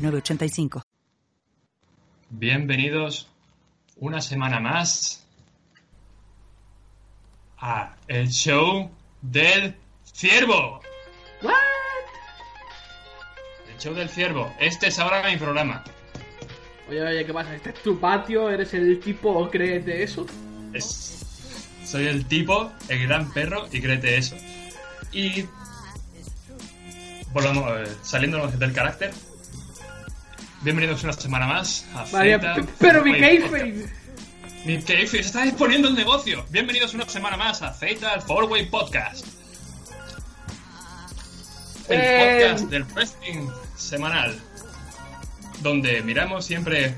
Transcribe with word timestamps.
985. 0.00 0.82
Bienvenidos 2.30 3.28
una 3.96 4.20
semana 4.20 4.60
más 4.60 5.26
a 7.58 7.94
el 8.08 8.28
show 8.28 8.90
del 9.20 9.74
ciervo. 10.04 10.80
¿What? 11.42 11.52
El 13.72 13.78
show 13.78 13.94
del 13.94 14.08
ciervo. 14.08 14.52
Este 14.58 14.88
es 14.88 14.98
ahora 14.98 15.28
mi 15.28 15.36
programa. 15.36 15.84
Oye, 16.88 17.02
oye, 17.02 17.26
¿qué 17.26 17.32
pasa? 17.34 17.54
¿Este 17.54 17.70
es 17.70 17.82
tu 17.82 17.98
patio? 18.00 18.50
¿Eres 18.50 18.72
el 18.74 18.98
tipo 19.00 19.30
o 19.30 19.50
créete 19.50 20.02
eso? 20.02 20.26
Es... 20.72 21.18
Soy 21.84 22.06
el 22.06 22.26
tipo, 22.26 22.72
el 22.88 23.06
gran 23.06 23.32
perro 23.32 23.66
y 23.70 23.80
créete 23.80 24.16
eso. 24.16 24.36
Y 25.12 25.44
volvamos, 27.32 27.64
eh, 27.80 27.92
saliéndonos 28.02 28.58
del 28.58 28.72
carácter, 28.72 29.12
Bienvenidos 30.62 31.02
una 31.04 31.12
semana 31.14 31.46
más 31.46 31.86
a 31.94 32.04
Vaya, 32.10 32.38
Zeta 32.38 32.56
pero 32.78 33.02
mi 33.04 33.18
kayfabe. 33.18 33.86
Mi 34.66 34.82
kayfabe, 34.82 35.06
se 35.06 35.20
está 35.20 35.46
exponiendo 35.46 35.88
el 35.88 35.94
negocio. 35.94 36.44
Bienvenidos 36.50 36.92
una 36.94 37.08
semana 37.08 37.36
más 37.36 37.62
a 37.62 37.72
Fatal 37.72 38.20
Four-Way 38.22 38.66
Podcast. 38.66 39.26
El 41.88 42.00
Eh. 42.00 42.40
podcast 42.48 42.64
del 42.70 42.84
wrestling 42.84 43.48
semanal. 43.76 44.38
Donde 45.62 46.02
miramos 46.02 46.44
siempre 46.44 46.94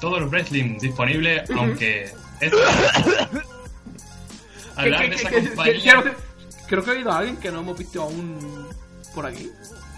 todo 0.00 0.18
el 0.18 0.24
wrestling 0.28 0.78
disponible, 0.78 1.44
aunque 1.56 2.04
es 2.40 2.52
hablar 4.76 5.10
de 5.10 5.16
esa 5.16 5.30
compañía. 5.30 5.80
quiero- 5.82 6.24
Creo 6.66 6.82
que 6.82 6.90
he 6.92 6.94
oído 6.94 7.12
a 7.12 7.18
alguien 7.18 7.36
que 7.36 7.52
no 7.52 7.60
hemos 7.60 7.78
visto 7.78 8.02
aún 8.02 8.66
por 9.14 9.26
aquí. 9.26 9.50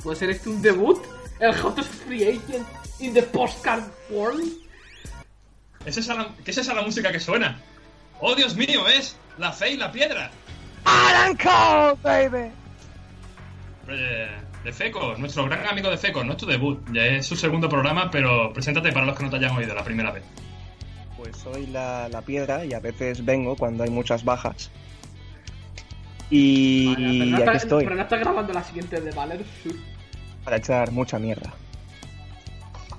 ¿Puede 0.03 0.19
ser 0.19 0.31
este 0.31 0.49
un 0.49 0.61
debut? 0.61 1.01
¿El 1.39 1.55
hottest 1.61 1.93
free 2.05 2.25
agent 2.25 2.67
in 3.01 3.13
the 3.15 3.23
postcard 3.23 3.85
world? 4.11 4.53
¿Es 5.85 5.97
esa 5.97 6.15
la- 6.15 6.29
¿Qué 6.45 6.51
es 6.51 6.59
esa 6.59 6.75
la 6.75 6.83
música 6.83 7.13
que 7.13 7.21
suena? 7.21 7.61
¡Oh, 8.21 8.35
Dios 8.35 8.57
mío! 8.57 8.89
Es 8.89 9.17
la 9.39 9.53
fe 9.53 9.73
y 9.73 9.77
la 9.77 9.93
piedra. 9.93 10.31
Adam 10.85 11.37
Cole, 11.37 11.99
baby. 12.03 12.51
Eh, 13.89 14.29
de 14.65 14.73
Feco, 14.73 15.15
nuestro 15.17 15.45
gran 15.45 15.67
amigo 15.67 15.91
de 15.91 15.97
Feco, 15.99 16.25
no 16.25 16.33
es 16.33 16.39
tu 16.39 16.47
debut, 16.47 16.81
ya 16.93 17.05
es 17.07 17.27
su 17.27 17.37
segundo 17.37 17.69
programa, 17.69 18.11
pero 18.11 18.53
preséntate 18.53 18.91
para 18.93 19.07
los 19.07 19.17
que 19.17 19.25
no 19.25 19.31
te 19.31 19.37
hayan 19.37 19.57
oído 19.57 19.75
la 19.75 19.85
primera 19.85 20.11
vez. 20.11 20.25
Pues 21.17 21.37
soy 21.37 21.67
la, 21.69 22.09
la 22.09 22.23
piedra 22.23 22.65
y 22.65 22.73
a 22.73 22.81
veces 22.81 23.25
vengo 23.25 23.55
cuando 23.57 23.85
hay 23.85 23.91
muchas 23.91 24.25
bajas. 24.25 24.71
Y 26.31 26.87
Vale, 26.95 26.97
pero, 27.07 27.25
no 27.31 27.37
aquí 27.37 27.43
está, 27.45 27.53
estoy, 27.57 27.85
pero 27.85 27.97
no 27.97 28.03
está 28.03 28.17
grabando 28.17 28.53
la 28.53 28.65
siguiente 28.65 29.01
de 29.01 29.11
Valor. 29.13 29.39
Sí. 29.63 29.71
para 30.45 30.57
echar 30.57 30.91
mucha 30.91 31.19
mierda. 31.19 31.53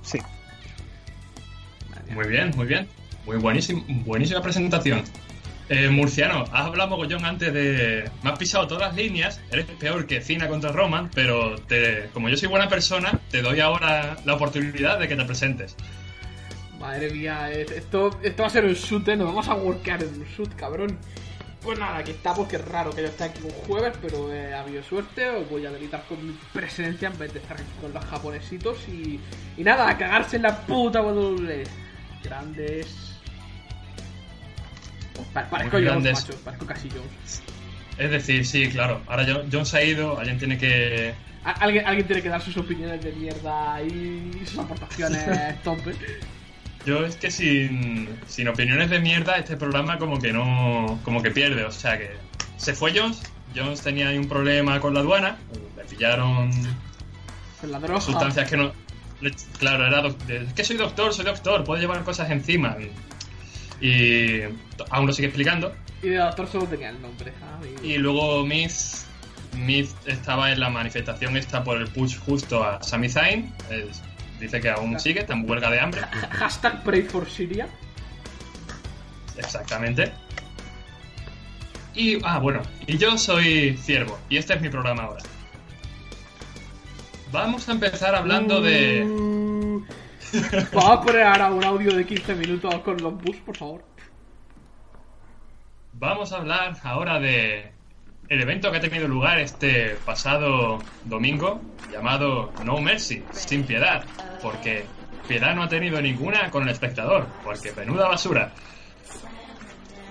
Sí, 0.07 0.19
Muy 2.13 2.27
bien, 2.27 2.51
muy 2.55 2.65
bien. 2.65 2.87
Muy 3.25 3.35
buenísimo, 3.37 3.83
buenísima 4.05 4.41
presentación. 4.41 5.03
Eh, 5.67 5.89
Murciano, 5.89 6.45
has 6.53 6.65
hablado 6.65 6.91
mogollón 6.91 7.25
antes 7.25 7.53
de... 7.53 8.09
Me 8.23 8.29
has 8.29 8.39
pisado 8.39 8.67
todas 8.67 8.87
las 8.87 8.95
líneas, 8.95 9.41
eres 9.51 9.65
peor 9.65 10.07
que 10.07 10.21
Cina 10.21 10.47
contra 10.47 10.71
Roman, 10.71 11.11
pero 11.13 11.57
te, 11.57 12.09
como 12.13 12.29
yo 12.29 12.37
soy 12.37 12.47
buena 12.47 12.69
persona, 12.69 13.19
te 13.29 13.41
doy 13.41 13.59
ahora 13.59 14.15
la 14.23 14.35
oportunidad 14.35 14.97
de 14.97 15.09
que 15.09 15.17
te 15.17 15.25
presentes. 15.25 15.75
Madre 16.79 17.11
mía, 17.11 17.51
esto, 17.51 18.17
esto 18.23 18.43
va 18.43 18.47
a 18.47 18.51
ser 18.51 18.63
un 18.63 18.75
shoot, 18.75 19.05
¿eh? 19.09 19.17
Nos 19.17 19.27
vamos 19.27 19.49
a 19.49 19.55
workear 19.55 20.03
en 20.03 20.21
un 20.21 20.25
shoot, 20.37 20.55
cabrón. 20.55 20.97
Pues 21.67 21.79
nada, 21.79 21.97
aquí 21.97 22.11
estamos, 22.11 22.47
que 22.47 22.55
es 22.55 22.65
raro 22.65 22.91
que 22.91 23.01
yo 23.01 23.09
esté 23.09 23.25
aquí 23.25 23.41
un 23.43 23.51
jueves, 23.51 23.93
pero 24.01 24.33
eh, 24.33 24.53
ha 24.53 24.61
habido 24.61 24.81
suerte, 24.83 25.27
os 25.27 25.49
voy 25.49 25.65
a 25.65 25.69
delitar 25.71 26.05
con 26.07 26.25
mi 26.25 26.31
presencia 26.53 27.09
en 27.09 27.17
vez 27.17 27.33
de 27.33 27.39
estar 27.39 27.57
aquí 27.57 27.69
con 27.81 27.93
los 27.93 28.05
japonesitos 28.05 28.77
y, 28.87 29.19
y 29.57 29.63
nada, 29.65 29.89
a 29.89 29.97
cagarse 29.97 30.37
en 30.37 30.43
la 30.43 30.61
puta 30.61 31.01
WWE. 31.01 31.65
Grandes... 32.23 33.19
Pa- 35.33 35.49
parezco 35.49 35.81
grandes. 35.81 36.13
macho, 36.25 36.39
parezco 36.39 36.65
casi 36.65 36.89
Jones. 36.89 37.41
Es 37.97 38.11
decir, 38.11 38.45
sí, 38.45 38.69
claro, 38.69 39.01
ahora 39.07 39.25
John, 39.27 39.49
John 39.51 39.65
se 39.65 39.77
ha 39.79 39.83
ido, 39.83 40.17
alguien 40.17 40.37
tiene 40.37 40.57
que... 40.57 41.13
Alguien, 41.43 41.85
alguien 41.85 42.07
tiene 42.07 42.21
que 42.21 42.29
dar 42.29 42.41
sus 42.41 42.55
opiniones 42.55 43.03
de 43.03 43.11
mierda 43.11 43.81
y 43.83 44.31
sus 44.45 44.59
aportaciones 44.59 45.61
top, 45.63 45.79
¿eh? 45.87 46.19
Yo 46.87 47.05
es 47.05 47.17
que 47.17 47.29
sin, 47.29 48.07
sin 48.27 48.47
opiniones 48.47 48.89
de 48.89 49.01
mierda 49.01 49.35
este 49.35 49.57
programa 49.57 49.97
como 49.97 50.19
que 50.19 50.31
no... 50.31 51.01
como 51.03 51.21
que 51.21 51.31
pierde, 51.31 51.65
o 51.65 51.71
sea 51.71 51.97
que... 51.97 52.15
Se 52.55 52.73
fue 52.73 52.97
Jones, 52.97 53.21
Jones 53.53 53.81
tenía 53.81 54.07
ahí 54.07 54.17
un 54.17 54.29
problema 54.29 54.79
con 54.79 54.93
la 54.93 55.01
aduana, 55.01 55.37
le 55.75 55.83
pillaron 55.83 56.49
la 57.63 57.79
droga. 57.81 57.99
sustancias 57.99 58.49
que 58.49 58.55
no... 58.55 58.71
Claro, 59.59 59.85
era 59.85 60.01
es 60.29 60.53
que 60.53 60.63
soy 60.63 60.77
doctor, 60.77 61.13
soy 61.13 61.25
doctor, 61.25 61.65
puedo 61.65 61.81
llevar 61.81 62.05
cosas 62.05 62.31
encima. 62.31 62.77
Y 63.81 64.43
aún 64.89 65.07
lo 65.07 65.11
sigue 65.11 65.27
explicando. 65.27 65.75
Y 66.01 66.07
de 66.07 66.17
doctor 66.19 66.47
solo 66.47 66.67
tenía 66.67 66.89
el 66.91 67.01
nombre, 67.01 67.33
¿sabes? 67.37 67.83
Y 67.83 67.97
luego 67.97 68.45
Miz, 68.45 69.07
Miz 69.57 69.93
estaba 70.05 70.53
en 70.53 70.61
la 70.61 70.69
manifestación 70.69 71.35
esta 71.35 71.65
por 71.65 71.81
el 71.81 71.89
push 71.89 72.17
justo 72.17 72.63
a 72.63 72.81
Sami 72.81 73.09
Zayn. 73.09 73.51
Dice 74.39 74.61
que 74.61 74.69
aún 74.69 74.99
sigue, 74.99 75.21
está 75.21 75.33
en 75.33 75.49
huelga 75.49 75.71
de 75.71 75.79
hambre. 75.79 76.01
Hashtag 76.31 76.83
pray 76.83 77.01
for 77.03 77.27
Syria. 77.29 77.67
Exactamente. 79.37 80.11
Y, 81.93 82.19
ah, 82.23 82.39
bueno, 82.39 82.61
y 82.85 82.97
yo 82.97 83.17
soy 83.17 83.75
Ciervo, 83.77 84.19
y 84.29 84.37
este 84.37 84.53
es 84.53 84.61
mi 84.61 84.69
programa 84.69 85.03
ahora. 85.03 85.23
Vamos 87.31 87.67
a 87.67 87.71
empezar 87.71 88.13
hablando 88.15 88.61
de... 88.61 89.03
Mm. 89.03 89.85
Vamos 90.73 90.91
a 90.91 91.01
poner 91.01 91.23
ahora 91.23 91.51
un 91.51 91.63
audio 91.63 91.95
de 91.95 92.05
15 92.05 92.35
minutos 92.35 92.75
con 92.81 92.97
los 92.97 93.13
bus, 93.21 93.37
por 93.37 93.57
favor. 93.57 93.83
Vamos 95.93 96.31
a 96.31 96.37
hablar 96.37 96.77
ahora 96.83 97.19
de 97.19 97.71
el 98.29 98.41
evento 98.41 98.71
que 98.71 98.77
ha 98.77 98.81
tenido 98.81 99.07
lugar 99.07 99.39
este 99.39 99.95
pasado 100.05 100.79
domingo 101.03 101.61
llamado 101.91 102.51
No 102.59 102.79
Mercy, 102.79 103.23
sin 103.31 103.65
piedad, 103.65 104.05
porque 104.41 104.85
piedad 105.27 105.55
no 105.55 105.63
ha 105.63 105.69
tenido 105.69 106.01
ninguna 106.01 106.49
con 106.51 106.63
el 106.63 106.69
espectador, 106.69 107.27
porque 107.43 107.71
menuda 107.73 108.07
basura. 108.07 108.51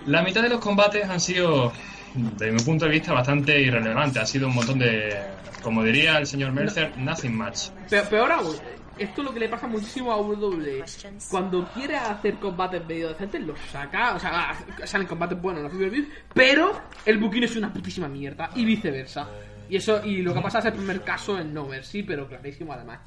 La 0.06 0.22
mitad 0.22 0.42
de 0.42 0.48
los 0.48 0.60
combates 0.60 1.08
han 1.08 1.20
sido, 1.20 1.72
desde 2.14 2.52
mi 2.52 2.60
punto 2.62 2.84
de 2.84 2.92
vista, 2.92 3.12
bastante 3.12 3.60
irrelevantes. 3.60 4.22
Ha 4.22 4.26
sido 4.26 4.48
un 4.48 4.54
montón 4.54 4.78
de, 4.78 5.16
como 5.62 5.82
diría 5.82 6.18
el 6.18 6.26
señor 6.26 6.52
Mercer, 6.52 6.92
nothing 6.96 7.36
much. 7.36 7.68
Pe- 7.90 8.02
peor 8.02 8.30
aún, 8.32 8.56
esto 8.98 9.20
es 9.20 9.26
lo 9.26 9.34
que 9.34 9.40
le 9.40 9.48
pasa 9.48 9.66
muchísimo 9.66 10.12
a 10.12 10.20
WWE. 10.20 10.84
Cuando 11.30 11.64
quiere 11.74 11.96
hacer 11.96 12.34
combates 12.36 12.84
medio 12.86 13.08
decentes, 13.08 13.42
los 13.42 13.58
saca, 13.70 14.14
o 14.14 14.18
sea, 14.18 14.56
salen 14.84 15.06
combates 15.06 15.40
buenos 15.40 15.62
en 15.72 15.80
los 15.80 15.90
pay 15.90 16.08
pero 16.32 16.80
el 17.04 17.18
booking 17.18 17.44
es 17.44 17.56
una 17.56 17.72
putísima 17.72 18.08
mierda, 18.08 18.50
y 18.54 18.64
viceversa. 18.64 19.28
Y 19.68 19.76
eso, 19.76 20.04
y 20.04 20.22
lo 20.22 20.32
que 20.32 20.40
pasa 20.40 20.60
es 20.60 20.66
el 20.66 20.72
primer 20.74 21.02
caso 21.02 21.38
en 21.38 21.52
No 21.52 21.66
Mercy, 21.66 22.02
pero 22.02 22.28
clarísimo 22.28 22.72
además. 22.72 23.00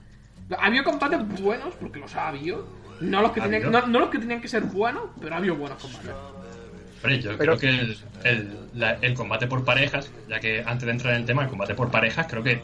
Había 0.58 0.84
combates 0.84 1.42
buenos, 1.42 1.74
porque 1.76 2.00
los 2.00 2.16
ha 2.16 2.28
habido. 2.28 2.68
No 3.02 3.22
los 3.22 3.32
que, 3.32 3.40
¿Ha 3.40 3.44
tenían, 3.46 3.72
no, 3.72 3.88
no 3.88 4.00
los 4.00 4.10
que 4.10 4.20
tenían 4.20 4.42
que 4.42 4.48
ser 4.48 4.64
buenos, 4.64 5.04
pero 5.22 5.36
ha 5.36 5.38
habido 5.38 5.56
buenos 5.56 5.82
combates. 5.82 6.12
Hombre, 7.02 7.22
yo 7.22 7.38
Pero- 7.38 7.58
creo 7.58 7.58
que 7.58 7.70
el, 7.70 7.98
el- 8.24 8.58
la- 8.76 8.98
el 9.02 9.14
combate 9.14 9.48
por 9.48 9.64
parejas, 9.64 10.12
ya 10.28 10.40
que 10.40 10.62
antes 10.66 10.86
de 10.86 10.92
entrar 10.92 11.14
en 11.14 11.22
el 11.22 11.26
tema, 11.26 11.44
el 11.44 11.50
combate 11.50 11.74
por 11.74 11.90
parejas, 11.90 12.28
creo 12.30 12.44
que 12.44 12.62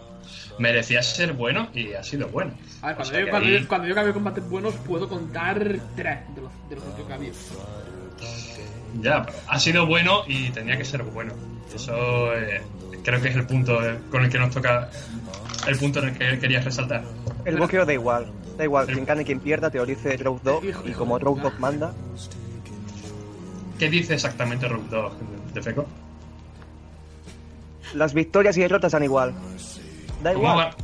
merecía 0.60 1.02
ser 1.04 1.34
bueno 1.34 1.70
y 1.74 1.94
ha 1.94 2.04
sido 2.04 2.28
bueno. 2.30 2.52
A 2.82 2.88
ver, 2.88 2.94
O 2.94 2.98
cuando, 2.98 3.06
sea 3.14 3.22
yo, 3.22 3.30
cuando, 3.30 3.48
ahí- 3.50 3.62
yo, 3.62 3.68
cuando 3.68 3.88
yo 3.88 4.14
combates 4.14 4.50
buenos, 4.50 4.74
puedo 4.76 5.08
contar 5.08 5.60
tres 5.96 6.20
de 6.36 6.42
los, 6.42 6.52
de 6.70 6.76
los 6.76 6.84
que 7.08 7.14
había. 7.14 7.32
Ya, 9.02 9.24
pero 9.26 9.38
ha 9.48 9.60
sido 9.60 9.86
bueno 9.86 10.24
y 10.28 10.50
tenía 10.52 10.78
que 10.78 10.86
ser 10.86 11.04
bueno. 11.04 11.34
Eso 11.74 12.34
eh, 12.34 12.62
creo 13.04 13.22
que 13.22 13.30
es 13.30 13.36
el 13.36 13.46
punto 13.46 13.78
con 14.10 14.24
el 14.24 14.30
que 14.30 14.40
nos 14.40 14.54
toca, 14.54 14.90
el 15.68 15.78
punto 15.78 16.00
en 16.00 16.10
el 16.10 16.18
que 16.18 16.40
querías 16.40 16.64
resaltar. 16.64 17.04
el 17.44 17.58
boqueo 17.58 17.86
da 17.86 17.94
igual. 17.94 18.32
Da 18.58 18.64
igual, 18.64 18.88
El- 18.88 18.94
quien 18.96 19.06
gane 19.06 19.22
y 19.24 19.26
quien 19.26 19.40
pierda, 19.42 19.70
te 19.70 19.78
lo 19.78 19.86
dice 19.86 20.16
Road 20.18 20.40
Dogg, 20.44 20.64
y 20.86 20.92
como 20.94 21.20
Road 21.20 21.40
Dogg 21.42 21.60
manda, 21.60 21.94
¿Qué 23.80 23.90
dice 23.90 24.14
exactamente 24.16 24.68
Road 24.68 24.84
Dogg 24.90 25.14
de 25.54 25.62
Feco? 25.62 25.86
las 27.94 28.14
victorias 28.14 28.58
y 28.58 28.62
derrotas 28.62 28.92
dan 28.92 29.04
igual. 29.04 29.34
Da 30.22 30.34
¿Cómo 30.34 30.50
igual. 30.52 30.76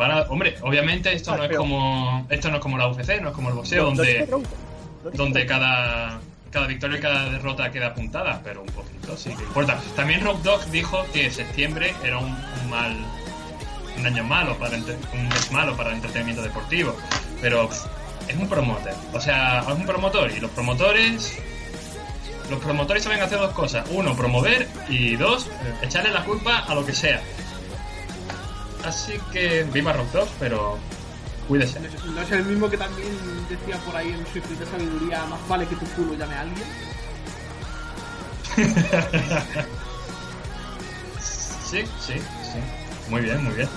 va? 0.00 0.26
Hombre, 0.28 0.56
obviamente 0.62 1.12
esto 1.12 1.32
Ah, 1.32 1.36
no 1.36 1.42
es 1.44 1.48
pero- 1.50 1.60
como 1.60 2.26
esto 2.28 2.48
no 2.50 2.56
es 2.56 2.62
como 2.62 2.76
la 2.78 2.88
UFC, 2.88 3.20
no 3.20 3.28
es 3.28 3.34
como 3.34 3.50
el 3.50 3.54
boxeo 3.54 3.84
donde 3.84 4.28
donde 5.14 5.46
cada 5.46 6.18
cada 6.50 6.66
victoria 6.66 6.98
y 6.98 7.00
cada 7.00 7.30
derrota 7.30 7.70
queda 7.70 7.88
apuntada, 7.88 8.40
pero 8.42 8.62
un 8.62 8.68
poquito 8.68 9.16
sí 9.16 9.30
que 9.36 9.42
importa. 9.44 9.78
También 9.94 10.22
Road 10.24 10.36
Dogg 10.38 10.64
dijo 10.70 11.04
que 11.12 11.30
septiembre 11.30 11.94
era 12.02 12.18
un, 12.18 12.26
un 12.34 12.70
mal 12.70 12.96
un 13.98 14.06
año 14.06 14.24
malo 14.24 14.56
para 14.58 14.76
un 14.76 15.28
mes 15.28 15.52
malo 15.52 15.76
para 15.76 15.90
el 15.90 15.96
entretenimiento 15.96 16.42
deportivo, 16.42 16.96
pero 17.40 17.68
es 18.28 18.36
un 18.36 18.48
promotor, 18.48 18.92
o 19.12 19.20
sea, 19.20 19.60
es 19.60 19.68
un 19.68 19.86
promotor 19.86 20.30
y 20.32 20.40
los 20.40 20.50
promotores 20.50 21.38
los 22.50 22.60
promotores 22.60 23.02
saben 23.02 23.20
hacer 23.20 23.38
dos 23.38 23.52
cosas, 23.52 23.86
uno 23.90 24.16
promover 24.16 24.68
y 24.88 25.16
dos 25.16 25.46
eh, 25.46 25.74
echarle 25.82 26.10
la 26.10 26.24
culpa 26.24 26.58
a 26.58 26.74
lo 26.74 26.84
que 26.84 26.92
sea. 26.92 27.20
Así 28.84 29.14
que 29.32 29.64
viva 29.64 29.92
Road 29.92 30.06
Dogg, 30.12 30.28
pero 30.38 30.78
cuídese. 31.48 31.80
No 31.80 31.86
es, 31.86 32.04
no 32.04 32.20
es 32.22 32.30
el 32.32 32.44
mismo 32.44 32.70
que 32.70 32.76
también 32.76 33.08
decía 33.48 33.76
por 33.78 33.96
ahí 33.96 34.08
en 34.08 34.26
su 34.32 34.38
infinita 34.38 34.66
sabiduría, 34.70 35.24
más 35.26 35.48
vale 35.48 35.66
que 35.66 35.76
tu 35.76 35.86
culo 35.86 36.14
llame 36.14 36.34
a 36.34 36.40
alguien. 36.40 36.66
Sí, 41.66 41.82
sí, 41.98 42.14
sí. 42.14 42.60
Muy 43.10 43.22
bien, 43.22 43.42
muy 43.42 43.52
bien. 43.54 43.68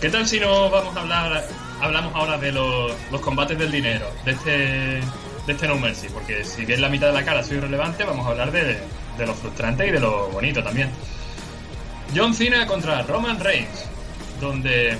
¿Qué 0.00 0.08
tal 0.08 0.28
si 0.28 0.38
no 0.38 0.70
vamos 0.70 0.96
a 0.96 1.00
hablar, 1.00 1.44
hablamos 1.80 2.14
ahora 2.14 2.38
de 2.38 2.52
los, 2.52 2.92
los 3.10 3.20
combates 3.20 3.58
del 3.58 3.72
dinero, 3.72 4.06
de 4.24 4.30
este, 4.30 5.00
de 5.46 5.52
este 5.52 5.68
No 5.68 5.76
Mercy? 5.76 6.08
Porque 6.08 6.44
si 6.44 6.64
bien 6.64 6.80
la 6.80 6.88
mitad 6.88 7.08
de 7.08 7.14
la 7.14 7.24
cara 7.24 7.42
soy 7.42 7.58
irrelevante, 7.58 8.04
vamos 8.04 8.26
a 8.26 8.30
hablar 8.30 8.52
de, 8.52 8.78
de 9.18 9.26
lo 9.26 9.34
frustrante 9.34 9.86
y 9.86 9.90
de 9.90 10.00
lo 10.00 10.28
bonito 10.28 10.62
también. 10.62 10.90
John 12.14 12.34
Cena 12.34 12.66
contra 12.66 13.02
Roman 13.02 13.40
Reigns, 13.40 13.86
donde 14.40 14.98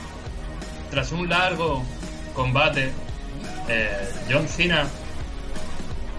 tras 0.90 1.12
un 1.12 1.28
largo 1.28 1.82
combate, 2.34 2.90
eh, 3.68 4.08
John 4.30 4.48
Cena 4.48 4.86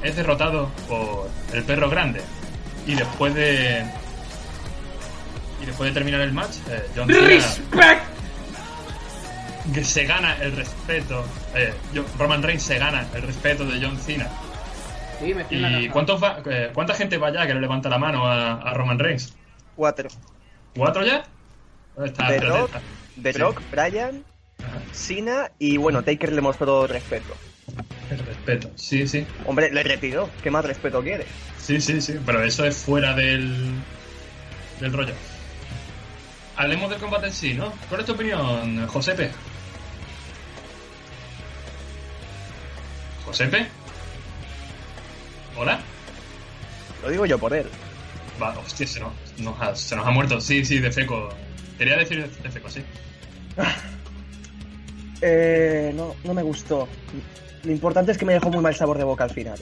es 0.01 0.15
derrotado 0.15 0.69
por 0.87 1.29
el 1.53 1.63
perro 1.63 1.89
grande. 1.89 2.21
Y 2.85 2.95
después 2.95 3.33
de. 3.33 3.85
Y 5.61 5.65
después 5.65 5.89
de 5.89 5.93
terminar 5.93 6.21
el 6.21 6.33
match, 6.33 6.57
eh, 6.69 6.85
John 6.95 7.07
Cena 7.07 7.27
¡Respect! 7.27 8.03
que 9.73 9.83
se 9.83 10.05
gana 10.05 10.35
el 10.41 10.55
respeto. 10.55 11.25
Eh, 11.55 11.73
Roman 12.17 12.41
Reigns 12.43 12.63
se 12.63 12.77
gana 12.79 13.07
el 13.15 13.21
respeto 13.21 13.65
de 13.65 13.83
John 13.85 13.97
Cena. 13.97 14.27
Sí, 15.19 15.33
me 15.33 15.45
¿Y 15.49 15.89
cuántos 15.89 16.21
va- 16.21 16.41
eh, 16.45 16.71
cuánta 16.73 16.93
gente 16.95 17.17
va 17.17 17.31
ya 17.31 17.47
que 17.47 17.53
le 17.53 17.61
levanta 17.61 17.87
la 17.89 17.97
mano 17.97 18.27
a, 18.27 18.53
a 18.61 18.73
Roman 18.73 18.99
Reigns? 18.99 19.33
Cuatro. 19.75 20.09
¿Cuatro 20.75 21.05
ya? 21.05 21.23
Está, 22.03 22.27
The 22.27 22.39
Rock, 22.41 22.65
está. 22.67 22.81
The 23.21 23.33
Sí. 23.33 23.39
Rock, 23.39 23.61
Bryan, 23.71 24.23
Ajá, 24.59 24.79
Cena 24.91 25.51
y 25.59 25.77
bueno, 25.77 26.03
Taker 26.03 26.31
le 26.33 26.41
mostró 26.41 26.87
respeto. 26.87 27.35
El 28.09 28.19
respeto. 28.19 28.69
Sí, 28.75 29.07
sí. 29.07 29.25
Hombre, 29.45 29.71
le 29.71 29.83
retiró. 29.83 30.29
¿Qué 30.41 30.51
más 30.51 30.65
respeto 30.65 31.01
quiere? 31.01 31.25
Sí, 31.57 31.79
sí, 31.79 32.01
sí. 32.01 32.19
Pero 32.25 32.43
eso 32.43 32.65
es 32.65 32.77
fuera 32.77 33.13
del. 33.13 33.73
del 34.79 34.91
rollo. 34.93 35.13
Hablemos 36.55 36.89
del 36.89 36.99
combate 36.99 37.27
en 37.27 37.33
sí, 37.33 37.53
¿no? 37.53 37.71
¿Cuál 37.89 38.01
es 38.01 38.05
tu 38.07 38.13
opinión, 38.13 38.85
Josepe? 38.87 39.31
¿Josepe? 43.25 43.67
¿Hola? 45.57 45.79
Lo 47.03 47.09
digo 47.09 47.25
yo 47.25 47.37
por 47.37 47.53
él. 47.53 47.65
Va, 48.41 48.57
hostia, 48.59 48.87
se 48.87 48.99
nos, 48.99 49.13
nos 49.37 49.61
ha, 49.61 49.75
se 49.75 49.95
nos 49.95 50.05
ha 50.05 50.11
muerto. 50.11 50.41
Sí, 50.41 50.65
sí, 50.65 50.79
de 50.79 50.91
feco. 50.91 51.29
Quería 51.77 51.97
decir 51.97 52.27
de 52.27 52.49
feco, 52.49 52.69
sí. 52.69 52.83
Eh, 55.25 55.93
no, 55.95 56.15
no 56.25 56.33
me 56.33 56.43
gustó. 56.43 56.85
Lo 57.63 57.71
importante 57.71 58.11
es 58.11 58.17
que 58.17 58.25
me 58.25 58.33
dejó 58.33 58.49
muy 58.49 58.61
mal 58.61 58.75
sabor 58.75 58.97
de 58.97 59.05
boca 59.05 59.23
al 59.23 59.29
final. 59.29 59.57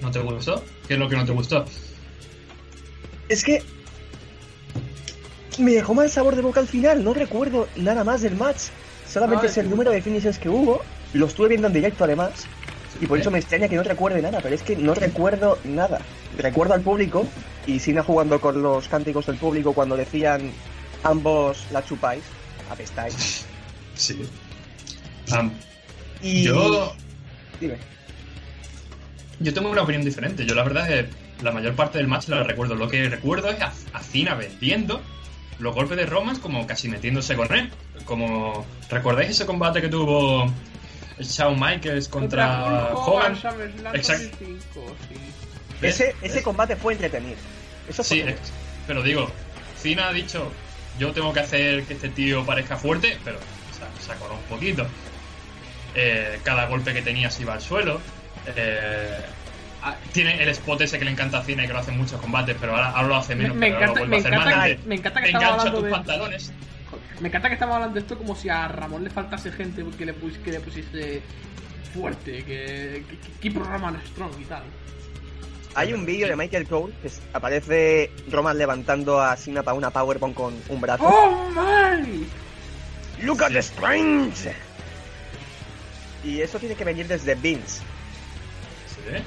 ¿No 0.00 0.12
te 0.12 0.20
gustó? 0.20 0.62
¿Qué 0.86 0.94
es 0.94 1.00
lo 1.00 1.08
que 1.08 1.16
no 1.16 1.24
te 1.24 1.32
gustó? 1.32 1.64
Es 3.28 3.42
que 3.42 3.64
me 5.58 5.72
dejó 5.72 5.92
mal 5.92 6.08
sabor 6.08 6.36
de 6.36 6.42
boca 6.42 6.60
al 6.60 6.68
final. 6.68 7.02
No 7.02 7.14
recuerdo 7.14 7.66
nada 7.74 8.04
más 8.04 8.22
del 8.22 8.36
match. 8.36 8.68
Solamente 9.08 9.48
Ay, 9.48 9.52
sé 9.52 9.60
el 9.62 9.70
número 9.70 9.90
de 9.90 10.00
finishes 10.00 10.38
que 10.38 10.48
hubo. 10.48 10.82
Lo 11.14 11.26
estuve 11.26 11.48
viendo 11.48 11.66
en 11.66 11.72
directo 11.72 12.04
además. 12.04 12.46
Y 13.00 13.06
por 13.06 13.18
eso 13.18 13.30
me 13.30 13.38
extraña 13.38 13.68
que 13.68 13.76
no 13.76 13.82
recuerde 13.82 14.22
nada. 14.22 14.40
Pero 14.42 14.54
es 14.54 14.62
que 14.62 14.76
no 14.76 14.94
recuerdo 14.94 15.58
nada. 15.64 16.00
Recuerdo 16.38 16.74
al 16.74 16.82
público 16.82 17.26
y 17.66 17.78
Sina 17.78 18.02
jugando 18.02 18.40
con 18.40 18.62
los 18.62 18.88
cánticos 18.88 19.26
del 19.26 19.36
público 19.36 19.72
cuando 19.72 19.96
decían 19.96 20.50
ambos 21.02 21.66
la 21.72 21.84
chupáis. 21.84 22.22
Apestáis. 22.70 23.46
Sí. 23.94 24.22
Y. 26.22 26.42
Yo 26.44 26.94
Dime. 27.60 27.78
Yo 29.40 29.52
tengo 29.52 29.70
una 29.70 29.82
opinión 29.82 30.04
diferente. 30.04 30.46
Yo 30.46 30.54
la 30.54 30.62
verdad 30.62 30.90
es 30.90 31.06
que 31.06 31.44
la 31.44 31.52
mayor 31.52 31.74
parte 31.74 31.98
del 31.98 32.08
match 32.08 32.28
la 32.28 32.42
recuerdo. 32.42 32.74
Lo 32.74 32.88
que 32.88 33.08
recuerdo 33.08 33.50
es 33.50 33.60
a, 33.60 33.72
a 33.92 34.02
Cena 34.02 34.34
vendiendo 34.34 35.02
los 35.58 35.74
golpes 35.74 35.96
de 35.96 36.06
Roman 36.06 36.38
como 36.38 36.66
casi 36.66 36.88
metiéndose 36.88 37.36
con 37.36 37.52
él. 37.54 37.70
Como 38.04 38.64
¿recordáis 38.88 39.30
ese 39.30 39.46
combate 39.46 39.80
que 39.80 39.88
tuvo 39.88 40.46
Shawn 41.18 41.58
Michaels 41.58 42.08
contra 42.08 42.64
Hulk 42.92 43.08
Hogan? 43.08 43.32
Exacto. 43.94 44.24
2005, 44.38 44.96
sí. 45.08 45.16
Ese, 45.86 46.14
ese 46.22 46.42
combate 46.42 46.76
fue 46.76 46.92
entretenido. 46.94 47.36
Eso 47.88 48.02
fue 48.02 48.16
Sí, 48.16 48.20
entretenido. 48.20 48.44
es- 48.44 48.52
pero 48.86 49.02
digo, 49.02 49.30
Cena 49.78 50.08
ha 50.08 50.12
dicho, 50.12 50.50
yo 50.98 51.12
tengo 51.12 51.32
que 51.32 51.40
hacer 51.40 51.84
que 51.84 51.94
este 51.94 52.08
tío 52.10 52.44
parezca 52.44 52.76
fuerte, 52.76 53.18
pero 53.24 53.38
se, 53.38 54.04
se 54.06 54.12
acoró 54.12 54.34
un 54.34 54.42
poquito. 54.42 54.86
Eh, 55.94 56.40
cada 56.42 56.66
golpe 56.66 56.92
que 56.92 57.02
tenía 57.02 57.30
se 57.30 57.42
iba 57.42 57.54
al 57.54 57.60
suelo. 57.62 58.00
Eh, 58.54 59.18
ah, 59.82 59.96
tiene 60.12 60.42
el 60.42 60.48
spot 60.50 60.82
ese 60.82 60.98
que 60.98 61.04
le 61.06 61.10
encanta 61.10 61.38
a 61.38 61.42
Cena 61.42 61.64
y 61.64 61.66
que 61.66 61.72
lo 61.72 61.78
hace 61.78 61.90
en 61.90 61.96
muchos 61.98 62.20
combates, 62.20 62.56
pero 62.60 62.72
ahora, 62.76 62.90
ahora 62.90 63.08
lo 63.08 63.16
hace 63.16 63.34
Me, 63.34 63.42
menos, 63.44 63.56
me 63.56 63.66
pero 63.66 63.76
ahora 63.76 63.86
encanta, 63.86 64.00
lo 64.00 64.06
me, 64.08 64.16
a 64.16 64.20
hacer 64.20 64.32
encanta, 64.34 64.56
más. 64.56 64.66
que- 64.68 64.78
me 64.86 64.94
encanta 64.94 65.20
que 65.22 65.28
engancha 65.28 65.48
hablando 65.52 65.72
tus 65.78 65.84
de 65.84 65.90
pantalones. 65.90 66.52
Me 67.20 67.28
encanta 67.28 67.48
que 67.48 67.54
estamos 67.54 67.74
hablando 67.74 67.94
de 67.94 68.00
esto 68.00 68.18
como 68.18 68.36
si 68.36 68.48
a 68.48 68.68
Ramón 68.68 69.04
le 69.04 69.10
faltase 69.10 69.50
gente 69.50 69.84
que 69.96 70.04
le, 70.04 70.12
pus, 70.12 70.36
que 70.38 70.52
le 70.52 70.60
pusiese 70.60 71.22
fuerte, 71.94 72.44
que, 72.44 73.04
que, 73.08 73.18
que 73.18 73.32
keep 73.40 73.56
Roman 73.56 74.00
strong 74.06 74.32
y 74.40 74.44
tal. 74.44 74.62
Hay 75.74 75.92
un 75.92 76.06
vídeo 76.06 76.28
de 76.28 76.36
Michael 76.36 76.66
Cole 76.66 76.94
que 77.02 77.10
aparece 77.34 78.10
Roman 78.30 78.56
levantando 78.56 79.20
a 79.20 79.36
Cena 79.36 79.62
para 79.62 79.76
una 79.76 79.90
powerbomb 79.90 80.34
con 80.34 80.54
un 80.68 80.80
brazo. 80.80 81.04
¡Oh, 81.06 81.50
my! 81.50 82.26
¡Look 83.22 83.42
at 83.42 83.52
the 83.52 83.62
strength! 83.62 84.46
Y 86.24 86.40
eso 86.40 86.58
tiene 86.58 86.74
que 86.74 86.84
venir 86.84 87.06
desde 87.06 87.34
Vince. 87.34 87.82
Sí, 88.88 89.22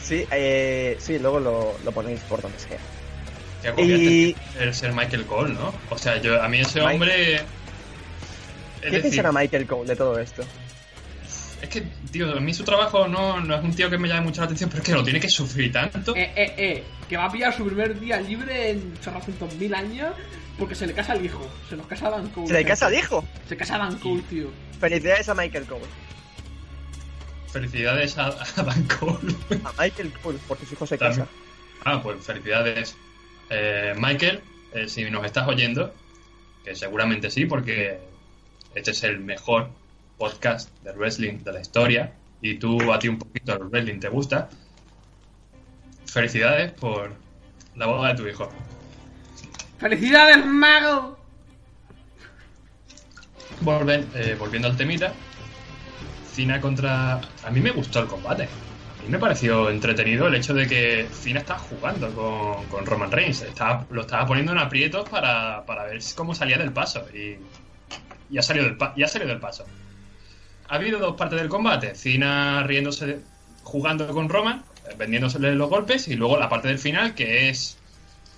Sí, 0.00 0.26
eh, 0.30 0.96
sí, 1.00 1.18
luego 1.18 1.38
lo, 1.40 1.76
lo 1.84 1.92
ponéis 1.92 2.20
por 2.20 2.40
donde 2.40 2.58
sea. 2.58 2.78
Que 3.62 3.68
agobiante 3.68 4.04
Y- 4.04 4.36
el 4.58 4.74
ser 4.74 4.92
Michael 4.92 5.24
Cole, 5.26 5.54
¿no? 5.54 5.72
O 5.90 5.98
sea, 5.98 6.20
yo 6.20 6.42
a 6.42 6.48
mí 6.48 6.58
ese 6.60 6.80
Mike- 6.80 6.92
hombre... 6.94 7.34
Es 7.36 7.42
¿Qué 8.82 8.90
decir, 8.90 9.02
pensará 9.02 9.32
Michael 9.32 9.66
Cole 9.66 9.88
de 9.88 9.96
todo 9.96 10.18
esto? 10.18 10.42
Es 11.60 11.68
que, 11.68 11.80
tío, 12.12 12.30
a 12.36 12.40
mí 12.40 12.54
su 12.54 12.62
trabajo 12.62 13.08
no, 13.08 13.40
no 13.40 13.56
es 13.56 13.64
un 13.64 13.74
tío 13.74 13.90
que 13.90 13.98
me 13.98 14.06
llame 14.08 14.20
mucho 14.20 14.40
la 14.40 14.44
atención, 14.44 14.70
pero 14.70 14.82
es 14.82 14.88
que 14.88 14.94
lo 14.94 15.02
tiene 15.02 15.18
que 15.18 15.28
sufrir 15.28 15.72
tanto. 15.72 16.14
Eh, 16.14 16.32
eh, 16.36 16.54
eh, 16.56 16.84
que 17.08 17.16
va 17.16 17.24
a 17.24 17.32
pillar 17.32 17.52
su 17.52 17.66
primer 17.66 17.98
día 17.98 18.20
libre 18.20 18.70
en 18.70 18.96
chorrocientos 19.00 19.52
mil 19.56 19.74
años 19.74 20.14
porque 20.56 20.76
se 20.76 20.86
le 20.86 20.92
casa 20.94 21.14
el 21.14 21.24
hijo. 21.24 21.44
Se 21.68 21.76
nos 21.76 21.86
casa 21.88 22.08
Dan 22.10 22.28
Cole. 22.28 22.46
¿Se 22.46 22.52
le 22.52 22.64
casa 22.64 22.86
al 22.86 22.94
hijo? 22.94 23.24
Se 23.48 23.56
casa 23.56 23.76
Dan 23.78 23.98
Cole, 23.98 24.22
tío. 24.30 24.50
Felicidades 24.78 25.28
a 25.28 25.34
Michael 25.34 25.64
Cole. 25.64 25.84
Felicidades 27.52 28.16
a, 28.18 28.26
a 28.28 28.62
Dan 28.62 28.84
Cole. 28.84 29.34
A 29.64 29.72
Michael 29.82 30.12
Cole, 30.22 30.38
porque 30.46 30.64
su 30.66 30.74
hijo 30.74 30.86
se 30.86 30.96
También. 30.98 31.22
casa. 31.26 31.30
Ah, 31.84 32.00
pues 32.02 32.24
felicidades. 32.24 32.96
Eh, 33.50 33.94
Michael, 33.96 34.40
eh, 34.72 34.88
si 34.88 35.08
nos 35.10 35.24
estás 35.24 35.48
oyendo, 35.48 35.94
que 36.64 36.74
seguramente 36.74 37.30
sí, 37.30 37.46
porque 37.46 37.98
este 38.74 38.90
es 38.90 39.02
el 39.04 39.20
mejor 39.20 39.70
podcast 40.18 40.70
de 40.82 40.92
wrestling 40.92 41.38
de 41.44 41.52
la 41.52 41.60
historia 41.60 42.12
y 42.40 42.58
tú 42.58 42.92
a 42.92 42.98
ti 42.98 43.08
un 43.08 43.18
poquito 43.18 43.54
el 43.54 43.64
wrestling 43.64 44.00
te 44.00 44.08
gusta. 44.08 44.48
Felicidades 46.06 46.72
por 46.72 47.14
la 47.76 47.86
boda 47.86 48.08
de 48.08 48.14
tu 48.14 48.26
hijo. 48.26 48.50
¡Felicidades, 49.78 50.44
mago! 50.44 51.18
Eh, 54.14 54.36
volviendo 54.38 54.68
al 54.68 54.76
temita, 54.76 55.12
Cena 56.32 56.60
contra... 56.60 57.20
A 57.44 57.50
mí 57.50 57.60
me 57.60 57.70
gustó 57.70 58.00
el 58.00 58.06
combate. 58.06 58.48
A 58.98 59.02
mí 59.02 59.08
me 59.08 59.18
pareció 59.18 59.70
entretenido 59.70 60.26
el 60.26 60.34
hecho 60.34 60.54
de 60.54 60.66
que 60.66 61.08
Cena 61.12 61.40
estaba 61.40 61.60
jugando 61.60 62.12
con, 62.14 62.66
con 62.66 62.84
Roman 62.84 63.10
Reigns. 63.12 63.42
Estaba- 63.42 63.86
lo 63.90 64.02
estaba 64.02 64.26
poniendo 64.26 64.52
en 64.52 64.58
aprietos 64.58 65.08
para, 65.08 65.64
para 65.64 65.84
ver 65.84 66.00
cómo 66.14 66.34
salía 66.34 66.58
del 66.58 66.72
paso. 66.72 67.06
Y, 67.14 67.38
y 68.30 68.38
ha, 68.38 68.42
salido 68.42 68.66
del 68.66 69.28
del 69.28 69.40
paso. 69.40 69.64
Ha 70.68 70.74
habido 70.74 70.98
dos 70.98 71.16
partes 71.16 71.38
del 71.40 71.48
combate. 71.48 71.94
Cena 71.94 72.62
riéndose, 72.64 73.20
jugando 73.62 74.08
con 74.12 74.28
Roman, 74.28 74.64
vendiéndosele 74.98 75.54
los 75.54 75.70
golpes. 75.70 76.08
Y 76.08 76.14
luego 76.16 76.36
la 76.36 76.48
parte 76.48 76.68
del 76.68 76.78
final, 76.78 77.14
que 77.14 77.48
es... 77.48 77.78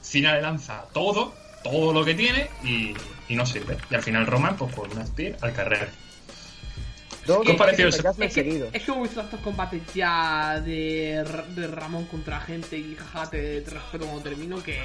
Cena 0.02 0.35
le 0.35 0.43
lanza 0.43 0.85
todo 0.93 1.35
todo 1.62 1.93
lo 1.93 2.05
que 2.05 2.14
tiene 2.14 2.50
y, 2.64 2.95
y 3.29 3.37
no 3.37 3.47
sirve. 3.47 3.76
Y 3.90 3.95
al 3.95 4.02
final 4.02 4.26
Roman, 4.26 4.57
pues 4.57 4.75
con 4.75 4.90
una 4.90 5.07
spear 5.07 5.37
al 5.40 5.52
carrera. 5.52 5.88
Dos 7.30 7.46
¿Qué 7.46 7.52
os 7.52 7.58
pareció 7.58 7.87
veces 7.87 8.00
eso? 8.00 8.08
orgasmo 8.08 8.25
Es 8.25 8.34
que, 8.34 8.68
es 8.72 8.82
que 8.82 8.90
hemos 8.90 9.02
visto 9.02 9.20
tantos 9.20 9.40
combates 9.40 9.82
ya 9.94 10.60
de 10.60 11.68
Ramón 11.68 12.06
contra 12.06 12.40
gente 12.40 12.76
y 12.76 12.96
jaja, 12.96 13.30
te, 13.30 13.60
te 13.60 13.70
respeto 13.70 14.04
cuando 14.06 14.22
termino 14.22 14.62
que. 14.62 14.78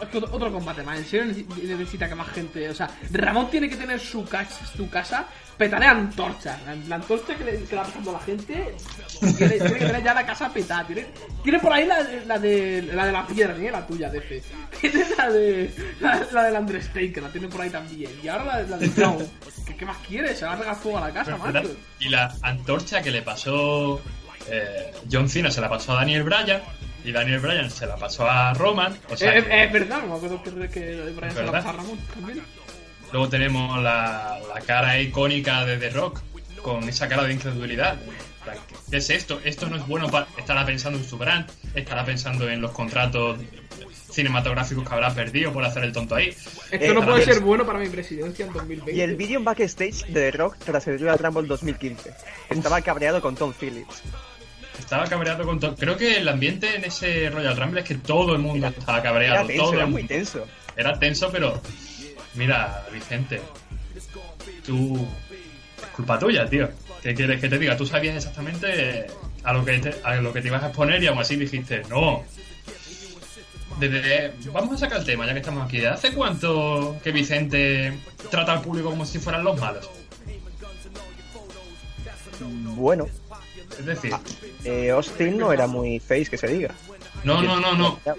Otro, 0.00 0.28
otro 0.30 0.52
combate 0.52 0.82
más. 0.82 0.98
En 0.98 1.04
serio 1.04 1.32
necesi- 1.32 1.62
necesita 1.62 2.08
que 2.08 2.14
más 2.14 2.28
gente. 2.28 2.68
O 2.68 2.74
sea, 2.74 2.90
Ramón 3.12 3.50
tiene 3.50 3.68
que 3.68 3.76
tener 3.76 3.98
su 4.00 4.24
casa, 4.24 4.66
su 4.66 4.88
casa 4.88 5.26
petada 5.56 5.80
de 5.80 5.86
antorchas. 5.86 6.58
La, 6.88 6.96
antorcha 6.96 7.34
que 7.36 7.44
le, 7.44 7.64
que 7.64 7.76
va 7.76 7.82
pasando 7.82 8.10
a 8.10 8.12
la 8.14 8.20
gente. 8.20 8.74
Tiene, 9.20 9.54
tiene 9.58 9.78
que 9.78 9.86
tener 9.86 10.02
ya 10.04 10.14
la 10.14 10.26
casa 10.26 10.52
petada. 10.52 10.86
Tiene, 10.86 11.06
tiene 11.42 11.58
por 11.58 11.72
ahí 11.72 11.86
la, 11.86 12.00
la 12.26 12.38
de 12.38 12.82
la 12.92 13.06
de 13.06 13.12
la 13.12 13.26
piedra, 13.26 13.54
ni 13.54 13.70
la 13.70 13.86
tuya, 13.86 14.08
de 14.10 14.20
fe. 14.20 14.42
Tiene 14.80 15.04
la 15.16 15.30
de. 15.30 15.74
La, 16.00 16.26
la 16.32 16.44
del 16.44 16.56
Undertaker, 16.60 17.22
la 17.22 17.28
tiene 17.30 17.48
por 17.48 17.60
ahí 17.60 17.70
también. 17.70 18.10
Y 18.22 18.28
ahora 18.28 18.44
la, 18.44 18.62
la 18.62 18.76
de 18.78 18.90
John. 18.96 19.18
¿Qué, 19.66 19.76
¿Qué 19.76 19.84
más 19.84 19.98
quieres? 20.06 20.38
Se 20.38 20.44
va 20.44 20.52
a 20.52 20.56
regar 20.56 20.76
fuego 20.76 20.98
a 20.98 21.08
la 21.08 21.12
casa, 21.12 21.36
macho. 21.36 21.70
Y 21.98 22.08
la 22.08 22.34
antorcha 22.42 23.02
que 23.02 23.10
le 23.10 23.22
pasó 23.22 24.00
eh, 24.50 24.92
John 25.10 25.28
Cena 25.28 25.50
se 25.50 25.60
la 25.60 25.68
pasó 25.68 25.92
a 25.92 25.96
Daniel 25.96 26.22
Bryan 26.22 26.62
y 27.04 27.12
Daniel 27.12 27.40
Bryan 27.40 27.70
se 27.70 27.86
la 27.86 27.96
pasó 27.96 28.28
a 28.28 28.52
Roman. 28.54 28.96
O 29.10 29.16
sea, 29.16 29.36
Eh, 29.36 29.44
que- 29.44 29.50
eh, 29.54 29.64
es 29.64 29.72
verdad, 29.72 30.00
no 30.02 30.08
me 30.08 30.14
acuerdo 30.16 30.42
que, 30.42 30.50
que 30.68 31.12
Brian 31.16 31.34
se 31.34 31.42
la 31.44 31.52
pasa 31.52 31.70
a 31.70 31.72
Ramón 31.72 31.98
también. 32.14 32.42
Luego 33.12 33.28
tenemos 33.28 33.82
la, 33.82 34.38
la 34.54 34.60
cara 34.60 35.00
icónica 35.00 35.64
de 35.64 35.78
The 35.78 35.90
Rock 35.90 36.20
con 36.62 36.86
esa 36.88 37.08
cara 37.08 37.24
de 37.24 37.32
incredulidad. 37.34 37.96
¿Qué 38.90 38.96
es 38.98 39.10
esto? 39.10 39.40
Esto 39.44 39.68
no 39.68 39.76
es 39.76 39.86
bueno 39.86 40.08
para... 40.10 40.26
Estará 40.38 40.64
pensando 40.66 40.98
en 40.98 41.04
su 41.04 41.16
brand, 41.18 41.46
estará 41.74 42.04
pensando 42.04 42.48
en 42.50 42.60
los 42.62 42.70
contratos 42.72 43.38
cinematográficos 44.10 44.88
que 44.88 44.94
habrá 44.94 45.14
perdido 45.14 45.52
por 45.52 45.64
hacer 45.64 45.84
el 45.84 45.92
tonto 45.92 46.14
ahí. 46.14 46.34
Esto 46.70 46.94
no 46.94 47.04
puede 47.04 47.24
ser 47.24 47.40
bueno 47.40 47.66
para 47.66 47.78
mi 47.78 47.88
presidencia 47.88 48.46
en 48.46 48.52
2020. 48.52 48.92
Y 48.94 49.00
el 49.02 49.16
vídeo 49.16 49.38
en 49.38 49.44
backstage 49.44 50.06
de 50.06 50.30
The 50.30 50.36
Rock 50.36 50.56
tras 50.64 50.86
el 50.86 50.98
Royal 50.98 51.18
Rumble 51.18 51.46
2015. 51.46 52.12
Estaba 52.50 52.80
cabreado 52.80 53.20
con 53.20 53.34
Tom 53.36 53.52
Phillips. 53.52 54.02
Estaba 54.88 55.04
cabreado 55.04 55.44
con 55.44 55.60
todo. 55.60 55.76
Creo 55.76 55.98
que 55.98 56.16
el 56.16 56.26
ambiente 56.26 56.74
en 56.74 56.82
ese 56.82 57.28
Royal 57.28 57.54
Rumble 57.58 57.82
es 57.82 57.86
que 57.86 57.96
todo 57.96 58.32
el 58.32 58.38
mundo 58.38 58.68
estaba 58.68 59.00
Era 59.00 59.02
cabreado. 59.02 59.46
tenso, 59.46 59.62
todo 59.62 59.74
era 59.74 59.84
muy 59.86 60.04
tenso. 60.04 60.46
Era 60.74 60.98
tenso, 60.98 61.30
pero. 61.30 61.60
Mira, 62.36 62.86
Vicente. 62.90 63.42
Tú. 64.64 65.06
Es 65.76 65.88
culpa 65.88 66.18
tuya, 66.18 66.48
tío. 66.48 66.70
¿Qué 67.02 67.14
quieres 67.14 67.38
que 67.38 67.50
te 67.50 67.58
diga? 67.58 67.76
Tú 67.76 67.84
sabías 67.84 68.16
exactamente 68.16 69.08
a 69.44 69.52
lo 69.52 69.62
que 69.62 69.78
te, 69.78 69.94
a 70.02 70.16
lo 70.22 70.32
que 70.32 70.40
te 70.40 70.48
ibas 70.48 70.62
a 70.62 70.68
exponer 70.68 71.02
y 71.02 71.06
aún 71.06 71.18
así 71.18 71.36
dijiste, 71.36 71.82
no. 71.90 72.24
Desde, 73.78 74.32
vamos 74.54 74.74
a 74.74 74.78
sacar 74.78 75.00
el 75.00 75.04
tema, 75.04 75.26
ya 75.26 75.34
que 75.34 75.40
estamos 75.40 75.66
aquí. 75.66 75.76
¿Desde 75.76 75.90
hace 75.90 76.12
cuánto 76.14 76.96
que 77.04 77.12
Vicente 77.12 77.92
trata 78.30 78.54
al 78.54 78.62
público 78.62 78.88
como 78.88 79.04
si 79.04 79.18
fueran 79.18 79.44
los 79.44 79.60
malos? 79.60 79.90
Bueno, 82.74 83.06
Es 83.78 83.86
decir, 83.86 84.12
eh, 84.64 84.90
Austin 84.90 85.38
no 85.38 85.52
era 85.52 85.66
muy 85.66 86.00
face 86.00 86.26
que 86.26 86.36
se 86.38 86.48
diga. 86.48 86.74
no, 87.24 87.42
no, 87.42 87.60
no, 87.60 87.74
no. 87.74 88.00
Eh, 88.06 88.12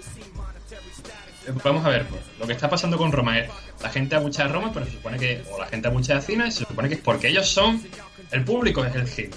Vamos 1.64 1.84
a 1.84 1.88
ver, 1.88 2.06
pues, 2.06 2.20
lo 2.38 2.46
que 2.46 2.52
está 2.52 2.68
pasando 2.68 2.96
con 2.98 3.10
Roma 3.12 3.38
es 3.38 3.50
la 3.82 3.88
gente 3.90 4.14
abuchea 4.14 4.44
a 4.44 4.48
Roma, 4.48 4.70
pero 4.72 4.84
se 4.86 4.92
supone 4.92 5.18
que, 5.18 5.42
o 5.50 5.58
la 5.58 5.66
gente 5.66 5.88
abuchea 5.88 6.18
a 6.18 6.20
Cena, 6.20 6.46
y 6.48 6.52
se 6.52 6.64
supone 6.64 6.88
que 6.88 6.94
es 6.96 7.00
porque 7.00 7.28
ellos 7.28 7.48
son, 7.48 7.82
el 8.30 8.44
público 8.44 8.84
es 8.84 8.94
el 8.94 9.08
hit. 9.08 9.34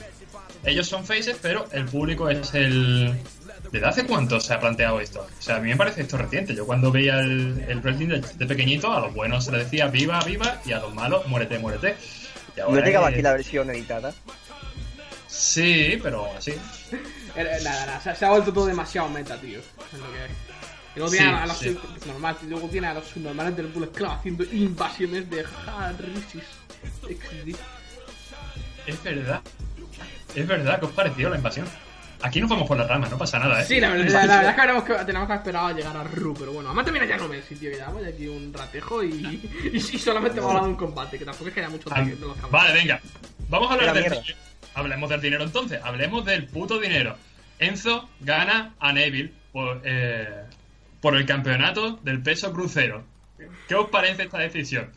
Ellos 0.65 0.87
son 0.87 1.05
faces, 1.05 1.37
pero 1.41 1.65
el 1.71 1.85
público 1.85 2.29
es 2.29 2.53
el... 2.53 3.13
¿Desde 3.71 3.87
hace 3.87 4.05
cuánto 4.05 4.39
se 4.39 4.53
ha 4.53 4.59
planteado 4.59 4.99
esto? 5.01 5.21
O 5.21 5.41
sea, 5.41 5.55
a 5.55 5.59
mí 5.59 5.69
me 5.69 5.75
parece 5.75 6.01
esto 6.01 6.15
reciente. 6.17 6.53
Yo 6.53 6.65
cuando 6.65 6.91
veía 6.91 7.19
el, 7.19 7.65
el 7.67 7.79
wrestling 7.81 8.07
de, 8.09 8.21
de 8.21 8.45
pequeñito, 8.45 8.91
a 8.93 8.99
los 8.99 9.13
buenos 9.13 9.45
se 9.45 9.51
les 9.51 9.63
decía 9.63 9.87
viva, 9.87 10.19
viva, 10.25 10.61
y 10.65 10.73
a 10.73 10.79
los 10.79 10.93
malos 10.93 11.25
muérete, 11.27 11.57
muérete. 11.57 11.95
Y 12.55 12.59
No 12.59 12.65
ahora 12.67 12.85
llegaba 12.85 13.07
es- 13.09 13.13
aquí 13.13 13.21
la 13.23 13.31
versión 13.33 13.69
editada. 13.71 14.13
Sí, 15.35 15.99
pero 16.01 16.29
así. 16.37 16.53
Eh, 17.35 17.47
Nada, 17.63 17.85
nada, 17.87 17.99
se, 17.99 18.13
se 18.15 18.25
ha 18.25 18.29
vuelto 18.29 18.53
todo 18.53 18.67
demasiado 18.67 19.09
meta, 19.09 19.35
tío. 19.41 19.57
Es 19.57 19.99
lo 19.99 20.11
que 20.11 20.25
es. 20.25 20.31
Y 20.95 20.99
luego 20.99 21.11
tiene 21.11 21.29
Sí, 21.29 21.33
a 21.33 21.45
los 21.47 21.57
sí. 21.57 21.77
normal, 22.05 22.37
y 22.43 22.45
luego 22.45 22.67
tiene 22.69 22.87
a 22.87 22.93
los 22.93 23.07
subnormales 23.07 23.57
del 23.57 23.65
Bullet 23.69 23.87
Club 23.91 24.09
haciendo 24.11 24.43
invasiones 24.43 25.27
de 25.31 25.43
Harrisis 25.65 26.43
XD. 27.01 27.55
Es 28.85 29.01
verdad. 29.03 29.41
Es 30.35 30.47
verdad, 30.47 30.79
¿qué 30.79 30.85
os 30.85 30.91
pareció 30.91 31.29
la 31.31 31.37
invasión? 31.37 31.67
Aquí 32.21 32.39
nos 32.39 32.51
vamos 32.51 32.67
por 32.67 32.77
las 32.77 32.87
ramas, 32.87 33.09
no 33.09 33.17
pasa 33.17 33.39
nada, 33.39 33.63
¿eh? 33.63 33.65
Sí, 33.65 33.79
la 33.79 33.89
verdad, 33.89 34.05
la, 34.13 34.25
la 34.43 34.55
verdad 34.55 34.77
es 34.77 34.83
que, 34.83 35.05
tenemos 35.05 35.27
que 35.27 35.33
esperar 35.33 35.65
a 35.71 35.73
llegar 35.73 35.97
a 35.97 36.03
Ru, 36.03 36.35
pero 36.37 36.53
bueno, 36.53 36.69
además 36.69 36.85
también 36.85 37.07
ya 37.07 37.17
no 37.17 37.27
me 37.27 37.41
sitio, 37.41 37.71
que 37.71 37.77
llevamos 37.77 38.05
aquí 38.05 38.27
un 38.27 38.53
ratejo 38.53 39.03
y, 39.03 39.41
y, 39.73 39.75
y 39.75 39.79
solamente 39.97 40.37
hemos 40.37 40.49
hablado 40.51 40.67
de 40.67 40.71
un 40.73 40.77
combate, 40.77 41.17
que 41.17 41.25
tampoco 41.25 41.47
es 41.49 41.53
que 41.55 41.59
haya 41.61 41.69
mucho 41.69 41.89
Ah, 41.91 42.01
de, 42.01 42.15
de 42.15 42.21
los 42.21 42.37
hablar. 42.37 42.51
Vale, 42.51 42.73
venga. 42.75 43.01
Vamos 43.49 43.71
a 43.71 43.73
hablar 43.73 43.93
del. 43.95 44.21
Hablemos 44.75 45.09
del 45.09 45.21
dinero 45.21 45.43
entonces. 45.43 45.79
Hablemos 45.83 46.25
del 46.25 46.45
puto 46.47 46.79
dinero. 46.79 47.15
Enzo 47.59 48.09
gana 48.19 48.73
a 48.79 48.91
Neville 48.93 49.31
por, 49.51 49.81
eh, 49.83 50.43
por 51.01 51.15
el 51.15 51.25
campeonato 51.25 51.99
del 52.03 52.21
peso 52.21 52.51
crucero. 52.51 53.03
¿Qué 53.67 53.75
os 53.75 53.89
parece 53.89 54.23
esta 54.23 54.39
decisión? 54.39 54.89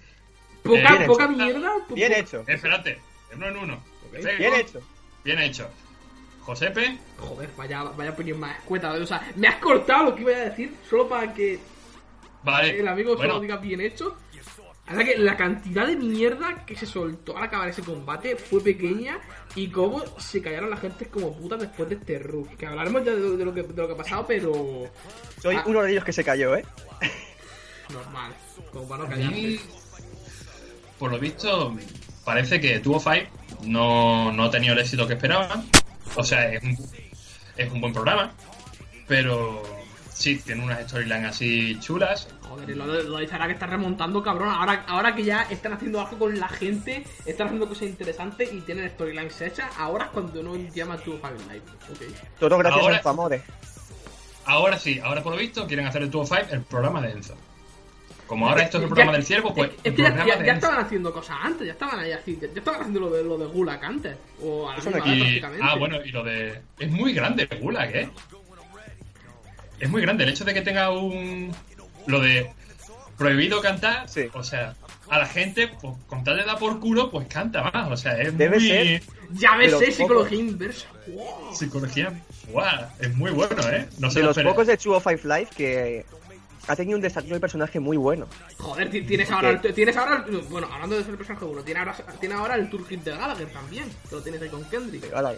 Poca, 0.63 1.03
Eh, 1.03 1.07
poca 1.07 1.27
bien 1.27 1.39
mierda. 1.45 1.73
Bien 1.91 2.13
hecho, 2.13 2.45
espérate, 2.47 2.99
uno 3.35 3.49
en 3.49 3.57
uno. 3.57 3.83
Bien 4.39 4.55
hecho. 4.55 4.81
Bien 5.25 5.39
hecho. 5.41 5.69
Josepe, 6.41 6.97
Joder, 7.19 7.51
vaya, 7.57 7.83
vaya 7.83 8.11
opinión 8.11 8.39
más 8.39 8.57
escueta. 8.59 8.93
O 8.93 9.07
sea, 9.07 9.21
me 9.35 9.49
has 9.49 9.57
cortado 9.57 10.05
lo 10.05 10.15
que 10.15 10.23
iba 10.23 10.31
a 10.31 10.41
decir 10.49 10.73
solo 10.89 11.09
para 11.09 11.35
que 11.35 11.59
vale. 12.45 12.79
el 12.79 12.87
amigo 12.87 13.17
bueno, 13.17 13.33
solo 13.35 13.43
diga 13.43 13.57
bien 13.57 13.81
hecho. 13.81 14.17
La 14.87 14.93
verdad 14.95 15.13
que 15.13 15.19
la 15.19 15.37
cantidad 15.37 15.87
de 15.87 15.97
mierda 15.97 16.65
que 16.65 16.77
se 16.77 16.87
soltó 16.87 17.37
al 17.37 17.45
acabar 17.45 17.69
ese 17.69 17.83
combate 17.83 18.37
fue 18.37 18.63
pequeña 18.63 19.19
y 19.57 19.69
cómo 19.69 20.05
se 20.19 20.41
callaron 20.41 20.71
la 20.71 20.77
gente 20.77 21.07
como 21.07 21.37
putas 21.37 21.59
después 21.61 21.89
de 21.89 21.97
este 21.97 22.19
rush. 22.21 22.51
Que 22.57 22.67
hablaremos 22.67 23.05
ya 23.05 23.11
de, 23.13 23.19
lo- 23.21 23.37
de 23.37 23.45
lo, 23.45 23.53
que, 23.53 23.63
de 23.65 23.83
lo 23.83 23.89
que 23.89 23.95
ha 23.95 23.97
pasado, 23.97 24.25
pero 24.27 24.85
Soy 25.43 25.57
Ah. 25.57 25.65
uno 25.67 25.83
de 25.83 25.91
ellos 25.91 26.05
que 26.05 26.13
se 26.13 26.23
cayó, 26.23 26.55
¿eh? 26.55 26.65
normal. 27.93 28.33
Como 28.73 28.89
para 28.89 29.03
no 29.05 29.09
callarse. 29.11 29.61
por 30.99 31.11
lo 31.11 31.19
visto, 31.19 31.77
parece 32.25 32.61
que 32.61 32.79
Tuvo 32.81 33.01
Five 33.01 33.29
no, 33.65 34.33
no 34.33 34.45
ha 34.45 34.51
tenido 34.51 34.75
el 34.75 34.81
éxito 34.81 35.07
que 35.07 35.15
esperaban. 35.15 35.67
O 36.15 36.23
sea, 36.25 36.53
es 36.53 36.63
un, 36.63 36.77
es 37.57 37.73
un 37.73 37.81
buen 37.81 37.93
programa, 37.93 38.33
pero 39.07 39.63
sí, 40.13 40.37
tiene 40.37 40.65
unas 40.65 40.85
storylines 40.89 41.31
así 41.31 41.79
chulas. 41.81 42.29
Joder, 42.61 42.77
lo, 42.77 42.87
lo 42.87 43.17
de 43.19 43.27
Zara 43.29 43.47
que 43.47 43.53
está 43.53 43.67
remontando, 43.67 44.23
cabrón. 44.23 44.49
Ahora, 44.51 44.85
ahora 44.89 45.15
que 45.15 45.25
ya 45.25 45.43
están 45.51 45.73
haciendo 45.73 46.01
algo 46.01 46.19
con 46.19 46.39
la 46.39 46.49
gente, 46.49 47.05
están 47.25 47.47
haciendo 47.49 47.69
cosas 47.69 47.85
interesantes 47.89 48.53
y 48.53 48.61
tienen 48.63 48.89
storylines 48.91 49.41
hechas, 49.41 49.71
ahora 49.79 50.07
es 50.07 50.11
cuando 50.11 50.43
no 50.43 50.57
llama 50.75 50.97
tu 50.99 51.13
Five 51.19 51.39
Live. 51.49 51.63
Ok. 51.91 52.17
Todo 52.39 52.59
gracias 52.59 52.83
Ahora- 52.83 52.97
a 52.97 53.03
Famore. 53.03 53.43
Ahora 54.47 54.79
sí, 54.79 55.01
ahora 55.03 55.23
por 55.23 55.33
lo 55.33 55.39
visto 55.39 55.67
quieren 55.67 55.87
hacer 55.87 56.03
el 56.03 56.11
Tuvo 56.11 56.25
Five 56.25 56.47
el 56.53 56.61
programa 56.63 57.01
de 57.03 57.11
Enzo. 57.13 57.35
Como 58.29 58.49
ahora 58.49 58.63
esto 58.63 58.79
es 58.79 58.83
el 58.85 58.89
programa 58.89 59.13
Ya- 59.13 59.17
del 59.19 59.27
ciervo, 59.27 59.55
pues 59.55 59.71
Es, 59.71 59.77
el 59.85 59.95
que 59.95 60.03
ya, 60.03 60.09
programa 60.09 60.35
ya- 60.41 60.47
ya 60.47 60.53
estaban 60.55 60.85
haciendo 60.85 61.13
cosas 61.13 61.37
antes, 61.43 61.67
ya 61.67 61.73
estaban 61.75 61.99
ahí 62.01 62.11
así, 62.13 62.37
ya, 62.41 62.49
ya 62.49 62.59
estaban 62.59 62.81
haciendo 62.81 63.01
lo 63.01 63.11
de, 63.11 63.23
lo 63.25 63.39
de 63.39 63.47
Gulag 63.47 63.85
antes. 63.85 64.17
O 64.43 64.69
a 64.69 64.77
la 64.77 64.83
misma 64.83 64.91
Y- 65.15 65.21
prácticamente. 65.21 65.65
ah, 65.65 65.75
bueno, 65.77 65.97
y 66.05 66.09
lo 66.11 66.25
de. 66.25 66.61
Es 66.79 66.91
muy 66.91 67.13
grande 67.13 67.47
el 67.49 67.59
Gulag, 67.61 67.95
¿eh? 67.95 68.11
Es 69.79 69.91
muy 69.91 70.01
grande. 70.03 70.25
El 70.25 70.31
hecho 70.31 70.45
de 70.45 70.55
que 70.55 70.63
tenga 70.63 70.91
un. 70.91 71.53
Lo 72.07 72.21
de. 72.21 72.51
Prohibido 73.19 73.61
cantar. 73.63 74.09
Sí. 74.09 74.27
O 74.35 74.43
sea, 74.45 74.75
a 75.09 75.19
la 75.19 75.27
gente, 75.27 75.69
pues 75.81 75.95
con 76.07 76.23
tal 76.23 76.37
de 76.37 76.45
dar 76.45 76.59
por 76.59 76.79
culo, 76.81 77.11
pues 77.11 77.27
canta 77.29 77.63
más. 77.63 77.91
O 77.91 77.97
sea, 77.97 78.21
es 78.21 78.37
Debe 78.37 78.59
muy. 78.59 78.69
ser. 78.69 79.03
Ya 79.33 79.57
ves, 79.57 79.73
eh, 79.81 79.91
psicología 79.93 80.39
inversa. 80.39 80.87
Wow. 81.09 81.55
Psicología. 81.55 82.13
¡Guau! 82.49 82.87
Es 83.01 83.15
muy 83.17 83.31
bueno, 83.31 83.57
¿eh? 83.71 83.89
No 83.99 84.11
se 84.11 84.19
De 84.21 84.27
lo 84.27 84.33
los 84.33 84.39
pocos 84.45 84.67
de 84.67 84.75
205 84.77 85.27
Live 85.27 85.49
que 85.57 86.05
ha 86.69 86.77
tenido 86.77 86.97
un 86.97 87.03
desarrollo 87.03 87.35
de 87.35 87.41
personaje 87.41 87.81
muy 87.81 87.97
bueno. 87.97 88.27
Joder, 88.59 88.91
ti- 88.91 89.03
tienes 89.03 89.31
ahora, 89.31 89.51
el, 89.51 89.75
tienes 89.75 89.97
ahora, 89.97 90.25
el- 90.29 90.39
bueno, 90.43 90.69
hablando 90.73 90.97
de 90.97 91.05
ser 91.05 91.17
personaje 91.17 91.45
uno, 91.45 91.63
tiene 91.63 91.81
ahora, 91.81 91.97
tiene 92.21 92.35
ahora 92.35 92.55
el 92.57 92.69
tour 92.71 92.87
hit 92.87 93.03
de 93.03 93.13
Gallagher 93.13 93.49
también, 93.53 93.85
que 94.09 94.15
lo 94.17 94.23
tienes 94.23 94.43
ahí 94.43 94.49
con 94.49 94.63
Kendrick. 94.65 95.13
Ahora, 95.15 95.33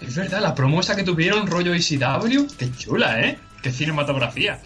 Es 0.00 0.14
verdad, 0.16 0.40
la 0.42 0.54
promo 0.54 0.80
esa 0.80 0.96
que 0.96 1.04
tuvieron, 1.04 1.46
rollo 1.46 1.72
ECW, 1.72 2.46
qué 2.58 2.70
chula, 2.72 3.20
¿eh? 3.22 3.38
Qué 3.62 3.70
cinematografía. 3.70 4.60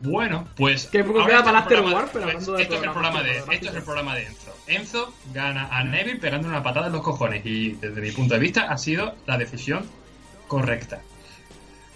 Bueno, 0.00 0.48
pues. 0.56 0.86
Que 0.86 1.04
poco 1.04 1.20
ahora 1.20 1.28
queda 1.28 1.38
este 1.40 1.44
para 1.52 1.58
es 1.60 1.66
el 1.66 1.78
After 1.78 1.94
War, 1.94 2.08
pero 2.12 2.12
pues, 2.12 2.34
hablando 2.34 2.52
de 2.54 2.62
esto, 2.62 2.74
es 2.74 2.82
el 2.82 2.90
programa 2.90 3.22
de, 3.22 3.38
esto 3.38 3.68
es 3.68 3.74
el 3.74 3.82
programa 3.82 4.14
de 4.16 4.26
Enzo. 4.26 4.54
Enzo 4.66 5.14
gana 5.34 5.68
a 5.70 5.84
Neville 5.84 6.18
pegando 6.20 6.48
una 6.48 6.62
patada 6.62 6.86
en 6.86 6.92
los 6.94 7.02
cojones 7.02 7.44
y 7.44 7.72
desde 7.72 8.00
mi 8.00 8.10
punto 8.12 8.34
de 8.34 8.40
vista 8.40 8.70
ha 8.70 8.78
sido 8.78 9.14
la 9.26 9.36
decisión 9.36 9.84
correcta. 10.48 11.02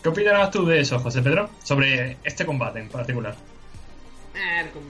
¿Qué 0.02 0.08
opinarás 0.10 0.50
tú 0.50 0.66
de 0.66 0.80
eso, 0.80 0.98
José 0.98 1.22
Pedro? 1.22 1.48
Sobre 1.62 2.18
este 2.24 2.44
combate 2.44 2.80
en 2.80 2.88
particular. 2.90 3.34
Eh, 4.34 4.60
el, 4.60 4.70
com- 4.70 4.82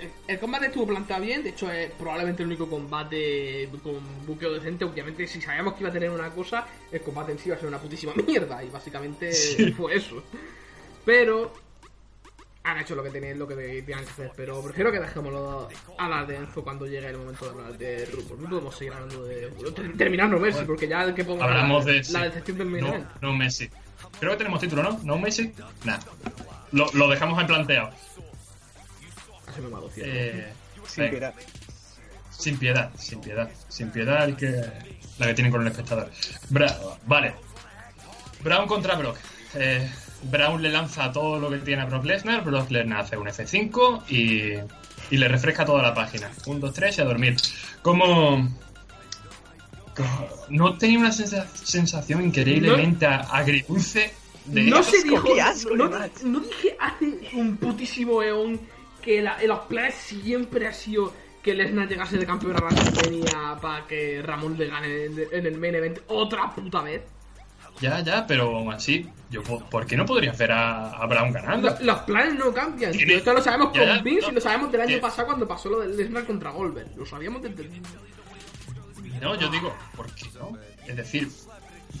el- 0.00 0.10
el 0.26 0.38
combate 0.40 0.66
estuvo 0.66 0.86
planteado 0.88 1.22
bien, 1.22 1.44
de 1.44 1.50
hecho 1.50 1.70
es 1.70 1.92
probablemente 1.92 2.42
el 2.42 2.48
único 2.48 2.68
combate 2.68 3.68
con 3.84 4.00
buqueo 4.26 4.52
decente. 4.52 4.84
Obviamente, 4.84 5.28
si 5.28 5.40
sabíamos 5.40 5.74
que 5.74 5.80
iba 5.82 5.90
a 5.90 5.92
tener 5.92 6.10
una 6.10 6.28
cosa, 6.30 6.66
el 6.90 7.02
combate 7.02 7.30
en 7.32 7.38
sí 7.38 7.44
iba 7.50 7.56
a 7.56 7.60
ser 7.60 7.68
una 7.68 7.78
putísima 7.78 8.12
mierda, 8.26 8.64
y 8.64 8.68
básicamente 8.68 9.30
Sí. 9.32 9.70
fue 9.72 9.94
eso. 9.94 10.24
Pero 11.04 11.52
han 12.64 12.78
hecho 12.78 12.94
lo 12.94 13.02
que 13.02 13.10
tenían, 13.10 13.38
lo 13.38 13.46
que 13.48 13.54
tenían 13.56 14.04
que 14.04 14.10
hacer, 14.10 14.32
pero 14.36 14.62
prefiero 14.62 14.92
que 14.92 15.00
dejémoslo 15.00 15.68
a 15.98 16.08
la 16.08 16.24
de 16.24 16.36
Enzo 16.36 16.62
cuando 16.62 16.86
llegue 16.86 17.08
el 17.08 17.18
momento 17.18 17.44
de 17.46 17.50
hablar 17.50 17.76
de 17.78 18.06
Rupo. 18.06 18.36
No 18.38 18.48
podemos 18.48 18.76
seguir 18.76 18.92
hablando 18.92 19.24
de. 19.24 19.48
ter- 19.74 19.96
Terminar 19.96 20.28
no 20.28 20.38
Messi, 20.38 20.64
porque 20.64 20.86
ya 20.86 21.02
el 21.02 21.14
que 21.14 21.24
ponga 21.24 21.44
Hablamos 21.44 21.84
la, 21.84 21.92
de. 21.92 22.02
la 22.10 22.22
decepción 22.24 22.58
del 22.58 22.80
no, 22.80 23.06
no 23.20 23.32
Messi. 23.34 23.68
Creo 24.20 24.32
que 24.32 24.38
tenemos 24.38 24.60
título, 24.60 24.82
¿no? 24.82 25.00
¿No 25.02 25.18
Messi? 25.18 25.52
Nah. 25.84 25.98
Lo, 26.72 26.86
lo 26.92 27.08
dejamos 27.08 27.40
en 27.40 27.46
planteado. 27.46 27.90
Así 29.46 29.60
me 29.60 29.68
malo, 29.68 29.90
cierto. 29.90 30.12
Eh, 30.14 30.52
Sin 30.86 31.04
venga. 31.04 31.10
piedad. 31.10 31.34
Sin 32.30 32.58
piedad, 32.58 32.90
sin 32.96 33.20
piedad. 33.20 33.50
Sin 33.68 33.90
piedad 33.90 34.24
el 34.24 34.36
que, 34.36 34.48
la 35.18 35.26
que 35.26 35.34
tienen 35.34 35.52
con 35.52 35.60
el 35.62 35.68
espectador. 35.68 36.10
Bra- 36.50 36.76
vale. 37.06 37.34
Brown 38.42 38.66
contra 38.66 38.94
Brock. 38.96 39.16
Eh, 39.54 39.88
Brown 40.24 40.62
le 40.62 40.70
lanza 40.70 41.10
todo 41.12 41.38
lo 41.38 41.50
que 41.50 41.58
tiene 41.58 41.82
a 41.82 41.86
Brock 41.86 42.04
Lesnar. 42.04 42.44
Brock 42.44 42.70
Lesnar 42.70 43.00
hace 43.00 43.16
un 43.16 43.26
F5 43.26 44.02
y, 44.08 45.14
y 45.14 45.18
le 45.18 45.28
refresca 45.28 45.64
toda 45.64 45.82
la 45.82 45.94
página. 45.94 46.30
1, 46.46 46.60
2, 46.60 46.72
3 46.72 46.98
y 46.98 47.00
a 47.00 47.04
dormir. 47.04 47.36
Como... 47.82 48.48
No 50.48 50.76
tenía 50.78 50.98
una 50.98 51.12
sensa- 51.12 51.46
sensación 51.54 52.24
increíblemente 52.24 53.04
a- 53.06 53.20
agridulce 53.30 54.12
de 54.46 54.62
no 54.62 54.82
se 54.82 55.02
dijo. 55.04 55.22
qué 55.22 55.40
asco 55.40 55.76
no, 55.76 55.88
no 56.24 56.40
dije 56.40 56.76
hace 56.80 57.30
un 57.34 57.56
putísimo 57.58 58.22
eón 58.22 58.58
que 59.02 59.20
la- 59.22 59.40
en 59.40 59.48
los 59.48 59.60
planes 59.60 59.94
siempre 59.94 60.66
ha 60.66 60.72
sido 60.72 61.12
que 61.42 61.54
Lesnar 61.54 61.88
llegase 61.88 62.16
de 62.16 62.24
campeón 62.26 62.56
a 62.56 62.60
WrestleMania 62.64 63.58
para 63.60 63.86
que 63.86 64.22
Ramón 64.22 64.56
le 64.58 64.66
gane 64.68 65.04
en, 65.04 65.20
en 65.30 65.46
el 65.46 65.58
main 65.58 65.74
event 65.74 65.98
otra 66.08 66.50
puta 66.54 66.80
vez. 66.80 67.02
Ya, 67.82 68.00
ya, 68.00 68.26
pero 68.26 68.56
aún 68.56 68.72
así, 68.72 69.08
yo, 69.28 69.42
po- 69.42 69.58
¿por 69.68 69.84
qué 69.86 69.96
no 69.96 70.06
podrías 70.06 70.38
ver 70.38 70.52
a, 70.52 70.90
a 70.92 71.06
Brown 71.06 71.32
ganando? 71.32 71.68
Lo- 71.70 71.80
los 71.84 71.98
planes 72.02 72.34
no 72.36 72.52
cambian. 72.54 72.92
Tío. 72.92 73.16
Esto 73.16 73.32
lo 73.34 73.42
sabemos 73.42 73.72
Ya, 73.74 73.94
con 73.96 74.04
Vince 74.04 74.22
no. 74.26 74.32
y 74.32 74.34
lo 74.36 74.40
sabemos 74.40 74.72
del 74.72 74.80
año 74.82 75.00
pasado 75.00 75.26
cuando 75.26 75.48
pasó 75.48 75.68
lo 75.68 75.80
del 75.80 75.96
Lesnar 75.96 76.24
contra 76.24 76.50
Goldberg. 76.50 76.96
Lo 76.96 77.04
sabíamos 77.04 77.42
desde. 77.42 77.68
No, 79.20 79.34
yo 79.38 79.48
digo, 79.48 79.74
¿por 79.96 80.10
qué 80.14 80.26
no? 80.38 80.56
Es 80.86 80.96
decir, 80.96 81.28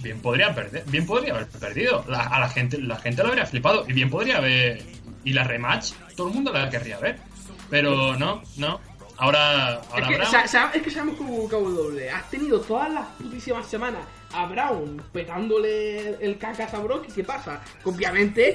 bien 0.00 0.20
podría 0.20 0.54
perder, 0.54 0.84
bien 0.86 1.06
podría 1.06 1.34
haber 1.34 1.46
perdido. 1.48 2.04
La- 2.08 2.24
a 2.24 2.40
la 2.40 2.48
gente, 2.48 2.78
la 2.78 2.96
gente 2.96 3.22
lo 3.22 3.28
habría 3.28 3.46
flipado 3.46 3.84
y 3.88 3.92
bien 3.92 4.10
podría 4.10 4.38
haber. 4.38 4.82
Y 5.24 5.32
la 5.32 5.44
rematch, 5.44 5.92
todo 6.16 6.28
el 6.28 6.34
mundo 6.34 6.52
la 6.52 6.68
querría 6.68 6.98
ver. 6.98 7.18
Pero 7.70 8.16
no, 8.16 8.42
no. 8.56 8.80
Ahora, 9.18 9.74
Es 9.82 9.88
ahora 9.92 10.08
que, 10.08 10.14
Brown- 10.16 10.70
es 10.74 10.82
que 10.82 10.90
sabemos 10.90 11.16
como 11.16 11.34
WWE. 11.44 12.10
Has 12.10 12.28
tenido 12.30 12.60
todas 12.60 12.90
las 12.92 13.06
putísimas 13.10 13.66
semanas 13.68 14.00
a 14.32 14.46
Brown 14.46 15.02
petándole 15.12 16.16
el 16.24 16.38
cacas 16.38 16.72
a 16.74 16.80
Brock. 16.80 17.06
¿Y 17.08 17.12
qué 17.12 17.24
pasa? 17.24 17.62
Obviamente, 17.84 18.54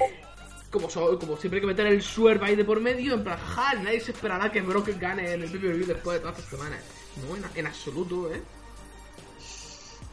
como, 0.69 0.87
como 0.87 1.37
siempre 1.37 1.57
hay 1.57 1.61
que 1.61 1.67
meter 1.67 1.87
el 1.87 2.01
swerve 2.01 2.45
ahí 2.47 2.55
de 2.55 2.65
por 2.65 2.79
medio, 2.79 3.13
en 3.13 3.23
plan, 3.23 3.37
ja, 3.37 3.73
nadie 3.75 3.99
se 3.99 4.11
esperará 4.11 4.51
que 4.51 4.61
Brock 4.61 4.89
gane 4.99 5.33
en 5.33 5.43
el 5.43 5.49
pay-per-view 5.49 5.85
después 5.85 6.15
de 6.15 6.21
todas 6.21 6.39
estas 6.39 6.59
semanas. 6.59 6.83
No, 7.27 7.35
en, 7.35 7.43
en 7.55 7.67
absoluto, 7.67 8.31
¿eh? 8.33 8.41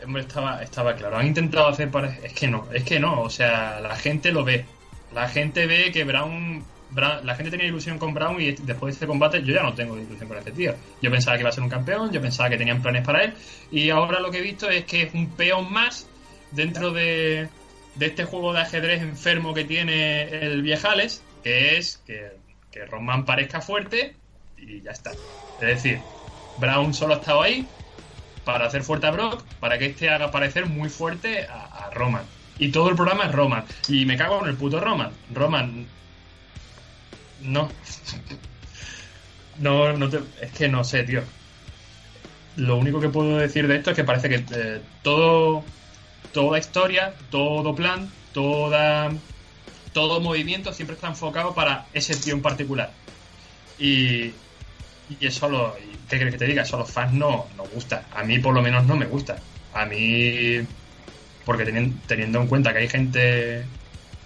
Hombre, 0.05 0.23
estaba, 0.23 0.63
estaba 0.63 0.95
claro. 0.95 1.17
Han 1.17 1.29
intentado 1.29 1.69
hacer 1.69 1.91
para. 1.91 2.15
Es 2.19 2.33
que 2.35 2.49
no, 2.49 2.69
es 2.73 2.85
que 2.85 3.01
no. 3.01 3.23
O 3.23 3.31
sea, 3.31 3.81
la 3.81 3.97
gente 3.97 4.33
lo 4.33 4.45
ve. 4.45 4.67
La 5.15 5.29
gente 5.29 5.67
ve 5.67 5.93
que 5.93 6.05
Brown. 6.05 6.65
La 6.95 7.35
gente 7.35 7.51
tenía 7.51 7.67
ilusión 7.67 7.99
con 7.99 8.15
Brown 8.15 8.41
y 8.41 8.53
después 8.53 8.83
de 8.83 8.91
este 8.93 9.07
combate 9.07 9.43
yo 9.43 9.55
ya 9.55 9.63
no 9.63 9.75
tengo 9.75 9.99
ilusión 9.99 10.29
con 10.29 10.39
este 10.39 10.53
tío. 10.53 10.75
Yo 11.03 11.11
pensaba 11.11 11.37
que 11.37 11.43
iba 11.43 11.51
a 11.51 11.53
ser 11.53 11.65
un 11.65 11.71
campeón, 11.71 12.13
yo 12.13 12.21
pensaba 12.21 12.49
que 12.49 12.57
tenían 12.57 12.83
planes 12.83 13.05
para 13.05 13.25
él. 13.25 13.35
Y 13.71 13.91
ahora 13.91 14.21
lo 14.21 14.31
que 14.31 14.39
he 14.39 14.43
visto 14.43 14.71
es 14.71 14.85
que 14.85 15.03
es 15.03 15.15
un 15.15 15.31
peón 15.31 15.73
más 15.73 16.07
dentro 16.53 16.93
de, 16.93 17.49
de 17.97 18.07
este 18.07 18.25
juego 18.25 18.53
de 18.53 18.61
ajedrez 18.61 19.03
enfermo 19.03 19.55
que 19.55 19.65
tiene 19.65 20.23
el 20.47 20.63
Viejales, 20.63 21.23
que 21.43 21.79
es 21.79 22.01
que, 22.07 22.33
que 22.71 22.85
Roman 22.87 23.25
parezca 23.25 23.61
fuerte 23.61 24.15
y 24.57 24.83
ya 24.83 24.93
está. 24.93 25.13
Es 25.61 25.83
decir, 25.83 26.01
Brown 26.59 26.95
solo 26.95 27.15
ha 27.15 27.19
estado 27.19 27.43
ahí 27.43 27.67
para 28.45 28.67
hacer 28.67 28.83
fuerte 28.83 29.07
a 29.07 29.11
Brock, 29.11 29.43
para 29.59 29.79
que 29.79 29.87
este 29.87 30.11
haga 30.11 30.31
parecer 30.31 30.67
muy 30.67 30.89
fuerte 30.89 31.47
a, 31.47 31.65
a 31.65 31.91
Roman. 31.91 32.25
Y 32.59 32.69
todo 32.71 32.89
el 32.89 32.95
programa 32.95 33.25
es 33.25 33.33
Roman. 33.33 33.65
Y 33.89 34.05
me 34.07 34.17
cago 34.17 34.43
en 34.43 34.51
el 34.51 34.57
puto 34.57 34.81
Roman. 34.81 35.11
Roman. 35.33 35.87
No. 37.45 37.69
No, 39.59 39.93
no 39.93 40.09
te. 40.09 40.21
Es 40.41 40.53
que 40.53 40.69
no 40.69 40.83
sé, 40.85 41.05
tío. 41.05 41.23
Lo 42.57 42.77
único 42.77 43.01
que 43.01 43.09
puedo 43.09 43.37
decir 43.37 43.67
de 43.69 43.77
esto 43.77 43.91
es 43.91 43.97
que 43.97 44.05
parece 44.05 44.29
que 44.29 44.45
eh, 44.53 44.81
todo. 45.03 45.65
Toda 46.33 46.59
historia, 46.59 47.15
todo 47.31 47.75
plan, 47.75 48.11
toda. 48.33 49.13
Todo 49.93 50.21
movimiento 50.21 50.73
siempre 50.73 50.95
está 50.95 51.07
enfocado 51.07 51.55
para 51.55 51.87
ese 51.95 52.17
tío 52.17 52.35
en 52.35 52.43
particular. 52.43 52.93
Y, 53.79 54.33
y 55.09 55.19
eso 55.21 55.49
lo. 55.49 55.75
¿Qué 56.09 56.17
quieres 56.17 56.35
que 56.35 56.39
te 56.39 56.47
diga? 56.47 56.63
Eso 56.63 56.77
a 56.77 56.81
los 56.81 56.91
fans 56.91 57.13
no 57.13 57.47
nos 57.57 57.71
gusta. 57.71 58.07
A 58.13 58.25
mí, 58.25 58.39
por 58.41 58.55
lo 58.55 58.63
menos, 58.63 58.85
no 58.87 58.97
me 58.97 59.07
gusta. 59.07 59.37
A 59.73 59.87
mí. 59.87 60.67
Porque 61.45 61.65
teniendo, 61.65 61.97
teniendo 62.07 62.41
en 62.41 62.49
cuenta 62.49 62.73
que 62.73 62.79
hay 62.81 62.89
gente 62.89 63.65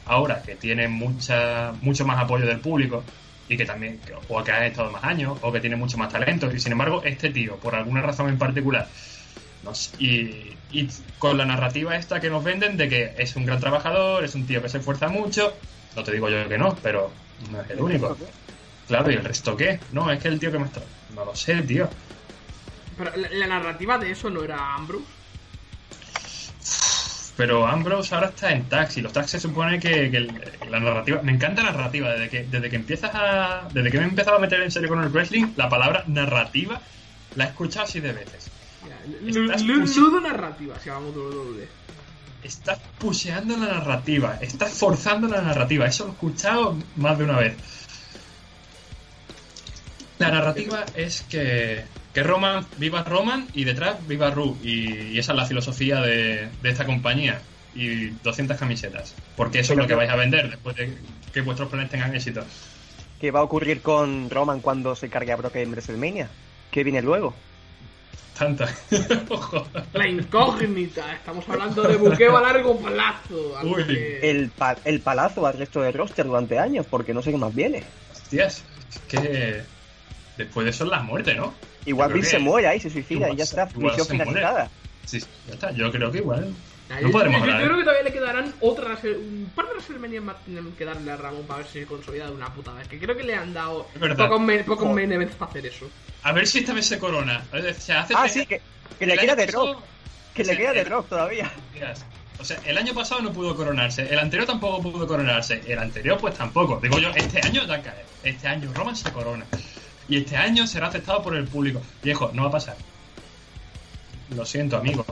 ahora 0.08 0.42
que 0.42 0.56
tiene 0.56 0.88
mucha 0.88 1.72
mucho 1.82 2.04
más 2.04 2.18
apoyo 2.18 2.46
del 2.46 2.58
público 2.60 3.04
y 3.48 3.56
que 3.56 3.64
también. 3.64 4.00
o 4.28 4.42
que 4.44 4.52
ha 4.52 4.66
estado 4.66 4.90
más 4.90 5.04
años, 5.04 5.38
o 5.40 5.52
que 5.52 5.60
tiene 5.60 5.76
mucho 5.76 5.96
más 5.98 6.12
talento. 6.12 6.50
Y 6.52 6.60
sin 6.60 6.72
embargo, 6.72 7.02
este 7.04 7.30
tío, 7.30 7.56
por 7.56 7.74
alguna 7.74 8.02
razón 8.02 8.28
en 8.28 8.38
particular. 8.38 8.88
no 9.64 9.74
sé, 9.74 9.90
y, 9.98 10.56
y 10.70 10.88
con 11.18 11.38
la 11.38 11.44
narrativa 11.44 11.96
esta 11.96 12.20
que 12.20 12.28
nos 12.30 12.44
venden 12.44 12.76
de 12.76 12.88
que 12.88 13.14
es 13.18 13.36
un 13.36 13.46
gran 13.46 13.60
trabajador, 13.60 14.24
es 14.24 14.34
un 14.34 14.46
tío 14.46 14.60
que 14.62 14.68
se 14.68 14.78
esfuerza 14.78 15.08
mucho. 15.08 15.54
No 15.96 16.02
te 16.04 16.12
digo 16.12 16.28
yo 16.28 16.46
que 16.48 16.58
no, 16.58 16.76
pero 16.82 17.10
no 17.50 17.60
es 17.62 17.70
el 17.70 17.80
único. 17.80 18.16
Claro, 18.86 19.10
¿y 19.10 19.14
el 19.14 19.24
resto 19.24 19.56
qué? 19.56 19.80
No, 19.92 20.10
es 20.10 20.20
que 20.20 20.28
el 20.28 20.38
tío 20.38 20.50
que 20.52 20.58
me 20.58 20.66
está... 20.66 20.80
No 21.14 21.24
lo 21.24 21.34
sé, 21.34 21.60
tío. 21.62 21.88
Pero 22.96 23.14
la, 23.16 23.28
la 23.30 23.46
narrativa 23.46 23.98
de 23.98 24.10
eso 24.10 24.30
no 24.30 24.42
era 24.42 24.74
Ambrose. 24.74 25.04
Pero 27.38 27.68
Ambrose 27.68 28.12
ahora 28.16 28.30
está 28.30 28.50
en 28.50 28.64
taxi. 28.64 29.00
Los 29.00 29.12
taxis 29.12 29.40
se 29.40 29.48
supone 29.48 29.78
que, 29.78 30.10
la 30.68 30.80
narrativa... 30.80 31.22
Me 31.22 31.30
encanta 31.30 31.62
la 31.62 31.70
narrativa. 31.70 32.10
Desde 32.10 32.28
que, 32.28 32.42
desde 32.42 32.68
que 32.68 32.74
empiezas 32.74 33.12
a... 33.14 33.68
Desde 33.72 33.92
que 33.92 33.98
me 33.98 34.04
he 34.06 34.08
empezado 34.08 34.38
a 34.38 34.40
meter 34.40 34.60
en 34.60 34.72
serio 34.72 34.88
con 34.88 35.00
el 35.00 35.08
wrestling, 35.10 35.52
la 35.54 35.68
palabra 35.68 36.02
narrativa 36.08 36.80
la 37.36 37.44
he 37.44 37.46
escuchado 37.46 37.86
así 37.86 38.00
de 38.00 38.12
veces. 38.12 38.50
Ludo 39.22 40.20
narrativa, 40.20 40.80
si 40.80 40.88
llamamos 40.88 41.14
WWE. 41.14 41.68
Estás 42.42 42.80
pusheando 42.98 43.56
la 43.56 43.66
narrativa. 43.66 44.36
Estás 44.40 44.72
forzando 44.72 45.28
la 45.28 45.40
narrativa. 45.40 45.86
Eso 45.86 46.06
lo 46.06 46.10
he 46.10 46.12
escuchado 46.14 46.76
más 46.96 47.18
de 47.18 47.24
una 47.24 47.38
vez. 47.38 47.54
La 50.18 50.32
narrativa 50.32 50.84
es 50.96 51.22
que, 51.22 51.84
que 52.18 52.24
Roman, 52.24 52.66
viva 52.78 53.04
Roman 53.04 53.46
y 53.54 53.62
detrás 53.64 53.96
viva 54.08 54.30
Ru. 54.30 54.56
Y, 54.62 54.92
y 55.12 55.18
esa 55.18 55.32
es 55.32 55.38
la 55.38 55.46
filosofía 55.46 56.00
de, 56.00 56.48
de 56.62 56.68
esta 56.70 56.84
compañía. 56.84 57.40
Y 57.74 58.06
200 58.24 58.56
camisetas. 58.58 59.14
Porque 59.36 59.60
eso 59.60 59.74
es 59.74 59.78
lo 59.78 59.86
que 59.86 59.94
vais 59.94 60.10
a 60.10 60.16
vender 60.16 60.50
después 60.50 60.74
de 60.74 60.96
que 61.32 61.40
vuestros 61.42 61.68
planes 61.68 61.90
tengan 61.90 62.12
éxito. 62.14 62.42
¿Qué 63.20 63.30
va 63.30 63.40
a 63.40 63.42
ocurrir 63.44 63.82
con 63.82 64.30
Roman 64.30 64.60
cuando 64.60 64.96
se 64.96 65.08
cargue 65.08 65.30
a 65.32 65.36
Brock 65.36 65.54
en 65.56 65.70
WrestleMania? 65.70 66.28
¿Qué 66.72 66.82
viene 66.82 67.02
luego? 67.02 67.34
Tanta. 68.36 68.68
La 69.92 70.08
incógnita, 70.08 71.12
estamos 71.14 71.48
hablando 71.48 71.82
de 71.82 71.96
buqueo 71.96 72.36
a 72.36 72.40
largo 72.42 72.78
plazo. 72.78 73.56
algo 73.58 73.76
Uy. 73.76 73.84
que- 73.86 74.30
El, 74.30 74.50
pa- 74.50 74.76
el 74.84 75.00
palazo 75.00 75.46
al 75.46 75.56
resto 75.58 75.82
del 75.82 75.94
roster 75.94 76.26
durante 76.26 76.58
años, 76.58 76.86
porque 76.88 77.14
no 77.14 77.22
sé 77.22 77.30
qué 77.30 77.36
más 77.36 77.54
viene. 77.54 77.82
Hostias. 78.12 78.62
Es 78.90 78.98
que 79.08 79.62
después 80.38 80.64
de 80.64 80.70
eso 80.70 80.84
es 80.84 80.90
la 80.90 81.00
muerte, 81.00 81.34
¿no? 81.34 81.52
Igual 81.84 82.08
Yo 82.10 82.14
Bill 82.14 82.24
se 82.24 82.38
muere 82.38 82.68
ahí, 82.68 82.80
se 82.80 82.88
suicida 82.88 83.16
igual 83.18 83.32
y 83.34 83.36
ya 83.36 83.44
está, 83.44 83.66
misión 83.76 84.06
finalizada. 84.06 84.70
Sí, 85.04 85.20
ya 85.46 85.54
está. 85.54 85.70
Yo 85.72 85.90
creo 85.92 86.10
que 86.10 86.18
igual. 86.18 86.54
No 86.88 87.00
yo- 87.00 87.10
podremos 87.10 87.40
yo, 87.40 87.46
yo 87.46 87.52
hablar. 87.52 87.66
creo 87.66 87.74
¿eh? 87.74 87.78
que 87.78 87.84
todavía 87.84 88.02
le 88.04 88.12
quedarán 88.12 88.54
otras, 88.60 89.04
un 89.04 89.50
par 89.54 89.66
de 89.66 89.72
WrestleMania 89.72 90.20
más 90.22 90.36
tienen 90.44 90.72
que 90.72 90.84
darle 90.86 91.10
a 91.12 91.16
Ramón 91.16 91.42
para 91.46 91.58
ver 91.58 91.66
si 91.68 91.80
se 91.80 91.86
consolida 91.86 92.26
de 92.26 92.32
una 92.32 92.52
puta 92.54 92.72
vez. 92.72 92.88
Que 92.88 92.98
creo 92.98 93.14
que 93.16 93.24
le 93.24 93.34
han 93.34 93.52
dado 93.52 93.86
pocos, 94.66 94.94
main 94.94 95.12
events 95.12 95.34
para 95.36 95.50
hacer 95.50 95.66
eso. 95.66 95.90
A 96.22 96.32
ver 96.32 96.46
si 96.46 96.60
esta 96.60 96.72
vez 96.72 96.86
se 96.86 96.98
corona. 96.98 97.44
O 97.52 97.80
sea, 97.80 98.00
hace 98.02 98.14
Ah, 98.16 98.26
sí, 98.28 98.46
que, 98.46 98.60
que 98.98 99.06
le 99.06 99.18
queda 99.18 99.34
de 99.36 99.46
rock. 99.48 99.82
Que 100.34 100.42
o 100.42 100.44
sea, 100.44 100.54
le 100.54 100.60
queda 100.60 100.72
de 100.72 100.84
rock 100.84 101.08
todavía. 101.08 101.50
O 102.40 102.44
sea, 102.44 102.58
el 102.64 102.78
año 102.78 102.94
pasado 102.94 103.20
no 103.20 103.32
pudo 103.32 103.56
coronarse, 103.56 104.02
el 104.12 104.18
anterior 104.18 104.46
tampoco 104.46 104.80
pudo 104.80 105.06
coronarse, 105.08 105.60
el 105.66 105.78
anterior 105.78 106.18
pues 106.18 106.34
tampoco. 106.34 106.78
Digo 106.80 106.98
yo, 106.98 107.10
este 107.10 107.44
año 107.44 107.66
ya 107.66 107.82
cae. 107.82 108.04
Este 108.22 108.46
año 108.46 108.72
Roman 108.74 108.94
se 108.94 109.10
corona. 109.12 109.44
Y 110.08 110.16
este 110.16 110.36
año 110.36 110.66
será 110.66 110.88
aceptado 110.88 111.22
por 111.22 111.36
el 111.36 111.46
público. 111.46 111.82
Viejo, 112.02 112.30
no 112.32 112.42
va 112.42 112.48
a 112.48 112.52
pasar. 112.52 112.76
Lo 114.34 114.44
siento, 114.44 114.76
amigo. 114.76 115.04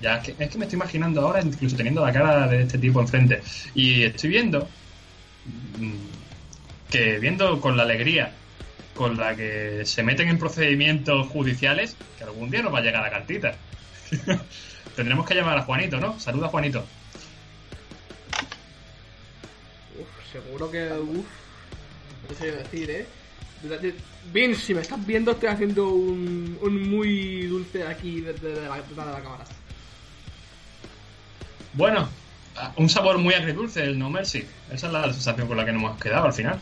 Ya 0.00 0.16
es 0.16 0.24
que, 0.24 0.44
es 0.44 0.50
que 0.50 0.58
me 0.58 0.64
estoy 0.64 0.76
imaginando 0.76 1.22
ahora, 1.22 1.40
incluso 1.42 1.76
teniendo 1.76 2.04
la 2.04 2.12
cara 2.12 2.46
de 2.46 2.62
este 2.62 2.78
tipo 2.78 3.00
enfrente. 3.00 3.42
Y 3.74 4.04
estoy 4.04 4.30
viendo 4.30 4.68
mm, 5.78 5.94
que 6.90 7.18
viendo 7.18 7.60
con 7.60 7.76
la 7.76 7.82
alegría 7.82 8.32
con 8.94 9.16
la 9.16 9.36
que 9.36 9.82
se 9.84 10.02
meten 10.02 10.28
en 10.28 10.38
procedimientos 10.38 11.28
judiciales, 11.28 11.96
que 12.18 12.24
algún 12.24 12.50
día 12.50 12.62
nos 12.62 12.74
va 12.74 12.78
a 12.78 12.82
llegar 12.82 13.02
la 13.02 13.10
cartita. 13.10 13.54
Tendremos 14.96 15.24
que 15.24 15.36
llamar 15.36 15.56
a 15.56 15.62
Juanito, 15.62 16.00
¿no? 16.00 16.18
Saluda 16.18 16.48
Juanito. 16.48 16.84
Uf, 20.00 20.32
seguro 20.32 20.68
que. 20.68 20.88
No 20.88 22.34
sé 22.36 22.50
decir, 22.50 22.90
¿eh? 22.90 23.06
Vince, 24.32 24.60
si 24.62 24.74
me 24.74 24.82
estás 24.82 25.04
viendo, 25.06 25.32
estoy 25.32 25.48
haciendo 25.48 25.88
un, 25.88 26.58
un 26.60 26.90
muy 26.90 27.46
dulce 27.46 27.86
aquí 27.86 28.20
desde 28.20 28.54
la, 28.68 28.76
desde 28.76 28.96
la 28.96 29.20
cámara. 29.22 29.44
Bueno, 31.72 32.08
un 32.76 32.88
sabor 32.88 33.18
muy 33.18 33.34
agridulce 33.34 33.82
el 33.84 33.98
No 33.98 34.10
Mercy. 34.10 34.44
Esa 34.72 34.86
es 34.88 34.92
la 34.92 35.12
sensación 35.12 35.46
con 35.48 35.56
la 35.56 35.64
que 35.64 35.72
nos 35.72 35.82
hemos 35.82 36.00
quedado 36.00 36.26
al 36.26 36.32
final. 36.32 36.60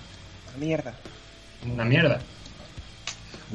Una 0.49 0.67
mierda. 0.67 0.95
Una 1.65 1.85
mierda. 1.85 2.21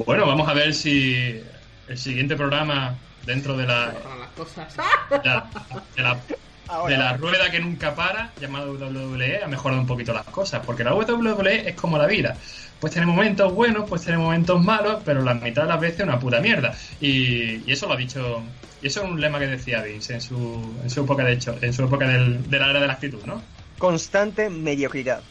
Bueno, 0.06 0.26
vamos 0.26 0.48
a 0.48 0.54
ver 0.54 0.74
si 0.74 1.40
el 1.88 1.98
siguiente 1.98 2.36
programa 2.36 2.94
dentro 3.26 3.56
de 3.56 3.66
la, 3.66 3.92
Para 4.02 4.16
las 4.16 4.30
cosas. 4.30 4.74
de 5.10 5.28
la, 5.28 5.50
de 5.96 6.02
la- 6.02 6.20
Ahora, 6.68 6.92
de 6.92 6.98
la 6.98 7.16
rueda 7.16 7.50
que 7.50 7.60
nunca 7.60 7.94
para, 7.94 8.32
llamada 8.40 8.66
WWE, 8.66 9.42
ha 9.44 9.48
mejorado 9.48 9.80
un 9.80 9.86
poquito 9.86 10.12
las 10.12 10.24
cosas. 10.26 10.62
Porque 10.64 10.84
la 10.84 10.94
WWE 10.94 11.68
es 11.68 11.74
como 11.76 11.98
la 11.98 12.06
vida. 12.06 12.36
Pues 12.80 12.92
tiene 12.92 13.06
momentos 13.06 13.52
buenos, 13.54 13.88
pues 13.88 14.02
tiene 14.02 14.18
momentos 14.18 14.62
malos, 14.62 15.02
pero 15.04 15.22
la 15.22 15.34
mitad 15.34 15.62
de 15.62 15.68
las 15.68 15.80
veces 15.80 16.00
una 16.02 16.18
puta 16.18 16.40
mierda. 16.40 16.74
Y, 17.00 17.68
y 17.68 17.72
eso 17.72 17.86
lo 17.86 17.94
ha 17.94 17.96
dicho. 17.96 18.42
Y 18.82 18.88
eso 18.88 19.04
es 19.04 19.10
un 19.10 19.20
lema 19.20 19.38
que 19.38 19.46
decía 19.46 19.82
Vince 19.82 20.14
en 20.14 20.20
su, 20.20 20.80
en 20.82 20.90
su 20.90 21.02
época 21.02 21.24
de 21.24 21.34
hecho, 21.34 21.56
en 21.60 21.72
su 21.72 21.84
época 21.84 22.08
del- 22.08 22.50
de 22.50 22.58
la 22.58 22.70
era 22.70 22.80
de 22.80 22.86
la 22.88 22.94
actitud, 22.94 23.24
¿no? 23.24 23.40
Constante 23.78 24.50
mediocridad. 24.50 25.22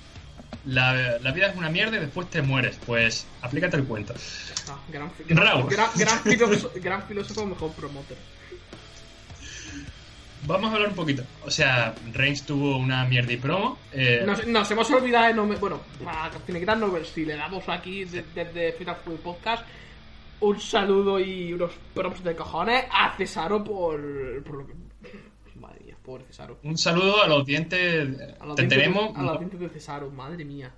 La, 0.65 1.17
la 1.19 1.31
vida 1.31 1.47
es 1.47 1.55
una 1.57 1.69
mierda 1.69 1.97
y 1.97 1.99
después 2.01 2.29
te 2.29 2.41
mueres. 2.41 2.77
Pues 2.85 3.25
aplícate 3.41 3.77
el 3.77 3.83
cuento. 3.83 4.13
Ah, 4.69 4.77
gran, 4.89 5.11
gran, 5.27 5.67
gran, 5.97 6.19
filósofo, 6.21 6.71
gran 6.75 7.03
filósofo, 7.07 7.45
mejor 7.45 7.71
promotor. 7.73 8.17
Vamos 10.47 10.71
a 10.71 10.73
hablar 10.75 10.89
un 10.89 10.95
poquito. 10.95 11.23
O 11.45 11.51
sea, 11.51 11.93
Reigns 12.13 12.43
tuvo 12.45 12.77
una 12.77 13.05
mierda 13.05 13.31
y 13.31 13.37
promo. 13.37 13.77
eh, 13.91 14.23
Nos, 14.25 14.45
nos 14.47 14.69
hemos 14.71 14.89
olvidado 14.91 15.27
de 15.27 15.33
no 15.33 15.45
me- 15.45 15.55
Bueno, 15.55 15.79
para 16.03 16.31
finiquitar 16.31 16.77
no 16.77 16.91
ver 16.91 17.05
si 17.05 17.25
le 17.25 17.35
damos 17.35 17.67
aquí 17.69 18.05
de- 18.05 18.23
desde 18.33 18.73
Final 18.73 18.95
Food 19.05 19.17
Podcast 19.19 19.63
un 20.39 20.59
saludo 20.59 21.19
y 21.19 21.53
unos 21.53 21.71
props 21.93 22.23
de 22.23 22.35
cojones 22.35 22.85
a 22.91 23.15
Cesaro 23.15 23.63
por, 23.63 24.43
por 24.43 24.55
lo 24.55 24.67
que. 24.67 24.73
Madre 25.59 25.81
mía, 25.85 25.95
pobre 26.03 26.23
Cesaro. 26.25 26.57
un 26.63 26.75
saludo 26.77 27.21
a 27.21 27.27
los 27.27 27.45
dientes. 27.45 28.09
A 28.39 28.45
los 28.47 28.55
Te 28.55 28.63
dientes 28.63 28.77
de- 28.79 28.83
tenemos. 28.83 29.15
a 29.15 29.21
los 29.21 29.37
dientes 29.39 29.59
de 29.59 29.69
Cesaro, 29.69 30.09
madre 30.09 30.43
mía. 30.43 30.71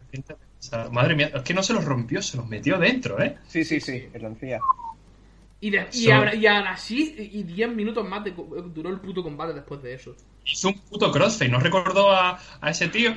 Madre 0.91 1.15
mía, 1.15 1.31
es 1.33 1.41
que 1.41 1.53
no 1.53 1.63
se 1.63 1.73
los 1.73 1.85
rompió, 1.85 2.21
se 2.21 2.35
los 2.37 2.47
metió 2.47 2.77
dentro, 2.77 3.21
¿eh? 3.21 3.37
Sí, 3.47 3.63
sí, 3.63 3.79
sí, 3.79 4.09
el 4.13 4.21
lancía. 4.21 4.59
Y, 5.63 5.69
de- 5.69 5.87
y, 5.93 6.05
So- 6.05 6.13
ahora, 6.13 6.35
y 6.35 6.45
ahora 6.45 6.71
así, 6.71 7.15
y 7.31 7.43
10 7.43 7.69
minutos 7.73 8.05
más 8.07 8.21
de, 8.23 8.31
duró 8.31 8.89
el 8.89 8.99
puto 8.99 9.23
combate 9.23 9.53
después 9.53 9.81
de 9.81 9.93
eso. 9.93 10.13
Hizo 10.45 10.67
un 10.67 10.79
puto 10.79 11.09
crossfade, 11.09 11.49
¿no 11.49 11.59
recordó 11.59 12.11
a, 12.11 12.37
a 12.59 12.69
ese 12.69 12.89
tío? 12.89 13.13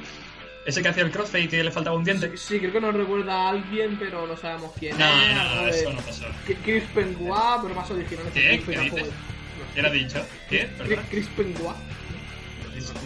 Ese 0.65 0.81
que 0.81 0.89
hacía 0.89 1.03
el 1.03 1.11
crossfade 1.11 1.45
y 1.45 1.49
que 1.49 1.65
le 1.65 1.73
faltaba 1.73 1.97
un 1.97 2.05
diente. 2.05 2.31
Sí, 2.37 2.55
sí, 2.55 2.59
creo 2.61 2.73
que 2.73 2.81
nos 2.81 2.95
recuerda 2.95 3.35
a 3.35 3.49
alguien, 3.51 3.97
pero 3.99 4.29
no 4.29 4.37
sabemos 4.37 4.71
quién 4.79 4.97
No, 4.97 5.05
es. 5.05 5.35
no, 5.35 5.55
no, 5.63 5.67
eso 5.67 5.93
no 5.93 6.01
pasó. 6.03 6.27
Chris 6.65 6.85
Penguin, 6.95 7.33
pero 7.63 7.75
más 7.75 7.91
original. 7.91 8.27
¿Qué? 8.33 8.41
¿Qué 8.41 8.59
Penguin, 8.65 8.95
dices? 8.95 9.09
no. 9.09 9.73
¿Quién 9.75 9.87
ha 9.87 9.91
dicho? 9.91 10.27
¿Qué? 10.49 10.59
Chris, 10.59 10.71
¿Perdón? 10.89 11.05
Chris 11.11 11.27
Penguin. 11.37 11.57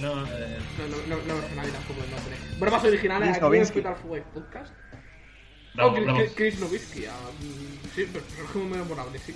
No, 0.00 0.26
eh, 0.26 0.59
No, 0.79 0.87
no, 0.88 0.96
no, 1.16 1.22
no 1.26 1.35
me 1.40 1.46
suena 1.46 1.62
mí 1.62 1.70
tampoco 1.70 2.00
el 2.05 2.11
nombre. 2.11 2.37
Bromas 2.59 2.85
originales 2.85 3.37
aquí 3.37 3.57
en. 3.57 3.62
Hospital 3.62 3.96
Fuego 3.96 4.26
Podcast. 4.35 4.72
Bravo, 5.74 5.90
oh, 5.90 5.94
Chris, 5.94 6.04
bravo. 6.04 6.18
Chris- 6.20 6.33
Chris 6.37 6.59
Nowinski. 6.61 7.04
ah, 7.06 7.30
mm, 7.40 7.94
sí, 7.94 8.02
es 8.02 8.54
muy 8.54 8.64
memorable, 8.78 9.18
sí. 9.24 9.35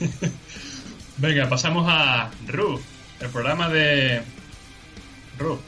Venga, 1.18 1.48
pasamos 1.48 1.86
a 1.88 2.30
Ru, 2.46 2.80
el 3.20 3.28
programa 3.30 3.68
de 3.68 4.22
Ru. 5.38 5.58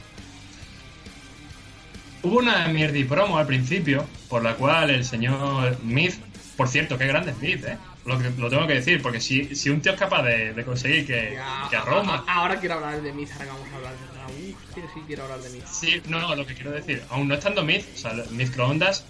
Hubo 2.23 2.37
una 2.39 2.67
mierda 2.67 2.97
y 2.97 3.03
promo 3.03 3.37
al 3.37 3.47
principio, 3.47 4.05
por 4.29 4.43
la 4.43 4.55
cual 4.55 4.91
el 4.91 5.03
señor 5.03 5.77
Myth, 5.83 6.15
por 6.55 6.67
cierto, 6.69 6.97
qué 6.97 7.07
grande 7.07 7.31
es 7.31 7.37
Myth, 7.39 7.65
¿eh? 7.65 7.77
Lo, 8.05 8.17
que- 8.17 8.29
lo 8.37 8.49
tengo 8.49 8.65
que 8.67 8.75
decir, 8.75 9.01
porque 9.01 9.19
si, 9.19 9.55
si 9.55 9.69
un 9.69 9.81
tío 9.81 9.91
es 9.93 9.99
capaz 9.99 10.23
de, 10.23 10.53
de 10.53 10.63
conseguir 10.65 11.05
que, 11.05 11.33
Ya, 11.35 11.67
que 11.69 11.75
a 11.75 11.81
Roma... 11.81 12.23
ahora 12.27 12.59
quiero 12.59 12.75
hablar 12.75 13.01
de 13.01 13.11
mí, 13.11 13.25
ahora 13.31 13.45
que 13.45 13.51
vamos 13.51 13.67
a 13.71 13.75
hablar 13.75 13.93
de 13.93 14.20
Raúl. 14.21 14.55
Sí, 14.73 14.81
sí, 14.93 15.01
quiero 15.07 15.23
hablar 15.23 15.39
de 15.41 15.49
mí. 15.49 15.59
Sí, 15.69 16.01
no, 16.07 16.19
no, 16.19 16.35
lo 16.35 16.45
que 16.45 16.53
quiero 16.53 16.71
decir, 16.71 17.03
aún 17.09 17.27
no 17.27 17.35
estando 17.35 17.63
Myth, 17.63 17.85
o 17.93 17.97
sea, 17.97 18.13
Microondas, 18.31 19.05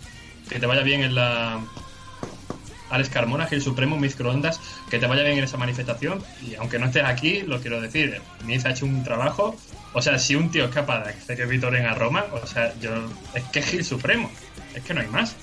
que 0.50 0.60
te 0.60 0.66
vaya 0.66 0.82
bien 0.82 1.04
en 1.04 1.16
la... 1.16 1.62
Alex 2.90 3.10
Carmona, 3.10 3.48
Gil 3.48 3.62
Supremo, 3.62 3.98
Microondas, 3.98 4.60
que 4.90 5.00
te 5.00 5.08
vaya 5.08 5.24
bien 5.24 5.38
en 5.38 5.46
esa 5.46 5.56
manifestación. 5.58 6.22
Y 6.46 6.56
aunque 6.56 6.78
no 6.78 6.88
estés 6.88 7.06
aquí, 7.06 7.42
lo 7.42 7.62
quiero 7.62 7.80
decir, 7.80 8.22
Myth 8.44 8.66
ha 8.66 8.72
hecho 8.72 8.86
un 8.86 9.02
trabajo. 9.04 9.56
O 9.94 10.02
sea, 10.02 10.20
si 10.20 10.36
un 10.36 10.52
tío 10.52 10.66
es 10.66 10.72
capaz 10.72 11.06
de 11.06 11.12
hacer 11.12 11.38
que 11.38 11.46
vitoren 11.46 11.86
a 11.86 11.94
Roma, 11.94 12.26
o 12.34 12.46
sea, 12.46 12.74
yo. 12.80 12.92
Es 13.34 13.44
que 13.46 13.60
es 13.60 13.66
Gil 13.66 13.86
Supremo, 13.86 14.30
es 14.76 14.84
que 14.84 14.94
no 14.94 15.02
hay 15.02 15.08
más. 15.08 15.36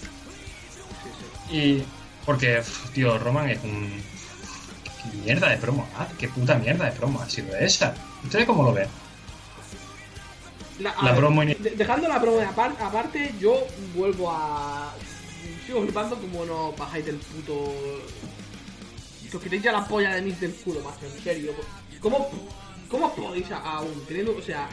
Y. 1.50 1.82
Porque, 2.26 2.62
tío, 2.92 3.18
Roman 3.18 3.48
es 3.48 3.64
un. 3.64 3.90
¿Qué 5.02 5.16
mierda 5.24 5.48
de 5.48 5.56
promo? 5.56 5.88
Ah, 5.96 6.06
qué 6.18 6.28
puta 6.28 6.56
mierda 6.56 6.84
de 6.84 6.92
promo 6.92 7.22
ha 7.22 7.30
sido 7.30 7.56
esa. 7.56 7.94
¿Ustedes 8.22 8.44
cómo 8.44 8.62
lo 8.62 8.74
ven? 8.74 8.88
La, 10.80 10.94
La 11.02 11.10
ver, 11.10 11.16
promo 11.16 11.42
dejando 11.76 12.08
la 12.08 12.20
promo 12.20 12.36
de 12.38 12.44
aparte, 12.44 13.34
yo 13.40 13.66
vuelvo 13.94 14.30
a. 14.30 14.94
Sigo 15.66 15.82
flipando 15.82 16.16
como 16.16 16.44
no 16.44 16.72
bajáis 16.72 17.04
del 17.04 17.16
puto. 17.16 17.72
Que 19.30 19.36
os 19.36 19.42
quitéis 19.42 19.62
ya 19.62 19.72
la 19.72 19.86
polla 19.86 20.14
de 20.14 20.22
mis 20.22 20.40
del 20.40 20.54
culo, 20.54 20.80
más 20.80 20.94
en 21.02 21.22
serio. 21.22 21.52
¿Cómo, 22.00 22.30
cómo 22.88 23.14
podéis 23.14 23.50
aún 23.50 24.04
teniendo, 24.06 24.36
o 24.36 24.42
sea. 24.42 24.68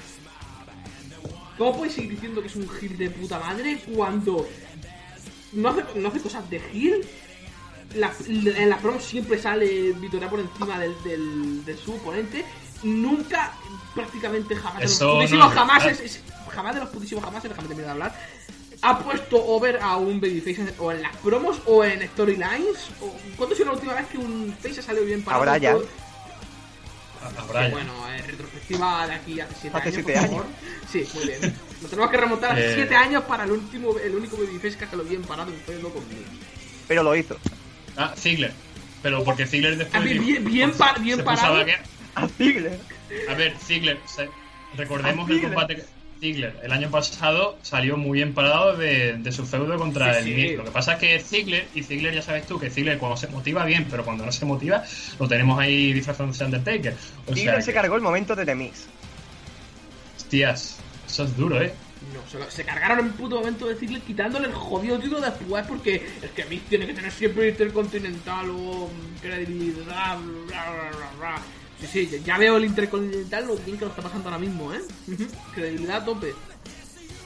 ¿Cómo 1.57 1.75
podéis 1.75 1.95
seguir 1.95 2.11
diciendo 2.11 2.41
que 2.41 2.47
es 2.47 2.55
un 2.55 2.69
gil 2.69 2.97
de 2.97 3.09
puta 3.09 3.39
madre 3.39 3.79
cuando 3.93 4.47
no 5.53 5.69
hace, 5.69 5.83
no 5.95 6.09
hace 6.09 6.19
cosas 6.19 6.49
de 6.49 6.59
gil? 6.59 7.01
La, 7.95 8.13
en 8.27 8.69
la 8.69 8.77
promo 8.77 8.99
siempre 8.99 9.39
sale 9.39 9.93
Vitoria 9.93 10.29
por 10.29 10.39
encima 10.39 10.77
del, 10.79 10.93
del, 11.03 11.65
de 11.65 11.77
su 11.77 11.93
oponente. 11.93 12.43
Nunca, 12.83 13.53
prácticamente 13.93 14.55
jamás, 14.55 14.79
de 14.79 14.85
los 14.85 15.01
no 15.01 15.13
putísimos 15.15 15.53
jamás, 15.53 15.83
verdad. 15.85 16.01
es- 16.03 16.15
es- 16.17 16.23
jamás 16.53 16.73
de 16.75 16.79
los 16.81 16.89
putísimos 16.89 17.23
jamás, 17.23 17.43
déjame 17.43 17.67
terminar 17.67 17.85
de 17.85 17.91
hablar, 17.91 18.15
ha 18.81 18.99
puesto 18.99 19.43
over 19.45 19.79
a 19.81 19.95
un 19.97 20.19
babyface 20.21 20.61
en- 20.61 20.73
o 20.79 20.91
en 20.91 21.01
las 21.01 21.15
promos 21.17 21.57
o 21.65 21.83
en 21.83 22.07
storylines. 22.09 22.77
O, 23.01 23.15
¿Cuándo 23.37 23.53
ha 23.55 23.57
sido 23.57 23.67
la 23.69 23.73
última 23.75 23.93
vez 23.93 24.05
que 24.07 24.17
un 24.17 24.55
face 24.61 24.79
ha 24.79 24.83
salido 24.83 25.05
bien 25.05 25.23
para 25.23 25.37
Ahora 25.37 25.57
ya. 25.57 25.75
Bueno, 27.71 27.93
en 28.15 28.23
retrospectiva 28.27 29.07
de 29.07 29.13
aquí 29.15 29.39
hace 29.39 29.53
7 29.61 29.77
Hace 29.77 29.89
años, 29.89 29.95
siete 29.95 30.13
por 30.13 30.21
años. 30.21 30.29
favor. 30.29 30.45
Sí, 30.91 31.07
muy 31.15 31.25
bien. 31.25 31.55
Nos 31.81 31.89
tenemos 31.89 32.11
que 32.11 32.17
remontar 32.17 32.51
a 32.55 32.59
Eh. 32.59 32.73
7 32.75 32.95
años 32.95 33.23
para 33.23 33.45
el 33.45 33.51
último, 33.51 33.97
el 33.97 34.13
único 34.15 34.37
babyface 34.37 34.77
que 34.77 34.85
ha 34.85 34.89
salido 34.89 35.07
bien 35.09 35.23
parado 35.23 35.51
en 35.51 35.59
feudo 35.61 35.89
conmigo. 35.89 36.21
Pero 36.87 37.01
lo 37.01 37.15
hizo. 37.15 37.35
Ah, 37.97 38.13
Ziggler. 38.15 38.53
Pero 39.01 39.23
porque 39.23 39.47
Ziggler 39.47 39.75
después. 39.77 40.01
A 40.01 40.05
bien- 40.05 40.45
bien 40.45 40.71
se- 40.73 40.77
pa- 40.77 40.93
bien 40.99 41.17
se 41.17 41.23
puso 41.23 41.35
parado. 41.35 41.61
a. 41.61 41.65
A 42.15 42.27
Ziggler. 42.27 42.79
A 43.29 43.33
ver, 43.35 43.57
Ziggler, 43.59 43.97
recordemos 44.77 45.29
el 45.29 45.41
combate 45.41 45.75
que 45.75 45.83
Ziggler 46.19 46.55
el 46.63 46.71
año 46.71 46.89
pasado 46.89 47.57
salió 47.61 47.97
muy 47.97 48.19
bien 48.19 48.33
parado 48.33 48.75
de, 48.77 49.17
de 49.17 49.31
su 49.31 49.45
feudo 49.45 49.77
contra 49.77 50.13
Sí, 50.13 50.19
el 50.19 50.23
sí. 50.35 50.41
Miz. 50.41 50.57
Lo 50.57 50.63
que 50.63 50.71
pasa 50.71 50.93
es 50.93 50.99
que 50.99 51.19
Ziggler, 51.19 51.67
y 51.73 51.83
Ziggler 51.83 52.13
ya 52.13 52.21
sabes 52.21 52.45
tú 52.47 52.57
que 52.59 52.69
Ziggler 52.69 52.97
cuando 52.97 53.17
se 53.17 53.27
motiva 53.27 53.65
bien, 53.65 53.85
pero 53.89 54.03
cuando 54.05 54.25
no 54.25 54.31
se 54.31 54.45
motiva, 54.45 54.83
lo 55.19 55.27
tenemos 55.27 55.59
ahí 55.59 55.91
disfrazado 55.93 56.31
de 56.31 56.45
Undertaker. 56.45 56.95
O 57.27 57.33
Ziggler 57.33 57.55
sea, 57.55 57.61
se 57.61 57.71
que, 57.71 57.75
cargó 57.75 57.95
el 57.95 58.01
momento 58.01 58.35
de 58.35 58.45
The 58.45 58.55
Miz. 58.55 58.87
hostias, 60.17 60.77
eso 61.05 61.23
es 61.25 61.35
duro, 61.37 61.61
¿eh? 61.61 61.73
No, 62.13 62.19
se, 62.29 62.37
lo- 62.39 62.49
se 62.51 62.63
cargaron 62.63 62.99
en 62.99 63.13
puto 63.13 63.37
momento 63.39 63.67
de 63.67 63.75
Ziggler 63.75 64.01
quitándole 64.01 64.47
el 64.47 64.53
jodido 64.53 64.97
título 64.99 65.21
después 65.21 65.65
porque 65.67 65.95
es 66.21 66.31
que 66.31 66.45
Miz 66.45 66.61
tiene 66.69 66.85
que 66.87 66.93
tener 66.93 67.11
siempre 67.11 67.49
intercontinental 67.49 68.49
o 68.51 68.89
credibilidad, 69.21 70.17
bla, 70.17 70.71
bla, 70.71 70.91
bla, 70.91 71.09
bla. 71.19 71.41
Sí, 71.81 71.87
sí, 71.87 72.21
ya- 72.23 72.37
veo 72.37 72.57
el 72.57 72.65
intercontinental 72.65 73.47
lo 73.47 73.55
bien 73.57 73.77
que 73.77 73.85
lo 73.85 73.91
está 73.91 74.01
pasando 74.01 74.29
ahora 74.29 74.39
mismo, 74.39 74.73
¿eh? 74.73 74.81
Credibilidad 75.53 75.97
a 75.97 76.05
tope. 76.05 76.33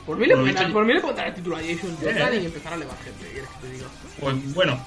Por 0.06 0.18
mí, 0.18 0.26
le 0.26 0.34
Por 0.36 0.44
por 0.74 0.86
mí 0.86 0.94
le 0.94 1.02
dar 1.18 1.28
el 1.28 1.36
título 1.36 1.56
a 1.58 1.60
Jason 1.60 1.96
Jordan 2.02 2.34
y 2.42 2.46
empezar 2.46 2.74
a 2.74 2.76
elevar 2.78 2.98
gente, 3.04 3.26
¿qué 3.26 3.32
quieres 3.32 3.50
que 3.50 3.68
te 3.68 3.74
diga? 3.74 3.88
Pues 4.20 4.54
bueno, 4.56 4.86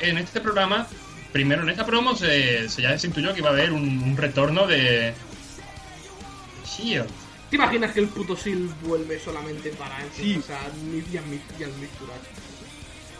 en 0.00 0.16
este 0.18 0.40
programa, 0.40 0.86
primero 1.32 1.62
en 1.62 1.68
esta 1.68 1.84
promo 1.84 2.14
se, 2.16 2.68
se 2.70 2.80
ya 2.82 2.98
se 2.98 3.06
intuyó 3.08 3.34
que 3.34 3.40
iba 3.40 3.50
a 3.50 3.52
haber 3.52 3.72
un, 3.72 3.82
un 4.02 4.16
retorno 4.16 4.66
de. 4.66 5.12
Shield. 6.64 7.06
¿Te 7.50 7.56
imaginas 7.56 7.92
que 7.92 8.00
el 8.00 8.08
puto 8.08 8.36
Seal 8.36 8.68
vuelve 8.82 9.18
solamente 9.20 9.70
para 9.70 9.98
Sí. 10.16 10.34
enfrentarse 10.34 10.54
a 10.54 10.68
Miz 10.90 11.10
y? 11.12 12.20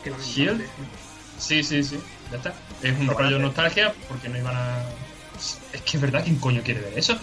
Qué 0.03 0.11
¿Shield? 0.11 0.61
lamentable. 0.61 0.67
Sí, 1.39 1.63
sí, 1.63 1.83
sí, 1.85 1.99
ya 2.31 2.39
está. 2.39 2.55
Es 2.83 2.99
un 2.99 3.09
rollo 3.09 3.27
hacer. 3.27 3.41
nostalgia 3.41 3.95
porque 4.09 4.29
no 4.31 4.39
iban 4.39 4.57
a. 4.57 4.79
Es 5.73 5.83
que 5.83 5.97
es 5.97 6.01
verdad, 6.01 6.23
¿quién 6.25 6.37
coño 6.37 6.63
quiere 6.63 6.81
ver 6.81 6.99
eso? 6.99 7.15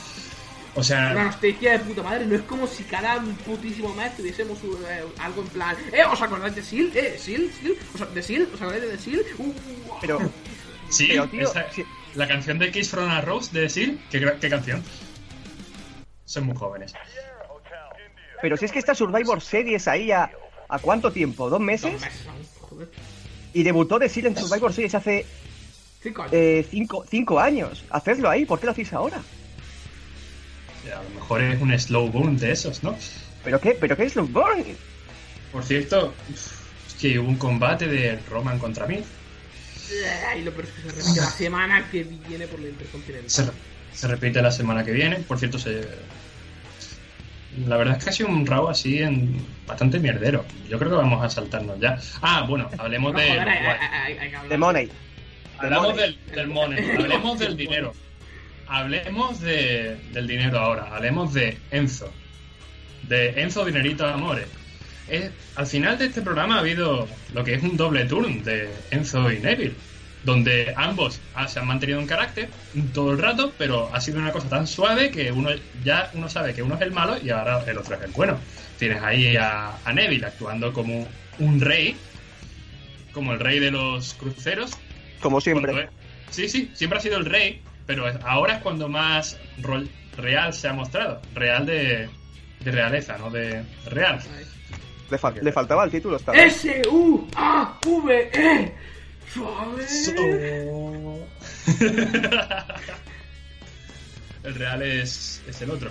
O 0.76 0.78
Una 0.78 0.84
sea, 0.84 1.13
nostalgia 1.13 1.73
de 1.73 1.80
puta 1.80 2.02
madre, 2.02 2.26
no 2.26 2.36
es 2.36 2.41
como 2.43 2.65
si 2.65 2.84
cada 2.84 3.21
putísimo 3.45 3.93
mes 3.93 4.15
tuviésemos 4.17 4.58
eh, 4.63 5.04
algo 5.19 5.41
en 5.43 5.47
plan, 5.49 5.76
eh, 5.91 6.04
¿os 6.04 6.19
acordáis 6.21 6.56
de 6.56 6.63
Seal? 6.63 6.91
¿Eh, 6.95 7.15
Seal? 7.19 7.52
¿Seal? 7.62 7.76
¿Os, 7.93 8.13
¿De 8.13 8.23
Seal? 8.23 8.47
¿Os 8.54 8.62
acordáis 8.62 8.84
de 8.89 8.97
Seal? 8.97 9.23
Uh, 9.38 9.43
uh, 9.43 9.54
Pero, 10.02 10.19
sí, 10.89 11.08
pero, 11.10 11.28
tío, 11.28 11.41
esa- 11.41 11.71
sí. 11.71 11.86
la 12.15 12.28
canción 12.28 12.58
de 12.58 12.71
Kiss 12.71 12.89
from 12.89 13.10
a 13.10 13.21
Rose 13.21 13.52
de 13.54 13.69
Seal, 13.69 13.99
¿qué, 14.10 14.19
qué 14.41 14.49
canción? 14.49 14.84
Son 16.26 16.45
muy 16.45 16.56
jóvenes. 16.56 16.93
pero 18.41 18.58
si 18.58 18.65
es 18.65 18.71
que 18.71 18.80
está 18.80 18.95
Survivor 18.95 19.41
Series 19.41 19.88
ahí 19.88 20.12
a 20.12 20.32
¿A 20.69 20.80
cuánto 20.80 21.12
tiempo? 21.12 21.52
¿Dos 21.52 21.60
meses? 21.60 21.91
Dos 21.91 22.02
meses 22.02 22.28
aún, 22.28 22.47
joder. 22.69 22.89
Y 23.54 23.62
debutó 23.62 23.99
de 23.99 24.10
Silent 24.10 24.39
Survivor 24.39 24.73
Series 24.73 24.95
hace 24.95 25.23
Cinco 26.04 26.22
años. 26.24 26.34
eh, 26.34 26.68
cinco, 26.70 27.06
cinco 27.10 27.39
años. 27.39 27.84
Hacedlo 27.89 28.30
ahí, 28.30 28.46
¿por 28.46 28.60
qué 28.60 28.66
lo 28.68 28.72
hacéis 28.74 28.92
ahora? 28.94 29.18
A 30.94 31.02
lo 31.02 31.10
mejor 31.16 31.42
es 31.42 31.62
un 31.62 31.80
slow 31.80 32.10
burn 32.10 32.38
de 32.38 32.52
esos, 32.52 32.84
¿no? 32.84 32.96
¿Pero 33.44 33.60
qué? 33.60 33.72
¿Pero 33.80 33.96
qué 33.96 34.04
es 34.04 34.13
Bloodborne? 34.16 34.76
Por 35.52 35.63
cierto, 35.63 36.13
es 36.34 36.94
que 37.00 37.18
hubo 37.20 37.30
un 37.30 37.38
combate 37.38 37.88
de 37.88 38.20
Roman 38.30 38.60
contra 38.60 38.86
mí. 38.86 39.00
Ay, 40.30 40.44
lo 40.44 40.52
peor 40.52 40.66
es 40.66 40.72
que 40.72 40.82
se 40.82 40.89
repite 40.96 41.22
la 41.22 41.30
semana 41.30 41.88
que 41.89 42.04
viene 42.04 42.48
por 42.48 42.60
la 42.60 42.68
Intercontinental. 42.70 43.30
Se, 43.30 43.46
se 43.98 44.08
repite 44.08 44.42
la 44.42 44.52
semana 44.52 44.84
que 44.84 44.92
viene. 44.92 45.18
Por 45.18 45.38
cierto, 45.39 45.58
se... 45.60 45.88
la 47.68 47.78
verdad 47.78 47.98
es 47.98 48.04
que 48.04 48.10
ha 48.10 48.13
sido 48.13 48.30
un 48.30 48.46
Raw 48.46 48.68
así 48.70 49.00
en 49.00 49.46
bastante 49.68 50.00
mierdero. 50.00 50.46
Yo 50.68 50.78
creo 50.80 50.92
que 50.92 50.98
vamos 50.98 51.24
a 51.24 51.30
saltarnos 51.30 51.80
ya. 51.80 51.98
Ah, 52.22 52.46
bueno, 52.48 52.70
hablemos 52.78 53.13
No, 53.13 53.20
de. 53.20 53.28
joder, 53.28 53.48
hay, 53.50 53.58
hay- 53.58 53.78
hay- 53.80 54.18
hay 54.18 54.30
que 54.30 54.36
hablar. 54.36 54.50
De 54.50 54.58
Money. 54.58 54.89
Hablamos 55.63 55.95
del, 55.97 56.17
del 56.36 56.47
money, 56.47 56.91
hablemos 56.91 57.39
del 57.39 57.58
dinero. 57.58 57.93
Hablemos 58.67 59.39
de, 59.41 59.97
del 60.13 60.28
dinero 60.28 60.60
ahora. 60.60 60.95
Hablemos 60.95 61.34
de 61.34 61.58
Enzo. 61.71 62.12
De 63.04 63.41
Enzo 63.41 63.65
Dinerito 63.65 64.06
Amores. 64.08 64.47
Es- 65.08 65.32
al 65.56 65.67
final 65.67 65.97
de 65.97 66.06
este 66.06 66.21
programa 66.21 66.56
ha 66.56 66.60
habido 66.60 67.08
lo 67.34 67.43
que 67.43 67.54
es 67.56 67.63
un 67.63 67.78
doble 67.78 68.06
turn 68.06 68.43
de 68.43 68.69
Enzo 68.91 69.32
y 69.32 69.39
Neville. 69.39 69.76
Donde 70.23 70.73
ambos 70.78 71.19
se 71.47 71.60
han 71.60 71.67
mantenido 71.67 71.99
en 71.99 72.08
carácter 72.08 72.47
todo 72.93 73.12
el 73.12 73.17
rato, 73.17 73.52
pero 73.58 73.89
ha 73.93 73.99
sido 73.99 74.19
una 74.19 74.32
cosa 74.32 74.47
tan 74.47 74.67
suave 74.67 75.12
que 75.12 75.34
uno 75.34 75.49
ya 75.84 76.10
uno 76.13 76.30
sabe 76.30 76.54
que 76.54 76.63
uno 76.63 76.76
es 76.76 76.82
el 76.82 76.91
malo 76.91 77.17
y 77.21 77.30
ahora 77.30 77.62
el 77.67 77.78
otro 77.78 77.95
es 77.95 78.02
el 78.04 78.12
bueno. 78.12 78.39
Tienes 78.80 79.04
ahí 79.04 79.36
a, 79.36 79.76
a 79.84 79.91
Neville 79.93 80.26
actuando 80.26 80.71
como 80.71 81.06
un 81.39 81.60
rey, 81.60 81.97
como 83.12 83.34
el 83.34 83.39
rey 83.41 83.60
de 83.60 83.71
los 83.71 84.13
cruceros, 84.13 84.71
Como 85.24 85.42
siempre. 85.42 85.84
es- 85.84 85.90
Sí, 86.30 86.48
sí, 86.50 86.70
siempre 86.74 87.00
ha 87.00 87.02
sido 87.02 87.18
el 87.18 87.26
rey, 87.26 87.62
pero 87.86 88.06
ahora 88.26 88.56
es 88.58 88.62
cuando 88.62 88.88
más 88.90 89.38
rol- 89.62 89.90
real 90.18 90.54
se 90.54 90.68
ha 90.68 90.74
mostrado. 90.74 91.22
Real 91.36 91.66
de, 91.66 92.10
de 92.60 92.72
realeza, 92.72 93.18
no 93.18 93.30
de 93.32 93.64
real. 93.86 94.20
Le, 95.10 95.18
fal- 95.20 95.40
le 95.42 95.52
faltaba 95.52 95.84
el 95.84 95.92
título 95.92 96.16
esta 96.18 96.32
vez. 96.32 96.66
S-U-A-V-E. 96.66 98.74
Suave. 99.34 99.86
el 104.44 104.56
real 104.56 104.82
es, 104.82 105.42
es 105.48 105.62
el 105.62 105.70
otro. 105.72 105.90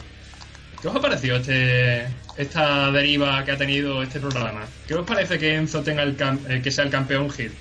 ¿Qué 0.81 0.89
os 0.89 0.97
ha 0.97 1.01
parecido 1.01 1.37
este, 1.37 2.07
esta 2.37 2.91
deriva 2.91 3.45
que 3.45 3.53
ha 3.53 3.57
tenido 3.57 4.03
este 4.03 4.19
programa? 4.21 4.65
¿Qué 4.87 4.95
os 4.95 5.07
parece 5.07 5.39
que 5.39 5.55
Enzo 5.55 5.83
tenga 5.83 6.03
el 6.03 6.17
cam- 6.17 6.41
eh, 6.51 6.61
que 6.61 6.71
sea 6.73 6.85
el 6.85 6.91
campeón 6.91 7.29
Hill? 7.37 7.53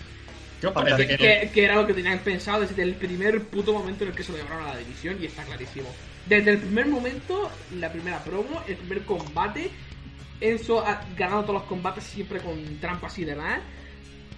¿Qué 0.61 0.67
os 0.67 0.73
parece 0.73 1.07
que, 1.07 1.17
Que, 1.17 1.49
que 1.51 1.65
era 1.65 1.75
lo 1.75 1.85
que 1.87 1.93
tenían 1.93 2.19
pensado 2.19 2.61
desde 2.61 2.83
el 2.83 2.93
primer 2.95 3.41
puto 3.45 3.73
momento 3.73 4.03
en 4.03 4.11
el 4.11 4.15
que 4.15 4.23
se 4.23 4.31
lo 4.31 4.37
llevaron 4.37 4.63
a 4.63 4.73
la 4.73 4.77
división 4.77 5.17
y 5.21 5.25
está 5.25 5.43
clarísimo. 5.43 5.89
Desde 6.27 6.51
el 6.51 6.59
primer 6.59 6.85
momento, 6.87 7.49
la 7.79 7.91
primera 7.91 8.23
promo, 8.23 8.61
el 8.67 8.77
primer 8.77 9.03
combate, 9.03 9.69
Enzo 10.39 10.85
ha 10.85 11.03
ganado 11.17 11.41
todos 11.41 11.55
los 11.55 11.63
combates 11.63 12.03
siempre 12.03 12.39
con 12.39 12.77
trampas 12.79 13.17
y 13.19 13.25
demás. 13.25 13.59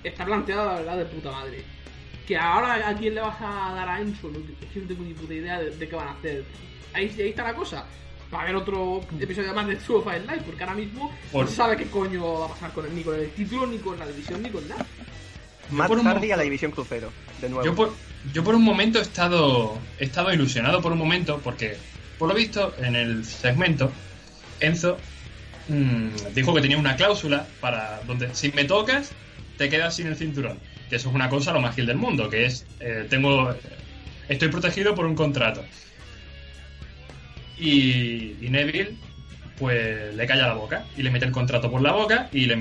Está 0.04 0.26
planteado 0.26 0.66
la 0.66 0.74
verdad 0.80 0.98
de 0.98 1.06
puta 1.06 1.32
madre. 1.32 1.64
Que 2.28 2.38
ahora 2.38 2.88
a 2.90 2.96
quién 2.96 3.16
le 3.16 3.22
vas 3.22 3.36
a 3.42 3.74
dar 3.76 3.90
a 3.90 4.00
Enzo, 4.00 4.30
no, 4.30 4.40
es 4.40 4.70
que 4.74 4.80
no 4.80 4.88
tengo 4.88 5.04
ni 5.04 5.14
puta 5.14 5.34
idea 5.34 5.60
de, 5.60 5.72
de 5.72 5.88
qué 5.90 5.96
van 5.96 6.08
a 6.08 6.12
hacer. 6.12 6.44
Ahí, 6.94 7.14
ahí 7.20 7.30
está 7.30 7.44
la 7.44 7.54
cosa. 7.54 7.86
Va 8.34 8.40
a 8.40 8.42
haber 8.44 8.56
otro 8.56 9.02
episodio 9.20 9.54
más 9.54 9.68
de 9.68 9.76
True 9.76 9.98
of 9.98 10.08
Live, 10.08 10.42
porque 10.46 10.64
ahora 10.64 10.76
mismo 10.76 11.12
Por- 11.32 11.44
no 11.46 11.50
se 11.50 11.56
sabe 11.56 11.78
qué 11.78 11.86
coño 11.86 12.40
va 12.40 12.46
a 12.46 12.50
pasar 12.50 12.72
con 12.72 12.86
él, 12.86 12.96
ni 12.96 13.04
con 13.04 13.16
el 13.20 13.30
título, 13.32 13.68
ni 13.68 13.78
con 13.78 14.00
la 14.00 14.08
división, 14.08 14.42
ni 14.42 14.50
con 14.50 14.68
nada. 14.68 14.86
Matt 15.74 15.92
Hardy 15.92 16.28
mo- 16.28 16.34
a 16.34 16.38
la 16.38 16.44
división 16.44 16.72
crucero. 16.72 17.12
De 17.42 17.50
nuevo. 17.50 17.66
Yo 17.66 17.76
por, 17.76 17.94
yo 18.34 18.44
por 18.44 18.56
un 18.56 18.64
momento 18.64 19.00
he 19.00 19.02
estado, 19.02 19.78
he 20.00 20.06
estado 20.06 20.34
ilusionado 20.34 20.82
por 20.82 20.92
un 20.92 20.98
momento 21.00 21.40
porque, 21.44 21.78
por 22.18 22.30
lo 22.30 22.36
visto, 22.36 22.74
en 22.80 22.96
el 22.96 23.26
segmento, 23.26 23.92
Enzo 24.60 24.98
mm, 25.68 26.34
dijo 26.34 26.54
que 26.54 26.62
tenía 26.62 26.78
una 26.78 26.96
cláusula 26.96 27.48
para 27.60 28.02
donde 28.08 28.34
si 28.34 28.52
me 28.52 28.64
tocas, 28.66 29.12
te 29.58 29.70
quedas 29.70 29.96
sin 29.96 30.08
el 30.08 30.16
cinturón. 30.16 30.58
Que 30.90 30.98
eso 30.98 31.10
es 31.10 31.16
una 31.16 31.30
cosa 31.30 31.52
lo 31.54 31.60
más 31.62 31.76
gil 31.76 31.86
del 31.86 31.98
mundo, 31.98 32.30
que 32.30 32.46
es, 32.46 32.66
eh, 32.80 33.08
tengo, 33.10 33.54
estoy 34.30 34.48
protegido 34.50 34.94
por 34.96 35.06
un 35.06 35.16
contrato. 35.16 35.64
Y, 37.58 38.36
y 38.42 38.48
Neville, 38.50 38.96
pues 39.58 40.14
le 40.16 40.26
calla 40.28 40.48
la 40.48 40.54
boca 40.54 40.86
y 40.98 41.04
le 41.04 41.12
mete 41.12 41.26
el 41.26 41.32
contrato 41.32 41.70
por 41.72 41.82
la 41.82 41.92
boca 41.92 42.30
y, 42.32 42.46
le, 42.46 42.56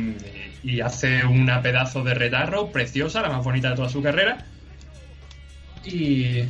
y 0.62 0.80
hace 0.80 1.24
una 1.24 1.60
pedazo 1.62 2.02
de 2.04 2.14
retarro 2.14 2.70
preciosa, 2.70 3.20
la 3.22 3.28
más 3.30 3.44
bonita 3.44 3.70
de 3.70 3.76
toda 3.76 3.88
su 3.88 4.02
carrera. 4.02 4.44
Y. 5.84 6.44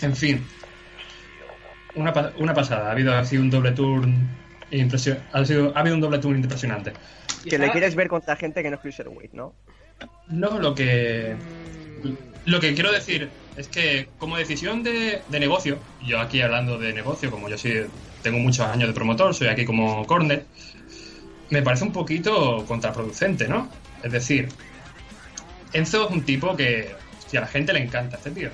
En 0.00 0.16
fin. 0.16 0.46
Una, 1.94 2.32
una 2.38 2.54
pasada. 2.54 2.88
Ha 2.88 2.92
habido 2.92 3.14
así 3.14 3.36
un 3.36 3.50
doble 3.50 3.72
turn 3.72 4.28
impresio- 4.70 5.18
ha, 5.32 5.44
sido, 5.44 5.72
ha 5.76 5.80
habido 5.80 5.96
un 5.96 6.00
doble 6.00 6.18
turn 6.18 6.36
impresionante. 6.36 6.92
Que 7.48 7.58
le 7.58 7.70
quieres 7.70 7.94
ver 7.94 8.08
contra 8.08 8.36
gente 8.36 8.62
que 8.62 8.70
no 8.70 8.76
es 8.76 8.80
Cruiserweight, 8.80 9.32
¿no? 9.32 9.54
No, 10.28 10.58
lo 10.58 10.74
que. 10.74 11.34
Lo 12.44 12.60
que 12.60 12.74
quiero 12.74 12.92
decir 12.92 13.30
es 13.56 13.68
que 13.68 14.08
como 14.18 14.36
decisión 14.36 14.82
de, 14.82 15.22
de 15.28 15.40
negocio, 15.40 15.80
yo 16.00 16.20
aquí 16.20 16.40
hablando 16.40 16.78
de 16.78 16.92
negocio, 16.92 17.30
como 17.30 17.48
yo 17.48 17.58
sí 17.58 17.74
tengo 18.22 18.38
muchos 18.38 18.66
años 18.66 18.88
de 18.88 18.94
promotor, 18.94 19.34
soy 19.34 19.48
aquí 19.48 19.64
como 19.64 20.06
corner, 20.06 20.46
me 21.50 21.62
parece 21.62 21.84
un 21.84 21.92
poquito 21.92 22.64
contraproducente, 22.66 23.48
¿no? 23.48 23.68
Es 24.02 24.12
decir, 24.12 24.48
Enzo 25.72 26.06
es 26.08 26.10
un 26.14 26.22
tipo 26.24 26.56
que 26.56 26.94
hostia, 27.18 27.40
a 27.40 27.42
la 27.42 27.48
gente 27.48 27.72
le 27.72 27.80
encanta 27.82 28.16
este 28.16 28.30
tío. 28.30 28.50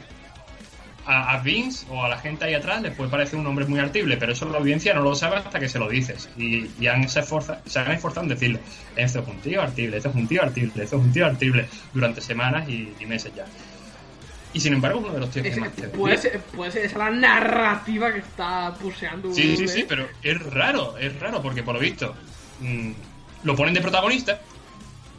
A, 1.07 1.35
a 1.35 1.41
Vince 1.43 1.85
o 1.91 2.03
a 2.03 2.09
la 2.09 2.19
gente 2.19 2.47
ahí 2.47 2.55
atrás 2.55 2.81
les 2.81 2.95
puede 2.95 3.11
parecer 3.11 3.39
un 3.39 3.47
hombre 3.47 3.67
muy 3.67 3.79
artible, 3.79 4.17
pero 4.17 4.33
eso 4.33 4.49
la 4.49 4.57
audiencia 4.57 4.95
no 4.95 5.03
lo 5.03 5.15
sabe 5.15 5.37
hasta 5.37 5.61
que 5.61 5.69
se 5.69 5.79
lo 5.79 5.89
dices. 5.89 6.31
Y, 6.39 6.71
y 6.81 6.87
han, 6.87 7.07
se, 7.11 7.21
esforza- 7.21 7.61
se 7.67 7.79
han 7.79 7.91
esforzado 7.93 8.23
en 8.23 8.29
decirlo. 8.31 8.59
Enzo 8.97 9.21
es 9.21 9.29
un 9.29 9.39
tío 9.41 9.61
artible, 9.61 9.97
Enzo 9.99 10.09
es 10.09 10.15
un 10.15 10.27
tío 10.27 10.43
artible, 10.43 10.83
Enzo 10.83 10.97
es 10.97 11.03
un 11.03 11.13
tío 11.13 11.27
artible 11.27 11.69
durante 11.93 12.21
semanas 12.23 12.67
y, 12.69 12.95
y 12.99 13.05
meses 13.07 13.33
ya. 13.35 13.45
Y 14.55 14.61
sin 14.61 14.73
embargo 14.73 15.01
es 15.01 15.05
uno 15.05 15.15
de 15.15 15.21
los 15.21 15.31
tíos 15.31 15.47
que 15.47 15.61
más 15.61 15.73
te 15.73 15.89
puede, 15.89 16.17
ser, 16.17 16.41
puede 16.41 16.71
ser 16.71 16.85
esa 16.87 16.99
la 16.99 17.11
narrativa 17.11 18.11
que 18.13 18.21
está 18.21 18.73
puseando 18.81 19.35
Sí, 19.35 19.57
sí, 19.59 19.69
sí, 19.69 19.85
pero 19.87 20.09
es 20.23 20.41
raro, 20.43 20.97
es 20.97 21.19
raro, 21.21 21.43
porque 21.43 21.63
por 21.63 21.75
lo 21.75 21.81
visto 21.81 22.15
mm, 22.61 22.91
lo 23.45 23.57
ponen 23.57 23.75
de 23.75 23.81
protagonista, 23.81 24.41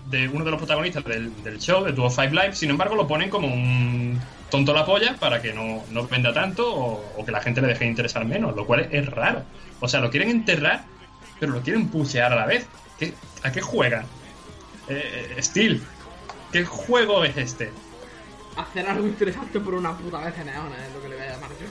de 0.10 0.28
uno 0.28 0.46
de 0.46 0.52
los 0.52 0.60
protagonistas 0.60 1.04
del, 1.04 1.44
del 1.44 1.60
show, 1.60 1.84
de 1.84 1.92
Duo 1.92 2.10
Five 2.10 2.32
Live, 2.32 2.56
sin 2.56 2.70
embargo 2.70 2.96
lo 2.96 3.08
ponen 3.08 3.30
como 3.30 3.48
un 3.48 4.20
tonto 4.52 4.74
la 4.74 4.86
polla 4.86 5.16
para 5.20 5.42
que 5.42 5.54
no, 5.54 5.84
no 5.92 6.08
venda 6.08 6.32
tanto 6.34 6.72
o, 6.74 7.26
que 7.26 7.32
la 7.32 7.42
gente 7.42 7.62
le 7.62 7.68
deje 7.68 7.86
de 7.86 7.90
interesar 7.90 8.24
menos, 8.26 8.56
lo 8.56 8.66
cual 8.66 8.88
es 8.92 9.06
raro. 9.08 9.44
O 9.80 9.88
sea, 9.88 10.00
lo 10.02 10.12
quieren 10.12 10.30
enterrar, 10.30 10.84
pero 11.40 11.52
lo 11.54 11.62
quieren 11.62 11.88
pusear 11.88 12.32
a 12.34 12.36
la 12.36 12.46
vez. 12.46 12.68
¿Qué- 13.00 13.14
¿A 13.44 13.52
qué 13.52 13.62
juegan? 13.62 14.06
Eh, 14.88 15.36
Steel, 15.40 15.82
¿qué 16.52 16.64
juego 16.64 17.24
es 17.26 17.36
este? 17.38 17.72
Hacer 18.56 18.88
algo 18.88 19.08
interesante 19.08 19.60
por 19.60 19.74
una 19.74 19.98
puta 19.98 20.20
vez 20.20 20.34
en 20.40 20.50
es 20.50 20.56
lo 20.94 21.02
que 21.02 21.10
le 21.10 21.16
voy 21.16 21.26
a 21.26 21.32
llamar 21.32 21.50
yo. 21.50 21.68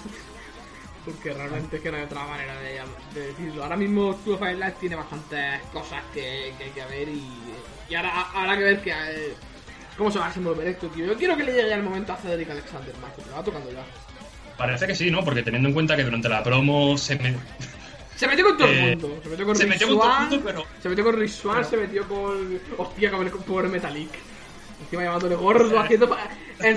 Porque 1.04 1.34
realmente 1.34 1.76
es 1.76 1.82
que 1.82 1.90
no 1.90 1.98
hay 1.98 2.04
otra 2.04 2.24
manera 2.24 2.54
de, 2.60 2.80
decirlo. 3.20 3.62
Ahora 3.62 3.76
mismo 3.76 4.14
Two 4.24 4.38
Five 4.38 4.54
Live 4.54 4.74
tiene 4.80 4.96
bastantes 4.96 5.60
cosas 5.72 6.02
que, 6.14 6.54
que 6.56 6.64
hay 6.64 6.70
que 6.70 6.84
ver 6.86 7.08
y, 7.08 7.22
y 7.90 7.94
ahora 7.94 8.26
habrá 8.34 8.56
que 8.56 8.64
ver 8.64 8.80
que, 8.82 8.90
eh, 8.90 9.34
cómo 9.98 10.10
se 10.10 10.18
va 10.18 10.26
a 10.26 10.28
desenvolver 10.28 10.66
esto, 10.66 10.88
tío. 10.88 11.04
Yo 11.04 11.14
quiero 11.16 11.36
que 11.36 11.44
le 11.44 11.52
llegue 11.52 11.72
el 11.74 11.82
momento 11.82 12.14
a 12.14 12.16
Cedric 12.16 12.48
Alexander, 12.50 12.94
macho, 13.02 13.16
que 13.22 13.28
me 13.30 13.36
va 13.36 13.44
tocando 13.44 13.70
ya. 13.70 13.84
Parece 14.56 14.86
que 14.86 14.94
sí, 14.94 15.10
¿no? 15.10 15.22
Porque 15.24 15.42
teniendo 15.42 15.68
en 15.68 15.74
cuenta 15.74 15.94
que 15.96 16.04
durante 16.04 16.28
la 16.28 16.42
promo 16.42 16.96
se 16.96 17.16
me... 17.16 17.36
Se 18.16 18.28
metió 18.28 18.44
con 18.44 18.56
todo 18.56 18.68
Eh, 18.68 18.92
el 18.92 18.98
mundo. 19.00 19.18
Se 19.24 19.28
metió 19.28 19.44
con 19.44 19.56
se 19.56 19.64
Rich 19.64 19.72
metió 19.72 19.88
con 19.88 19.96
todo 19.98 20.06
el 20.06 20.12
Swann, 20.14 20.28
mundo, 20.30 20.42
pero- 20.46 20.66
Se 20.80 20.88
metió 20.88 21.04
con 21.04 21.14
pero- 21.16 21.64
se 21.64 21.76
metió 21.76 22.08
con. 22.08 22.60
Hostia, 22.78 23.10
con 23.10 23.26
el 23.26 23.32
pobre 23.32 23.68
Metalik. 23.68 24.10
Encima 24.84 25.02
llamándole 25.02 25.34
gordo, 25.34 25.80
haciendo. 25.80 26.16
En 26.60 26.76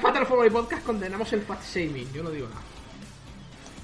Fatal, 0.00 0.26
Fury 0.26 0.50
Podcast 0.50 0.84
condenamos 0.84 1.32
el 1.34 1.42
fat 1.42 1.62
shaming, 1.64 2.12
yo 2.12 2.24
no 2.24 2.30
digo 2.30 2.48
nada. 2.48 2.60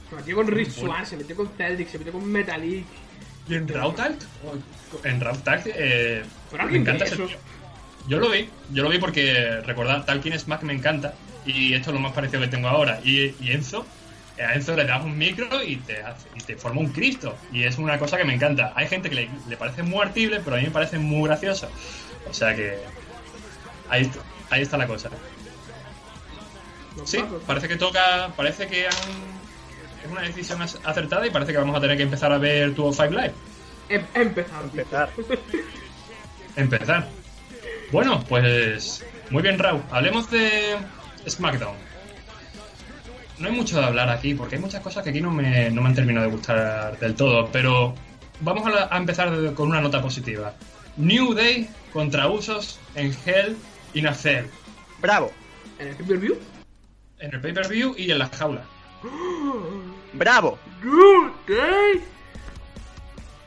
Se 0.08 0.16
metió 0.16 0.36
con 0.36 0.46
Rich 0.48 0.70
Swann, 0.70 1.06
se 1.06 1.16
metió 1.16 1.36
con 1.36 1.48
Celtic, 1.56 1.88
se 1.88 1.98
metió 1.98 2.12
con 2.12 2.24
Metalik. 2.24 2.86
¿Y 3.48 3.54
en 3.54 3.68
Raw 3.68 3.92
Tag? 3.94 4.16
En 5.04 5.20
Raw 5.20 5.36
Tag, 5.38 5.62
eh, 5.66 6.24
me 6.70 6.78
encanta 6.78 7.04
ese 7.04 7.16
tío. 7.16 7.38
Yo 8.06 8.18
lo 8.18 8.30
vi, 8.30 8.48
yo 8.70 8.82
lo 8.82 8.88
vi 8.90 8.98
porque 8.98 9.60
recordar 9.62 10.04
Talking 10.06 10.38
Smack 10.38 10.62
me 10.62 10.72
encanta 10.72 11.14
y 11.44 11.74
esto 11.74 11.90
es 11.90 11.94
lo 11.94 12.00
más 12.00 12.12
parecido 12.12 12.40
que 12.40 12.48
tengo 12.48 12.68
ahora. 12.68 13.00
Y, 13.04 13.34
y 13.40 13.50
Enzo, 13.52 13.86
eh, 14.38 14.42
a 14.44 14.54
Enzo 14.54 14.74
le 14.76 14.84
das 14.86 15.04
un 15.04 15.16
micro 15.18 15.62
y 15.62 15.76
te, 15.76 16.02
hace- 16.02 16.28
y 16.34 16.40
te 16.40 16.56
forma 16.56 16.80
un 16.80 16.92
Cristo. 16.92 17.36
Y 17.52 17.64
es 17.64 17.76
una 17.76 17.98
cosa 17.98 18.16
que 18.16 18.24
me 18.24 18.34
encanta. 18.34 18.72
Hay 18.76 18.86
gente 18.88 19.10
que 19.10 19.14
le, 19.14 19.30
le 19.46 19.56
parece 19.58 19.82
muy 19.82 20.00
artible, 20.00 20.40
pero 20.40 20.56
a 20.56 20.58
mí 20.58 20.64
me 20.66 20.70
parece 20.70 20.98
muy 20.98 21.28
gracioso. 21.28 21.68
O 22.26 22.32
sea 22.32 22.54
que 22.54 22.78
ahí, 23.88 24.10
ahí 24.50 24.62
está 24.62 24.78
la 24.78 24.86
cosa. 24.86 25.10
Sí, 27.04 27.18
parece 27.46 27.68
que 27.68 27.76
toca, 27.76 28.32
parece 28.36 28.66
que 28.66 28.86
han, 28.86 28.92
es 30.04 30.10
una 30.10 30.22
decisión 30.22 30.60
acertada 30.62 31.26
y 31.26 31.30
parece 31.30 31.52
que 31.52 31.58
vamos 31.58 31.76
a 31.76 31.80
tener 31.80 31.96
que 31.96 32.02
empezar 32.04 32.32
a 32.32 32.38
ver 32.38 32.74
Tuvo 32.74 32.92
Five 32.92 33.10
Live. 33.10 33.32
Em- 33.88 34.04
empezar. 34.14 34.62
Empezar. 34.64 35.10
Empezar. 36.56 37.08
Bueno, 37.92 38.22
pues 38.28 39.04
muy 39.30 39.42
bien, 39.42 39.58
Raúl. 39.58 39.82
Hablemos 39.90 40.30
de 40.30 40.76
SmackDown. 41.28 41.76
No 43.38 43.48
hay 43.48 43.54
mucho 43.54 43.78
de 43.78 43.84
hablar 43.86 44.08
aquí, 44.10 44.34
porque 44.34 44.56
hay 44.56 44.60
muchas 44.60 44.82
cosas 44.82 45.04
que 45.04 45.10
aquí 45.10 45.20
no 45.20 45.30
me, 45.30 45.70
no 45.70 45.80
me 45.82 45.88
han 45.88 45.94
terminado 45.94 46.26
de 46.26 46.32
gustar 46.32 46.98
del 46.98 47.14
todo, 47.14 47.48
pero 47.52 47.94
vamos 48.40 48.66
a, 48.66 48.70
la- 48.70 48.88
a 48.90 48.96
empezar 48.98 49.30
de- 49.30 49.54
con 49.54 49.68
una 49.68 49.80
nota 49.80 50.02
positiva. 50.02 50.52
New 50.96 51.32
Day 51.34 51.70
contra 51.92 52.28
Usos 52.28 52.80
en 52.96 53.16
Hell 53.24 53.56
in 53.94 54.06
a 54.08 54.14
Cell, 54.14 54.46
Bravo, 55.00 55.30
En 55.78 55.88
el 55.88 55.94
pay-per-view. 55.94 56.36
en 57.20 57.34
el 57.34 57.40
pay-per-view 57.40 57.94
y 57.96 58.10
en 58.10 58.18
la 58.18 58.26
jaula. 58.28 58.64
Bravo. 60.12 60.58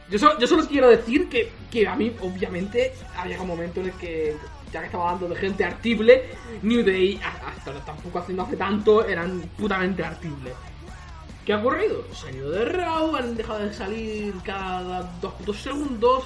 Yo 0.09 0.19
solo, 0.19 0.37
yo 0.39 0.47
solo 0.47 0.67
quiero 0.67 0.89
decir 0.89 1.29
que, 1.29 1.87
a 1.87 1.95
mí, 1.95 2.13
obviamente, 2.19 2.93
había 3.15 3.41
un 3.41 3.47
momento 3.47 3.79
en 3.79 3.87
el 3.87 3.93
que, 3.93 4.35
ya 4.71 4.81
que 4.81 4.87
estaba 4.87 5.05
hablando 5.05 5.33
de 5.33 5.39
gente 5.39 5.63
artible, 5.63 6.29
New 6.61 6.83
Day, 6.83 7.19
hasta 7.23 7.73
tampoco 7.85 8.19
hace, 8.19 8.33
no 8.33 8.43
hace 8.43 8.57
tanto, 8.57 9.05
eran 9.05 9.41
putamente 9.57 10.03
artibles. 10.03 10.53
¿Qué 11.45 11.53
ha 11.53 11.57
ocurrido? 11.59 12.03
Se 12.13 12.27
han 12.27 12.35
ido 12.35 12.51
de 12.51 12.65
Raw, 12.65 13.15
han 13.15 13.35
dejado 13.35 13.59
de 13.59 13.73
salir 13.73 14.33
cada 14.43 15.03
dos 15.21 15.33
putos 15.35 15.57
segundos 15.61 16.25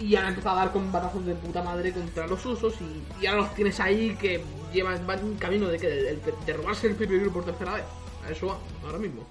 y 0.00 0.16
han 0.16 0.26
empezado 0.26 0.56
a 0.56 0.64
dar 0.64 0.72
combatazos 0.72 1.24
de 1.24 1.34
puta 1.34 1.62
madre 1.62 1.92
contra 1.92 2.26
los 2.26 2.44
usos 2.44 2.74
y, 2.80 3.22
y 3.22 3.26
ahora 3.26 3.42
los 3.42 3.54
tienes 3.54 3.78
ahí 3.78 4.16
que 4.16 4.44
llevan 4.72 5.06
van 5.06 5.36
camino 5.36 5.68
de 5.68 5.78
que 5.78 5.86
de, 5.88 6.20
de 6.44 6.52
robarse 6.52 6.88
el 6.88 6.96
PPV 6.96 7.32
por 7.32 7.44
tercera 7.44 7.74
vez. 7.74 7.84
A 8.26 8.30
eso 8.30 8.46
va, 8.48 8.58
ahora 8.84 8.98
mismo. 8.98 9.26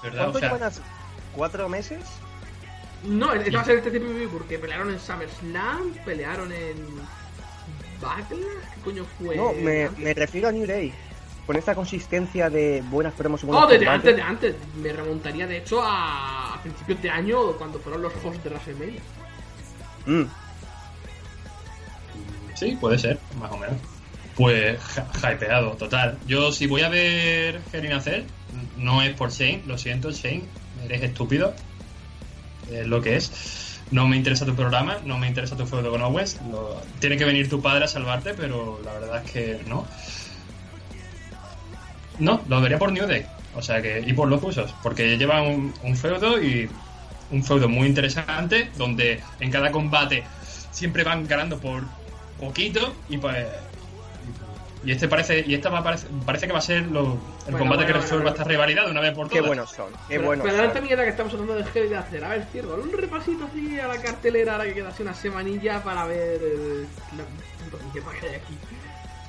¿Cuánto 0.00 0.38
llevan 0.40 0.62
así? 0.62 0.80
¿Cuatro 1.34 1.68
meses? 1.68 2.00
No, 3.04 3.32
este 3.32 3.50
va 3.50 3.62
a 3.62 3.64
ser 3.64 3.78
este 3.78 3.90
PPV 3.90 4.28
porque 4.30 4.58
pelearon 4.58 4.90
en 4.90 4.98
SummerSlam, 5.00 5.92
pelearon 6.04 6.52
en. 6.52 6.76
Backlash, 8.00 8.40
¿qué 8.74 8.80
coño 8.84 9.04
fue? 9.18 9.36
No, 9.36 9.52
me, 9.52 9.88
me 9.90 10.12
refiero 10.14 10.48
a 10.48 10.52
New 10.52 10.66
Day. 10.66 10.92
Con 11.46 11.56
esta 11.56 11.74
consistencia 11.74 12.48
de 12.50 12.82
buenas 12.88 13.14
promos 13.14 13.42
y 13.42 13.46
buenos 13.46 13.64
Oh, 13.64 13.68
desde 13.68 13.84
combates. 13.84 14.08
antes, 14.12 14.16
de 14.16 14.22
antes. 14.22 14.76
Me 14.76 14.92
remontaría 14.92 15.46
de 15.46 15.58
hecho 15.58 15.82
a, 15.82 16.54
a 16.54 16.62
principios 16.62 17.02
de 17.02 17.10
año 17.10 17.52
cuando 17.52 17.78
fueron 17.80 18.02
los 18.02 18.12
hosts 18.24 18.42
de 18.44 18.50
WrestleMania. 18.50 19.00
Mm, 20.06 20.22
Sí, 22.54 22.76
puede 22.80 22.96
ser, 22.98 23.18
más 23.40 23.50
o 23.50 23.56
menos. 23.56 23.76
Pues 24.36 24.78
hypeado, 25.18 25.72
total. 25.72 26.18
Yo 26.26 26.52
si 26.52 26.66
voy 26.66 26.82
a 26.82 26.88
ver 26.88 27.60
Hell 27.72 27.84
in 27.84 27.92
a 27.92 28.00
Cell, 28.00 28.22
no 28.76 29.02
es 29.02 29.14
por 29.14 29.30
Shane, 29.30 29.62
lo 29.66 29.76
siento 29.76 30.10
Shane, 30.10 30.44
eres 30.84 31.02
estúpido. 31.02 31.54
Es 32.70 32.86
lo 32.86 33.02
que 33.02 33.16
es. 33.16 33.80
No 33.90 34.08
me 34.08 34.16
interesa 34.16 34.46
tu 34.46 34.54
programa, 34.54 34.98
no 35.04 35.18
me 35.18 35.28
interesa 35.28 35.56
tu 35.56 35.66
feudo 35.66 35.90
con 35.90 36.00
Owens. 36.00 36.40
Tiene 36.98 37.18
que 37.18 37.26
venir 37.26 37.50
tu 37.50 37.60
padre 37.60 37.84
a 37.84 37.88
salvarte, 37.88 38.32
pero 38.32 38.80
la 38.82 38.92
verdad 38.94 39.22
es 39.24 39.30
que 39.30 39.60
no. 39.66 39.86
No, 42.18 42.40
lo 42.48 42.60
vería 42.60 42.78
por 42.78 42.90
New 42.90 43.06
Day. 43.06 43.26
O 43.54 43.60
sea 43.60 43.82
que, 43.82 44.02
y 44.06 44.14
por 44.14 44.28
los 44.28 44.42
usos, 44.42 44.74
porque 44.82 45.18
llevan 45.18 45.46
un, 45.46 45.74
un 45.82 45.96
feudo 45.96 46.42
y 46.42 46.70
un 47.30 47.44
feudo 47.44 47.68
muy 47.68 47.86
interesante, 47.86 48.70
donde 48.78 49.20
en 49.40 49.50
cada 49.50 49.70
combate 49.70 50.24
siempre 50.70 51.04
van 51.04 51.26
ganando 51.26 51.58
por 51.58 51.84
poquito 52.40 52.94
y 53.10 53.18
pues 53.18 53.46
y 54.84 54.92
este 54.92 55.08
parece 55.08 55.44
y 55.46 55.54
esta 55.54 55.70
va 55.70 55.78
a 55.78 55.84
parece, 55.84 56.06
parece 56.26 56.46
que 56.46 56.52
va 56.52 56.58
a 56.58 56.62
ser 56.62 56.82
lo- 56.82 57.02
el 57.46 57.52
Bueno, 57.52 57.58
combate 57.58 57.66
bueno, 57.66 57.78
que 57.78 57.84
bueno, 57.92 58.00
resuelva 58.02 58.22
bueno. 58.24 58.36
esta 58.36 58.44
rivalidad 58.44 58.84
de 58.86 58.90
una 58.90 59.00
vez 59.00 59.12
por 59.14 59.28
qué 59.28 59.36
todas. 59.36 59.46
buenos 59.48 59.70
son, 59.70 59.90
qué 59.92 59.98
pero, 60.08 60.22
buenos 60.24 60.44
pero 60.44 60.56
son. 60.58 60.66
esta 60.66 60.80
mierda 60.80 61.04
que 61.04 61.10
estamos 61.10 61.32
hablando 61.34 61.54
de 61.54 61.64
Hell 61.74 61.88
de 61.90 61.96
hacer. 61.96 62.24
A 62.24 62.28
ver, 62.30 62.46
cierto, 62.52 62.74
un 62.82 62.92
repasito 62.92 63.44
así 63.44 63.78
a 63.80 63.86
la 63.88 63.96
cartelera 64.00 64.52
ahora 64.52 64.64
que 64.64 64.74
queda 64.74 64.88
así 64.88 65.02
una 65.02 65.14
semanilla 65.14 65.82
para 65.82 66.04
ver. 66.06 66.40
El, 66.42 66.82
la 67.16 67.24
puta 67.70 68.10
que 68.20 68.26
hay 68.28 68.34
aquí. 68.36 68.58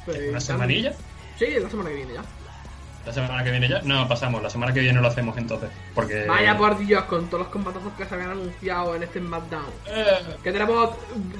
Pues, 0.05 0.29
¿Una 0.29 0.39
semanilla? 0.41 0.93
Sí, 1.37 1.45
la 1.61 1.69
semana 1.69 1.89
que 1.89 1.95
viene 1.95 2.13
ya. 2.13 2.23
La 3.05 3.11
semana 3.13 3.43
que 3.43 3.51
viene 3.51 3.67
ya. 3.67 3.81
No, 3.81 4.07
pasamos. 4.07 4.41
La 4.41 4.49
semana 4.49 4.73
que 4.73 4.79
viene 4.79 5.01
lo 5.01 5.07
hacemos 5.07 5.37
entonces. 5.37 5.69
Porque. 5.93 6.25
Vaya 6.25 6.57
por 6.57 6.77
Dios, 6.77 7.03
con 7.03 7.27
todos 7.27 7.39
los 7.43 7.47
combatazos 7.49 7.91
que 7.97 8.05
se 8.05 8.13
habían 8.15 8.31
anunciado 8.31 8.95
en 8.95 9.03
este 9.03 9.19
SmackDown. 9.19 9.65
Eh, 9.87 10.05
Que 10.43 10.51
tenemos 10.51 10.91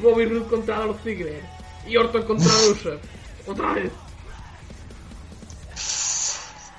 Bobby 0.02 0.26
Roode 0.26 0.45
contra 0.47 0.78
Dolph 0.80 1.02
Ziggler 1.04 1.41
y 1.88 1.95
Orton 1.97 2.23
contra 2.23 2.47
Rusev. 2.67 2.99
Otra 3.47 3.73
vez. 3.73 3.91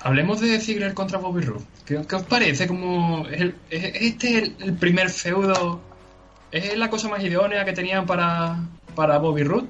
Hablemos 0.05 0.39
de 0.39 0.59
Ziggler 0.59 0.93
contra 0.93 1.17
Bobby 1.17 1.41
Roode. 1.41 1.65
¿Qué, 1.85 2.01
qué 2.07 2.15
os 2.15 2.23
parece? 2.23 2.67
Como 2.67 3.27
es, 3.27 3.41
el- 3.41 3.55
es- 3.69 3.95
este 4.01 4.37
el, 4.37 4.55
el 4.59 4.73
primer 4.73 5.09
feudo. 5.09 5.81
¿Es 6.51 6.77
la 6.77 6.89
cosa 6.89 7.09
más 7.09 7.21
idónea 7.23 7.65
que 7.65 7.73
tenían 7.73 8.05
para, 8.05 8.57
para 8.95 9.17
Bobby 9.17 9.43
Roode? 9.43 9.67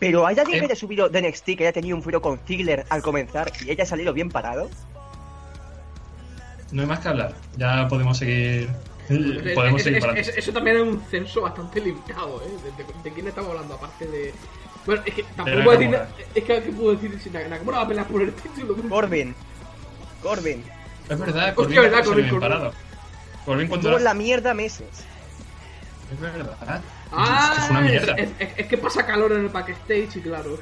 Pero 0.00 0.26
¿hay 0.26 0.38
alguien 0.38 0.56
Eh. 0.56 0.60
que 0.60 0.66
haya 0.66 0.74
subido 0.76 1.08
de 1.08 1.22
NXT 1.22 1.44
que 1.56 1.64
haya 1.64 1.72
tenido 1.72 1.96
un 1.96 2.02
furo 2.02 2.20
con 2.22 2.38
Ziggler 2.46 2.86
al 2.88 3.02
comenzar 3.02 3.52
y 3.64 3.70
haya 3.70 3.84
salido 3.86 4.12
bien 4.12 4.30
parado? 4.30 4.68
No 6.72 6.82
hay 6.82 6.88
más 6.88 7.00
que 7.00 7.08
hablar. 7.08 7.34
Ya 7.56 7.86
podemos 7.88 8.18
seguir. 8.18 8.68
Podemos 9.54 9.80
Es- 9.80 9.84
seguir 9.84 9.98
es- 9.98 10.04
para 10.04 10.18
es- 10.20 10.28
eso 10.36 10.52
también 10.52 10.76
es 10.76 10.82
un 10.82 11.00
censo 11.10 11.40
bastante 11.42 11.80
limitado, 11.80 12.42
¿eh? 12.42 12.50
De, 12.76 12.82
de- 12.84 12.92
de 13.04 13.12
quién 13.12 13.26
estamos 13.28 13.50
hablando? 13.50 13.74
Aparte 13.74 14.06
de. 14.06 14.34
Bueno, 14.86 15.02
es 15.04 15.14
que 15.14 15.22
tampoco 15.36 15.64
puedo 15.64 15.78
decir. 15.78 15.98
Es 16.34 16.44
que, 16.44 16.62
¿qué 16.62 16.72
puedo 16.72 16.94
decir 16.94 17.18
si 17.22 17.30
Nak- 17.30 17.48
Nakamura 17.48 17.78
va 17.78 17.84
a 17.84 17.88
pelear 17.88 18.06
por 18.06 18.22
el 18.22 18.32
título? 18.32 18.76
Corbin. 18.88 19.34
Corbin. 20.22 20.64
Es 21.08 21.18
verdad, 21.18 21.54
Corbin 21.54 21.76
verdad, 21.82 21.98
se 21.98 22.04
Corbin, 22.04 22.28
Corbin. 22.28 22.70
Corbin 23.44 23.68
contra. 23.68 23.90
Estuvo 23.90 23.98
en 23.98 24.04
la 24.04 24.14
mierda 24.14 24.54
meses. 24.54 24.86
Es 26.12 26.20
verdad. 26.20 26.80
Ah, 27.12 27.54
es 27.64 27.70
una 27.70 27.80
mierda. 27.80 28.14
Es, 28.14 28.30
es- 28.38 28.48
es 28.56 28.66
que 28.66 28.78
pasa 28.78 29.04
calor 29.06 29.32
en 29.32 29.40
el 29.40 29.48
backstage 29.48 30.16
y 30.16 30.20
claro. 30.20 30.58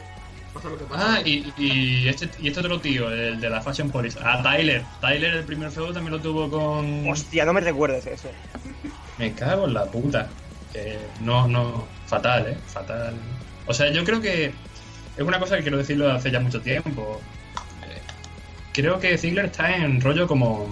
Pasa 0.54 0.68
lo 0.68 0.78
que 0.78 0.84
pasa. 0.84 1.14
Ah, 1.16 1.20
y, 1.24 1.52
y, 1.58 2.08
este, 2.08 2.28
y 2.40 2.48
este 2.48 2.60
otro 2.60 2.80
tío, 2.80 3.10
el 3.10 3.40
de 3.40 3.50
la 3.50 3.60
Fashion 3.60 3.90
Police. 3.90 4.18
Ah, 4.22 4.40
Tyler. 4.42 4.82
Tyler, 5.00 5.34
el 5.34 5.44
primer 5.44 5.70
feudo 5.70 5.92
también 5.92 6.12
lo 6.12 6.20
tuvo 6.20 6.48
con. 6.50 7.08
Hostia, 7.08 7.44
no 7.44 7.52
me 7.52 7.60
recuerdes 7.60 8.06
eso. 8.06 8.28
Me 9.18 9.32
cago 9.34 9.66
en 9.66 9.74
la 9.74 9.84
puta. 9.86 10.28
Eh, 10.74 10.98
no, 11.20 11.46
no. 11.48 11.86
Fatal, 12.06 12.46
eh. 12.46 12.56
Fatal. 12.66 13.14
O 13.66 13.74
sea, 13.74 13.90
yo 13.90 14.04
creo 14.04 14.20
que. 14.20 14.46
Es 15.16 15.22
una 15.24 15.38
cosa 15.40 15.56
que 15.56 15.62
quiero 15.62 15.78
decirlo 15.78 16.10
hace 16.10 16.30
ya 16.30 16.40
mucho 16.40 16.60
tiempo. 16.60 17.20
Creo 18.76 19.00
que 19.00 19.16
Ziggler 19.16 19.46
está 19.46 19.74
en 19.74 20.00
rollo 20.02 20.26
como. 20.28 20.68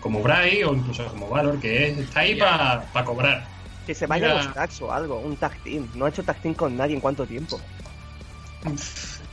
Como 0.00 0.20
Bray 0.20 0.62
o 0.64 0.74
incluso 0.74 1.06
como 1.08 1.28
Valor, 1.28 1.60
que 1.60 1.88
es- 1.88 1.98
está 1.98 2.20
ahí 2.20 2.36
para 2.36 3.04
cobrar. 3.04 3.46
Que 3.86 3.94
se 3.94 4.06
vaya 4.06 4.30
a 4.32 4.34
los 4.34 4.54
tags 4.54 4.80
o 4.82 4.92
algo, 4.92 5.18
un 5.18 5.36
tag 5.36 5.52
team. 5.62 5.88
No 5.94 6.06
ha 6.06 6.08
hecho 6.08 6.24
tag 6.24 6.40
team 6.40 6.54
con 6.54 6.76
nadie 6.76 6.94
en 6.94 7.00
cuánto 7.00 7.24
tiempo. 7.26 7.60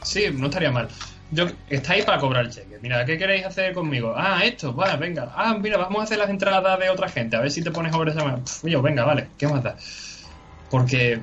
Sí, 0.04 0.26
no 0.34 0.46
estaría 0.48 0.72
mal. 0.72 0.88
Yo, 1.32 1.46
está 1.70 1.94
ahí 1.94 2.02
para 2.02 2.20
cobrar 2.20 2.46
el 2.46 2.52
cheque. 2.52 2.78
Mira, 2.82 3.06
¿qué 3.06 3.18
queréis 3.18 3.46
hacer 3.46 3.74
conmigo? 3.74 4.14
Ah, 4.16 4.42
esto, 4.44 4.74
vale, 4.74 4.98
venga. 4.98 5.32
Ah, 5.36 5.56
mira, 5.60 5.78
vamos 5.78 6.02
a 6.02 6.04
hacer 6.06 6.18
las 6.18 6.30
entradas 6.30 6.80
de 6.80 6.90
otra 6.90 7.10
gente. 7.10 7.36
A 7.36 7.42
ver 7.42 7.52
si 7.52 7.64
te 7.64 7.72
pones 7.72 7.94
over 7.94 8.10
esa 8.10 8.24
mano. 8.24 8.44
Pff, 8.44 8.66
yo, 8.66 8.82
venga, 8.82 9.06
vale, 9.06 9.28
¿qué 9.38 9.48
más 9.48 9.64
da? 9.64 9.76
Porque. 10.70 11.22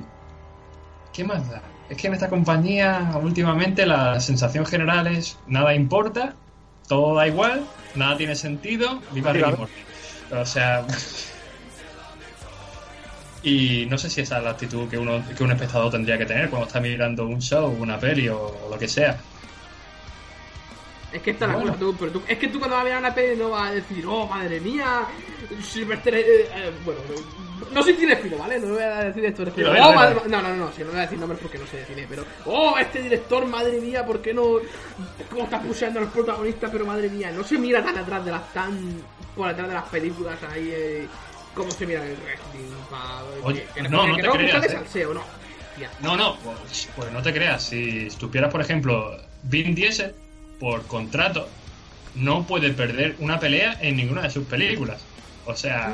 ¿Qué 1.11 1.23
más 1.23 1.49
da? 1.49 1.61
Es 1.89 1.97
que 1.97 2.07
en 2.07 2.13
esta 2.13 2.29
compañía, 2.29 3.11
últimamente, 3.21 3.85
la 3.85 4.19
sensación 4.19 4.65
general 4.65 5.07
es 5.07 5.37
nada 5.47 5.73
importa, 5.73 6.35
todo 6.87 7.15
da 7.15 7.27
igual, 7.27 7.65
nada 7.95 8.17
tiene 8.17 8.35
sentido, 8.35 9.01
viva 9.11 9.33
Claro. 9.33 9.57
Morty. 9.57 9.73
O 10.31 10.45
sea. 10.45 10.85
Y 13.43 13.85
no 13.89 13.97
sé 13.97 14.09
si 14.09 14.21
esa 14.21 14.39
es 14.39 14.43
la 14.43 14.49
actitud 14.51 14.89
que 14.89 14.97
uno 14.97 15.23
que 15.35 15.43
un 15.43 15.51
espectador 15.51 15.91
tendría 15.91 16.17
que 16.17 16.25
tener 16.25 16.49
cuando 16.49 16.67
está 16.67 16.79
mirando 16.79 17.25
un 17.25 17.39
show, 17.41 17.69
una 17.79 17.99
peli 17.99 18.27
o, 18.29 18.39
o 18.39 18.69
lo 18.69 18.77
que 18.77 18.87
sea. 18.87 19.17
Es 21.17 21.23
que 21.23 21.31
esta 21.31 21.45
es 21.45 21.49
la 21.51 21.55
Bueno. 21.57 21.71
cosa, 21.71 21.79
tú, 21.79 21.95
pero 21.99 22.11
tú, 22.11 22.21
es 22.27 22.37
que 22.37 22.47
tú 22.47 22.59
cuando 22.59 22.75
vas 22.75 22.85
a 22.85 22.89
ver 22.89 22.97
una 22.97 23.15
peli 23.15 23.35
no 23.37 23.49
vas 23.49 23.71
a 23.71 23.73
decir, 23.73 24.05
oh 24.07 24.27
madre 24.27 24.59
mía, 24.59 25.05
Sylvester, 25.63 26.13
eh, 26.15 26.23
eh, 26.53 26.71
bueno, 26.85 27.01
no, 27.59 27.69
no 27.71 27.83
soy 27.83 27.93
cinefilo, 27.95 28.37
¿vale? 28.37 28.59
No 28.59 28.73
voy 28.73 28.83
a 28.83 29.03
decir 29.05 29.25
esto, 29.25 29.43
pero, 29.45 29.55
Dilo, 29.55 29.73
dilo, 29.73 29.87
oh, 29.89 29.93
madre- 29.93 30.21
no, 30.27 30.41
no, 30.41 30.49
no, 30.49 30.55
no, 30.55 30.71
si 30.73 30.83
no 30.83 30.89
voy 30.91 30.99
a 30.99 31.01
decir 31.01 31.17
nombres 31.17 31.39
porque 31.41 31.57
no 31.57 31.65
sé 31.65 31.77
de 31.77 31.85
cine, 31.85 32.05
pero, 32.07 32.23
oh, 32.45 32.77
este 32.77 33.01
director, 33.01 33.45
madre 33.47 33.79
mía, 33.81 34.05
¿por 34.05 34.21
qué 34.21 34.33
no, 34.33 34.43
cómo 35.29 35.43
está 35.45 35.59
pusheando 35.59 35.99
a 35.99 36.03
los 36.03 36.11
protagonistas, 36.11 36.69
pero 36.71 36.85
madre 36.85 37.09
mía, 37.09 37.31
no 37.31 37.43
se 37.43 37.57
mira 37.57 37.83
tan 37.83 37.97
atrás 37.97 38.23
de 38.23 38.31
las, 38.31 38.53
tan 38.53 39.01
por 39.35 39.47
detrás 39.47 39.67
de 39.69 39.73
las 39.73 39.85
películas 39.89 40.37
ahí, 40.51 40.69
eh, 40.71 41.07
cómo 41.55 41.71
se 41.71 41.87
mira 41.87 42.03
en 42.05 42.11
el 42.11 42.17
wrestling, 42.17 42.75
pa, 42.91 43.23
Oye, 43.43 43.65
que, 43.73 43.81
que 43.81 43.89
no, 43.89 44.03
que 44.03 44.07
no 44.09 44.15
te 44.17 44.21
no, 44.23 44.31
creas, 44.33 44.65
eh. 44.65 44.69
salseo, 44.69 45.13
no, 45.15 45.23
Tía. 45.75 45.89
No, 46.01 46.15
no, 46.15 46.35
pues, 46.43 46.89
pues 46.95 47.11
no 47.11 47.21
te 47.21 47.33
creas. 47.33 47.63
Si 47.63 48.09
supieras, 48.09 48.51
por 48.51 48.61
ejemplo, 48.61 49.15
Vin 49.43 49.75
Diesel, 49.75 50.13
por 50.59 50.85
contrato, 50.87 51.47
no 52.15 52.45
puede 52.45 52.71
perder 52.71 53.15
una 53.19 53.39
pelea 53.39 53.77
en 53.81 53.95
ninguna 53.95 54.21
de 54.23 54.29
sus 54.29 54.45
películas. 54.45 55.01
O 55.45 55.55
sea, 55.55 55.93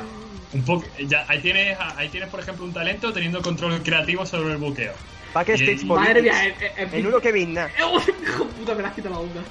un 0.52 0.62
poco. 0.64 0.86
Ya, 1.06 1.24
ahí 1.28 1.40
tienes, 1.40 1.76
ahí 1.96 2.08
tienes, 2.08 2.28
por 2.30 2.40
ejemplo, 2.40 2.64
un 2.64 2.72
talento 2.72 3.12
teniendo 3.12 3.42
control 3.42 3.82
creativo 3.82 4.24
sobre 4.26 4.52
el 4.52 4.58
buqueo. 4.58 4.92
Backstage 5.32 5.82
Y- 5.82 5.84
Madre 5.86 6.22
mía, 6.22 6.46
eh, 6.46 6.54
eh, 6.60 6.72
eh, 6.78 6.88
En 6.92 7.06
uno 7.06 7.20
que 7.20 7.32
Vinna. 7.32 7.66
Eh, 7.66 7.72
hijo 8.22 8.46
puta, 8.46 8.74
me 8.74 8.82
la 8.82 8.88
has 8.88 8.94
quitado 8.94 9.14
la 9.14 9.20
onda. 9.20 9.42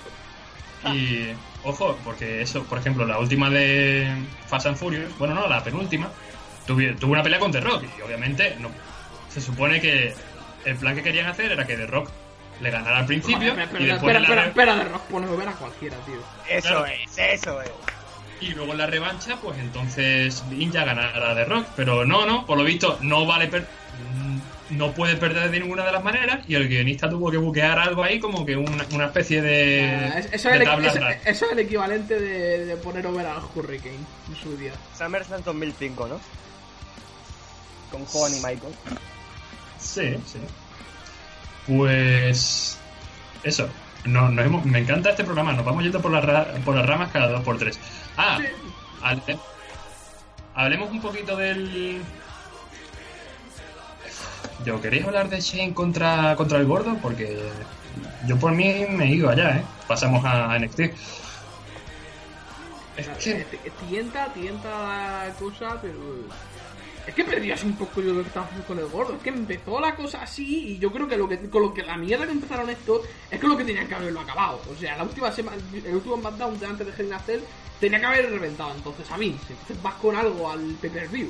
Y 0.95 1.27
ojo, 1.63 1.97
porque 2.03 2.41
eso, 2.41 2.63
por 2.63 2.77
ejemplo, 2.79 3.05
la 3.05 3.17
última 3.19 3.49
de 3.49 4.11
Fast 4.47 4.65
and 4.67 4.75
Furious, 4.77 5.17
bueno, 5.17 5.33
no, 5.33 5.47
la 5.47 5.63
penúltima, 5.63 6.09
tuvi- 6.67 6.97
tuvo 6.97 7.13
una 7.13 7.23
pelea 7.23 7.39
con 7.39 7.51
The 7.53 7.61
Rock 7.61 7.85
y 7.97 8.01
obviamente 8.01 8.57
no, 8.59 8.69
se 9.29 9.39
supone 9.39 9.79
que 9.79 10.13
el 10.65 10.75
plan 10.75 10.95
que 10.95 11.03
querían 11.03 11.27
hacer 11.27 11.51
era 11.53 11.65
que 11.65 11.75
The 11.77 11.87
Rock 11.87 12.09
le 12.63 12.71
ganara 12.71 12.99
al 12.99 13.05
principio 13.05 13.51
Joder, 13.51 13.67
pero, 13.71 13.83
y 13.83 13.87
pero, 13.87 13.93
después 13.93 14.15
espera, 14.15 14.19
la 14.19 14.25
espera, 14.47 14.47
espera 14.47 14.75
de 14.77 14.83
rock, 14.85 15.01
pones 15.03 15.37
ver 15.37 15.47
a 15.49 15.51
cualquiera, 15.53 15.97
tío. 16.05 16.15
Eso 16.49 16.67
Claro. 16.69 16.85
es, 16.87 17.17
eso 17.17 17.61
es. 17.61 17.71
y 18.41 18.47
luego 18.53 18.71
en 18.71 18.77
la 18.79 18.87
revancha 18.87 19.37
pues 19.37 19.57
entonces 19.59 20.43
Ninja 20.49 20.83
ganará 20.83 21.31
a 21.31 21.35
The 21.35 21.45
Rock 21.45 21.67
pero 21.77 22.03
no 22.05 22.25
no 22.25 22.45
por 22.45 22.57
lo 22.57 22.63
visto 22.65 22.97
no 23.01 23.25
vale 23.25 23.47
per- 23.47 23.67
mm, 24.15 24.77
no 24.77 24.91
puede 24.91 25.15
perder 25.15 25.49
de 25.51 25.59
ninguna 25.61 25.85
de 25.85 25.91
las 25.93 26.03
maneras 26.03 26.39
y 26.47 26.55
el 26.55 26.67
guionista 26.67 27.09
tuvo 27.09 27.29
que 27.31 27.37
buquear 27.37 27.77
algo 27.79 28.03
ahí 28.03 28.19
como 28.19 28.45
que 28.45 28.57
una, 28.57 28.85
una 28.93 29.05
especie 29.05 29.41
de, 29.41 30.09
Ah, 30.13 30.19
es- 30.19 30.33
eso, 30.33 30.49
de 30.49 30.55
es 30.55 30.61
el, 30.61 30.65
tabla 30.67 30.87
eso- 30.89 30.99
rasa. 30.99 31.29
eso 31.29 31.45
es 31.45 31.51
el 31.51 31.59
equivalente 31.59 32.19
de, 32.19 32.65
de 32.65 32.75
poner 32.77 33.05
over 33.07 33.25
al 33.27 33.41
Hurricane 33.55 33.95
en 34.29 34.35
su 34.41 34.57
día. 34.57 34.73
SummerSlam 34.97 35.43
2005, 35.43 36.07
¿no? 36.07 36.19
Con 37.91 38.03
Juan 38.05 38.31
y 38.33 38.37
Michael. 38.37 38.73
Sí, 39.77 40.15
sí. 40.25 40.39
Pues. 41.67 42.77
Eso. 43.43 43.69
No, 44.05 44.29
nos 44.29 44.45
hemos- 44.45 44.65
me 44.65 44.79
encanta 44.79 45.11
este 45.11 45.23
programa. 45.23 45.53
Nos 45.53 45.65
vamos 45.65 45.83
yendo 45.83 46.01
por, 46.01 46.11
las 46.11 46.23
ra- 46.25 46.47
por 46.65 46.75
las 46.75 46.85
ramas 46.85 47.09
cada 47.11 47.29
dos 47.29 47.41
por 47.43 47.57
tres. 47.57 47.79
Ah, 48.17 48.37
Sí. 48.39 48.47
hable- 49.01 49.39
hablemos 50.55 50.91
un 50.91 51.01
poquito 51.01 51.35
del. 51.37 52.01
Yo, 54.65 54.79
¿queréis 54.81 55.05
hablar 55.05 55.29
de 55.29 55.41
Shane 55.41 55.73
contra, 55.73 56.35
contra 56.35 56.57
el 56.57 56.65
gordo? 56.65 56.97
Porque 57.01 57.37
yo 58.27 58.37
por 58.37 58.51
mí 58.53 58.85
me 58.89 59.05
he 59.05 59.09
ido 59.15 59.29
allá, 59.29 59.57
¿eh? 59.57 59.63
Pasamos 59.87 60.23
a 60.25 60.55
NXT. 60.57 60.93
Es 62.97 63.07
que. 63.19 63.45
Tienta, 63.89 64.27
tienta 64.33 64.69
la 64.69 65.33
cosa, 65.39 65.77
pero. 65.81 65.97
Es 67.05 67.13
que 67.13 67.25
perdías 67.25 67.61
un 67.63 67.75
poco 67.75 68.01
yo 68.01 68.13
lo 68.13 68.21
que 68.21 68.27
estaba 68.29 68.45
haciendo 68.45 68.65
con 68.65 68.79
el 68.79 68.87
gordo. 68.87 69.15
Es 69.15 69.21
que 69.21 69.29
empezó 69.29 69.79
la 69.81 69.93
cosa 69.95 70.21
así 70.23 70.69
y 70.69 70.79
yo 70.79 70.91
creo 70.91 71.07
que, 71.07 71.17
lo 71.17 71.27
que 71.27 71.37
con 71.49 71.61
lo 71.61 71.73
que 71.73 71.83
la 71.83 71.97
mierda 71.97 72.25
que 72.25 72.31
empezaron 72.31 72.69
esto 72.69 73.01
es 73.29 73.39
con 73.41 73.49
lo 73.49 73.57
que 73.57 73.65
tenían 73.65 73.87
que 73.87 73.95
haberlo 73.95 74.21
acabado. 74.21 74.61
O 74.71 74.75
sea, 74.79 74.95
la 74.95 75.03
última 75.03 75.31
semana, 75.31 75.57
el 75.73 75.95
último 75.95 76.17
SmackDown 76.17 76.59
de 76.59 76.65
antes 76.65 76.87
de 76.87 76.93
Hell 76.93 77.07
in 77.07 77.13
a 77.13 77.19
Cell 77.19 77.41
tenía 77.79 77.99
que 77.99 78.05
haber 78.05 78.29
reventado 78.31 78.71
entonces 78.73 79.09
a 79.11 79.17
mí. 79.17 79.35
Entonces 79.49 79.81
vas 79.83 79.95
con 79.95 80.15
algo 80.15 80.49
al 80.49 80.61
pay-per-view. 80.81 81.29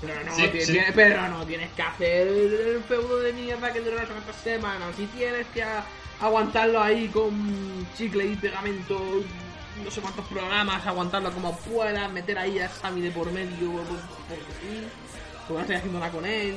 Pero 0.00 0.24
no, 0.24 0.34
Sí, 0.34 0.48
ti- 0.48 0.60
sí. 0.62 0.72
tiene- 0.72 0.92
pero 0.92 1.28
no 1.28 1.44
tienes 1.44 1.70
que 1.72 1.82
hacer 1.82 2.26
el 2.28 2.82
feudo 2.88 3.20
de 3.20 3.34
mierda 3.34 3.70
que 3.70 3.80
dura 3.80 4.06
tantas 4.06 4.36
semanas. 4.36 4.94
Si 4.96 5.04
tienes 5.06 5.46
que 5.48 5.62
a- 5.62 5.84
aguantarlo 6.22 6.80
ahí 6.80 7.08
con 7.08 7.86
chicle 7.94 8.24
y 8.24 8.36
pegamento, 8.36 8.98
no 9.84 9.90
sé 9.90 10.00
cuántos 10.00 10.24
programas, 10.26 10.86
aguantarlo 10.86 11.30
como 11.32 11.54
puedas, 11.58 12.10
meter 12.12 12.38
ahí 12.38 12.58
a 12.58 12.68
Sammy 12.70 13.02
de 13.02 13.10
por 13.10 13.30
medio, 13.30 13.72
porque 13.72 14.42
sí, 14.62 14.86
porque 15.50 15.54
no 15.54 15.60
estoy 15.60 15.76
haciendo 15.76 15.98
nada 15.98 16.12
con 16.12 16.24
él. 16.24 16.56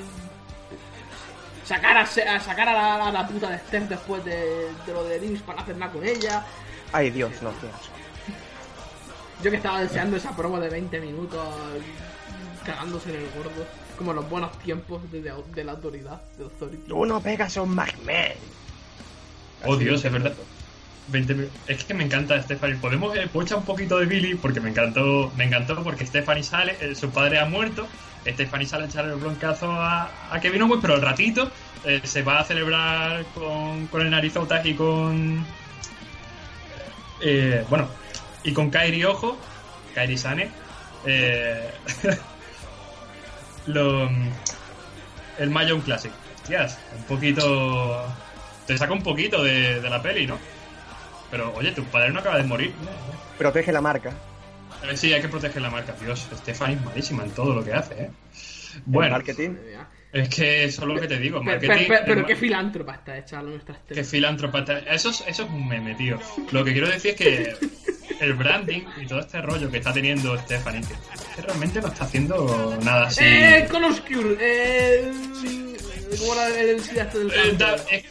Sacar 1.65 1.97
a, 1.97 2.05
sacar 2.05 2.69
a 2.69 2.73
la, 2.73 3.07
a 3.07 3.11
la 3.11 3.27
puta 3.27 3.49
de 3.49 3.57
Steph 3.59 3.89
después 3.89 4.23
de, 4.25 4.35
de 4.85 4.93
lo 4.93 5.03
de 5.05 5.19
Lynch 5.19 5.41
para 5.41 5.61
hacer 5.61 5.77
nada 5.77 5.91
con 5.91 6.03
ella. 6.05 6.45
Ay, 6.91 7.09
Dios, 7.09 7.31
no, 7.41 7.49
qué 7.59 7.67
asco. 7.67 7.93
Yo 9.41 9.49
que 9.51 9.57
estaba 9.57 9.79
deseando 9.81 10.15
esa 10.17 10.35
promo 10.35 10.59
de 10.59 10.69
20 10.69 10.99
minutos 10.99 11.41
cagándose 12.65 13.09
en 13.09 13.21
el 13.23 13.29
gordo. 13.31 13.65
Como 13.97 14.11
en 14.11 14.15
los 14.17 14.29
buenos 14.29 14.57
tiempos 14.59 15.09
de, 15.11 15.21
de- 15.21 15.33
de 15.53 15.63
la 15.63 15.73
autoridad, 15.73 16.19
de 16.37 16.45
Authority. 16.45 16.87
Tú 16.87 17.05
no 17.05 17.19
pegas 17.21 17.55
a 17.57 17.61
un 17.61 17.75
McMahon. 17.75 18.33
Oh, 19.65 19.75
Dios, 19.77 20.03
es 20.03 20.11
verdad. 20.11 20.33
Minutos. 21.07 21.27
20 21.27 21.33
mil- 21.35 21.49
Es 21.67 21.83
que 21.83 21.93
me 21.93 22.03
encanta 22.03 22.41
Stephanie. 22.41 22.77
Podemos 22.77 23.15
eh, 23.15 23.27
puedo 23.31 23.45
echar 23.45 23.57
un 23.59 23.65
poquito 23.65 23.97
de 23.99 24.05
Billy 24.05 24.35
porque 24.35 24.59
me 24.59 24.69
encantó, 24.69 25.31
me 25.35 25.45
encantó 25.45 25.83
porque 25.83 26.05
Stephanie 26.05 26.43
sale, 26.43 26.77
eh, 26.79 26.95
su 26.95 27.09
padre 27.11 27.39
ha 27.39 27.45
muerto, 27.45 27.87
Stephanie 28.25 28.67
sale 28.67 28.85
a 28.85 28.87
echar 28.87 29.05
el 29.05 29.15
broncazo 29.15 29.71
a, 29.71 30.09
a 30.31 30.39
Kevin 30.39 30.61
Owens, 30.63 30.81
pero 30.81 30.95
al 30.95 31.01
ratito 31.01 31.51
eh, 31.85 32.01
se 32.03 32.21
va 32.23 32.39
a 32.39 32.45
celebrar 32.45 33.25
con, 33.33 33.87
con 33.87 34.01
el 34.01 34.09
narizotas 34.09 34.65
y 34.65 34.73
con 34.73 35.45
bueno 37.69 37.87
y 38.43 38.51
con 38.53 38.69
Kairi 38.69 39.03
Ojo, 39.05 39.37
Kairi 39.95 40.17
Sane, 40.17 40.49
lo, 43.67 44.09
el 45.39 45.49
Mayon 45.49 45.81
Classic. 45.81 46.11
Hostias, 46.35 46.77
un 46.97 47.03
poquito 47.03 48.05
te 48.67 48.77
saca 48.77 48.91
un 48.91 49.01
poquito 49.03 49.41
de 49.43 49.79
la 49.89 50.01
peli, 50.01 50.27
¿no? 50.27 50.37
Pero, 51.33 51.51
oye, 51.55 51.71
tu 51.71 51.83
padre 51.85 52.11
no 52.11 52.19
acaba 52.19 52.37
de 52.37 52.43
morir. 52.43 52.71
Protege 53.39 53.71
la 53.71 53.81
marca. 53.81 54.11
Eh, 54.83 54.95
Sí, 54.95 55.11
hay 55.11 55.19
que 55.19 55.27
proteger 55.29 55.63
la 55.63 55.71
marca. 55.71 55.95
Dios, 55.99 56.27
Stephanie 56.31 56.75
es 56.75 56.81
malísima 56.85 57.23
en 57.23 57.31
todo 57.31 57.55
lo 57.55 57.65
que 57.65 57.73
hace, 57.73 57.93
¿eh? 58.03 58.11
El 58.75 58.81
Bueno, 58.85 59.13
marketing. 59.13 59.55
es 60.11 60.29
que 60.29 60.65
eso 60.65 60.83
es 60.83 60.87
lo 60.87 61.01
que 61.01 61.07
te 61.07 61.17
digo. 61.17 61.41
Marketing, 61.41 61.69
pe- 61.69 61.85
pe- 61.87 62.01
pero 62.05 62.19
el 62.19 62.25
qué 62.27 62.35
filántropa 62.35 62.93
está 62.93 63.17
hecha 63.17 63.41
nuestra 63.41 63.75
qué 63.89 64.03
filántropa. 64.03 64.59
está- 64.59 64.77
Eso 64.77 65.09
es, 65.09 65.23
eso 65.27 65.43
es 65.45 65.49
un 65.49 65.67
meme, 65.67 65.95
tío. 65.95 66.19
Lo 66.51 66.63
que 66.63 66.71
quiero 66.71 66.87
decir 66.87 67.11
es 67.11 67.17
que 67.17 67.55
el 68.19 68.33
branding 68.33 68.81
y 69.01 69.07
todo 69.07 69.21
este 69.21 69.41
rollo 69.41 69.71
que 69.71 69.77
está 69.77 69.91
teniendo 69.91 70.37
Stephanie, 70.37 70.81
que, 70.81 70.93
que 71.35 71.41
realmente 71.41 71.81
no 71.81 71.87
está 71.87 72.03
haciendo 72.03 72.77
nada 72.83 73.07
así. 73.07 73.23
Eh, 73.23 73.67
Color 73.71 74.01
Cure, 74.05 74.37
eh. 74.39 75.11
¿Cómo 76.19 76.33
era 76.35 76.47
el 76.61 76.69
este 76.77 77.01
Eh, 77.01 77.57
eh, 77.91 78.05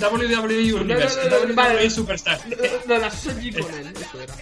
WWE 0.00 0.72
Universe, 0.74 1.18
no, 1.28 1.38
no, 1.40 1.44
no, 1.46 1.54
vale. 1.54 1.74
WWE 1.76 1.90
Superstar. 1.90 2.42
De 2.44 2.98
la 2.98 3.10
Soji 3.10 3.52
con 3.52 3.72
él, 3.74 3.92
eso 4.00 4.20
era. 4.20 4.34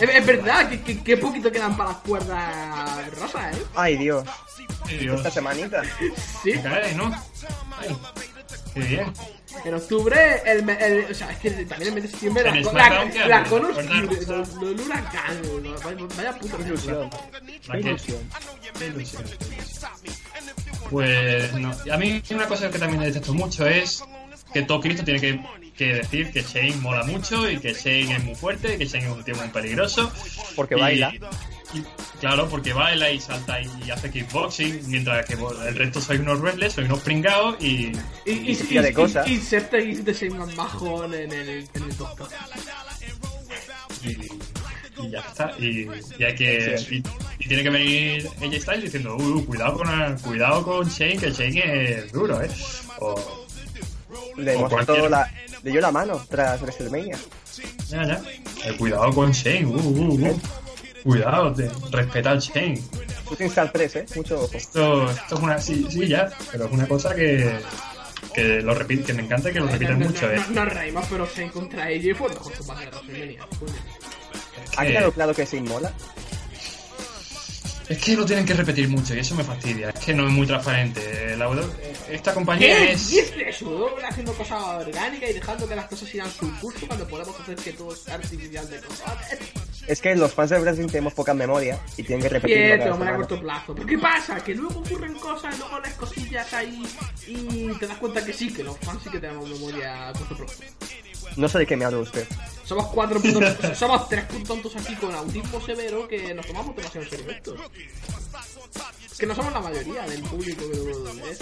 Es, 0.00 0.08
es 0.14 0.26
verdad 0.26 0.68
que, 0.70 0.80
que, 0.82 1.02
que 1.02 1.16
poquito 1.18 1.52
quedan 1.52 1.76
para 1.76 1.90
las 1.90 1.98
cuerdas 1.98 3.10
rosas, 3.18 3.54
¿eh? 3.56 3.62
Ay, 3.74 3.96
Dios. 3.98 4.24
Ay, 4.86 4.96
Dios. 4.98 5.16
Esta 5.18 5.30
semanita. 5.30 5.82
Sí. 6.42 6.52
Cae, 6.62 6.94
¿no? 6.94 7.12
Ay, 7.78 7.96
qué 8.74 8.80
bien. 8.80 9.12
En 9.64 9.74
octubre, 9.74 10.42
el, 10.46 10.62
me- 10.64 10.78
el- 10.82 11.10
o 11.10 11.14
sea, 11.14 11.30
es 11.32 11.38
que 11.38 11.50
también 11.50 11.88
el 11.88 11.94
mes 11.94 12.04
de 12.04 12.08
septiembre 12.10 12.44
la, 12.44 12.50
la, 12.54 13.10
¿qué 13.10 13.18
la 13.26 13.44
lo 13.44 13.68
del 14.68 14.80
huracán, 14.80 15.42
vaya, 16.16 16.32
puta 16.38 16.56
Ilusión. 16.64 17.10
La 17.66 17.74
Qué 17.74 17.80
ilusión. 17.80 18.30
qué 18.78 18.86
ilusión. 18.86 19.24
Pues 20.90 21.52
no. 21.54 21.72
Y 21.84 21.90
a 21.90 21.96
mí 21.96 22.20
una 22.30 22.46
cosa 22.46 22.70
que 22.70 22.78
también 22.78 23.02
detesto 23.02 23.32
mucho 23.32 23.66
es 23.66 24.02
que 24.52 24.62
todo 24.62 24.80
Cristo 24.80 25.04
tiene 25.04 25.20
que, 25.20 25.40
que 25.76 25.94
decir 25.94 26.30
que 26.32 26.42
Shane 26.42 26.74
mola 26.76 27.04
mucho 27.04 27.48
y 27.48 27.58
que 27.58 27.72
Shane 27.72 28.16
es 28.16 28.24
muy 28.24 28.34
fuerte 28.34 28.74
y 28.74 28.78
que 28.78 28.86
Shane 28.86 29.06
es 29.06 29.12
un 29.12 29.24
tío 29.24 29.36
muy 29.36 29.48
peligroso. 29.48 30.10
Porque 30.56 30.74
Y- 30.76 30.80
baila. 30.80 31.12
y- 31.14 31.82
claro, 32.18 32.48
porque 32.48 32.72
baila 32.72 33.10
y 33.12 33.20
salta 33.20 33.60
y 33.62 33.88
hace 33.92 34.10
kickboxing, 34.10 34.80
mientras 34.88 35.24
que 35.24 35.36
bueno, 35.36 35.62
el 35.62 35.76
resto 35.76 36.00
soy 36.00 36.16
unos 36.18 36.40
wrestlers, 36.40 36.74
soy 36.74 36.84
unos 36.86 36.98
pringados 37.00 37.56
y, 37.62 37.92
Y, 38.26 38.32
y, 38.50 38.54
se 38.56 38.64
tira 38.64 38.82
de 38.82 38.90
y- 38.90 38.92
cosas. 38.94 39.28
y, 39.28 39.34
y 39.34 39.36
y 39.36 39.94
de 40.02 40.12
Shane 40.12 40.54
Mahon 40.56 41.14
en 41.14 41.32
el, 41.32 41.48
en 41.72 41.82
el 41.84 41.94
podcast. 41.94 42.32
y, 44.02 44.16
y 45.04 45.10
ya 45.10 45.20
está. 45.20 45.52
Y, 45.58 45.88
y 46.18 46.24
hay 46.24 46.34
que. 46.34 46.78
Sí. 46.78 47.02
Y, 47.38 47.44
y 47.44 47.48
tiene 47.48 47.62
que 47.62 47.70
venir 47.70 48.28
ella 48.40 48.60
Styles 48.60 48.84
diciendo, 48.84 49.16
"Uh, 49.16 49.36
uh, 49.38 49.46
cuidado 49.46 49.74
con 49.74 50.18
cuidado 50.18 50.62
con 50.62 50.88
Shane, 50.88 51.16
que 51.16 51.30
Shane 51.30 51.98
es 51.98 52.12
duro, 52.12 52.40
eh. 52.42 52.50
O, 52.98 53.46
Le 54.36 54.56
o 54.56 54.68
mostró 54.68 55.08
la. 55.08 55.30
Le 55.62 55.70
dio 55.72 55.80
la 55.80 55.90
mano 55.90 56.24
tras 56.28 56.60
WrestleMania. 56.62 57.18
ya, 57.88 58.04
ya. 58.04 58.22
Eh, 58.64 58.76
cuidado 58.76 59.12
con 59.12 59.30
Shane, 59.32 59.66
uh, 59.66 59.76
uh, 59.76 60.14
uh. 60.14 60.40
Cuidado, 61.02 61.52
te, 61.54 61.70
respeta 61.90 62.30
al 62.30 62.40
Shane. 62.40 62.80
Shooting 63.28 63.46
Star 63.46 63.70
3, 63.72 63.96
¿eh? 63.96 64.06
Mucho 64.16 64.40
ojo. 64.42 64.50
Esto, 64.52 65.10
esto 65.10 65.34
es 65.34 65.40
una. 65.40 65.58
Sí, 65.60 65.86
sí, 65.88 66.06
ya. 66.08 66.30
Pero 66.52 66.66
es 66.66 66.72
una 66.72 66.86
cosa 66.86 67.14
que. 67.14 67.58
Que 68.34 68.60
lo 68.60 68.74
repite, 68.74 69.02
que 69.04 69.12
me 69.14 69.22
encanta 69.22 69.50
que 69.50 69.58
lo 69.58 69.66
repitan 69.66 69.98
no, 69.98 70.06
mucho, 70.06 70.26
no, 70.26 70.32
eh. 70.32 70.40
no, 70.50 70.64
no 70.64 70.70
reímos, 70.70 71.04
pero 71.10 71.26
Shane 71.26 71.50
contra 71.50 71.84
AJ 71.86 72.14
fue 72.16 72.28
mejor 72.28 72.52
combate 72.52 72.84
de 72.84 72.90
WrestleMania. 72.90 73.46
¿Ha 74.76 74.82
que- 74.84 74.92
quedado 74.92 75.12
claro 75.12 75.34
que 75.34 75.46
se 75.46 75.56
inmola? 75.58 75.92
Es 77.88 77.98
que 77.98 78.14
lo 78.14 78.24
tienen 78.24 78.46
que 78.46 78.54
repetir 78.54 78.88
mucho 78.88 79.16
y 79.16 79.18
eso 79.18 79.34
me 79.34 79.42
fastidia. 79.42 79.90
Es 79.90 79.98
que 79.98 80.14
no 80.14 80.24
es 80.28 80.32
muy 80.32 80.46
transparente. 80.46 81.36
La 81.36 81.46
W- 81.46 81.66
esta 82.08 82.32
compañía 82.32 82.68
¿Qué 82.68 82.92
es. 82.92 83.10
dices 83.10 83.32
eso? 83.48 83.64
Doble 83.68 84.04
haciendo 84.06 84.32
cosas 84.34 84.62
orgánicas 84.62 85.30
y 85.30 85.32
dejando 85.32 85.66
que 85.68 85.74
las 85.74 85.86
cosas 85.86 86.08
sigan 86.08 86.30
su 86.30 86.56
curso 86.60 86.86
cuando 86.86 87.08
podemos 87.08 87.38
hacer 87.40 87.56
que 87.56 87.72
todo 87.72 87.96
sea 87.96 88.14
artificial 88.14 88.70
de 88.70 88.78
cosas. 88.80 89.18
Es 89.88 90.00
que 90.00 90.14
los 90.14 90.32
fans 90.32 90.50
de 90.50 90.60
wrestling 90.60 90.86
tenemos 90.86 91.14
poca 91.14 91.34
memoria 91.34 91.80
y 91.96 92.04
tienen 92.04 92.22
que 92.22 92.28
repetirlo 92.28 92.62
Quieto, 92.64 92.78
cada 92.84 92.94
hombre, 92.94 93.08
a 93.08 93.16
corto 93.16 93.40
plazo. 93.40 93.74
¿Pero 93.74 93.86
qué 93.88 93.98
pasa? 93.98 94.36
Que 94.44 94.54
luego 94.54 94.78
ocurren 94.80 95.14
cosas, 95.14 95.58
luego 95.58 95.80
las 95.80 95.94
cosillas 95.94 96.52
ahí 96.52 96.86
y 97.26 97.72
te 97.80 97.88
das 97.88 97.98
cuenta 97.98 98.24
que 98.24 98.32
sí, 98.32 98.52
que 98.52 98.62
los 98.62 98.78
fans 98.78 99.00
sí 99.02 99.10
que 99.10 99.18
tenemos 99.18 99.48
memoria 99.48 100.10
a 100.10 100.12
corto 100.12 100.36
plazo. 100.36 100.62
No 101.36 101.48
sé 101.48 101.58
de 101.58 101.66
qué 101.66 101.76
me 101.76 101.84
habla 101.86 101.98
usted. 101.98 102.24
Somos 102.70 102.86
cuatro 102.86 103.20
putos, 103.20 103.56
somos 103.76 104.08
tres 104.08 104.28
tontos 104.46 104.76
aquí 104.76 104.94
con 104.94 105.12
autismo 105.12 105.60
severo 105.60 106.06
que 106.06 106.32
nos 106.32 106.46
tomamos 106.46 106.76
demasiado 106.76 107.04
en 107.04 107.10
serio 107.10 107.30
esto. 107.32 107.56
Que 109.18 109.26
no 109.26 109.34
somos 109.34 109.52
la 109.52 109.58
mayoría 109.60 110.02
del 110.06 110.22
público 110.22 110.62
que 110.70 111.30
es. 111.32 111.38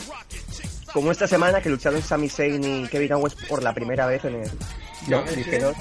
Como 0.91 1.13
esta 1.13 1.29
semana 1.29 1.61
que 1.61 1.69
lucharon 1.69 2.01
Sami 2.01 2.31
Zayn 2.31 2.65
y 2.65 2.89
Kevin 2.89 3.13
Owens 3.13 3.35
por 3.47 3.63
la 3.63 3.75
primera 3.75 4.07
vez 4.07 4.25
en 4.25 4.37
el. 4.37 4.51
No, 5.09 5.23
dijeron. 5.25 5.75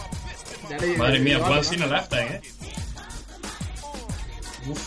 Ya 0.70 0.78
le- 0.80 0.98
Madre 0.98 1.20
mía, 1.20 1.38
le- 1.38 1.44
once 1.46 1.76
in 1.76 1.84
a 1.84 1.88
lifetime, 1.88 2.26
eh. 2.36 2.42
Uf. 4.68 4.82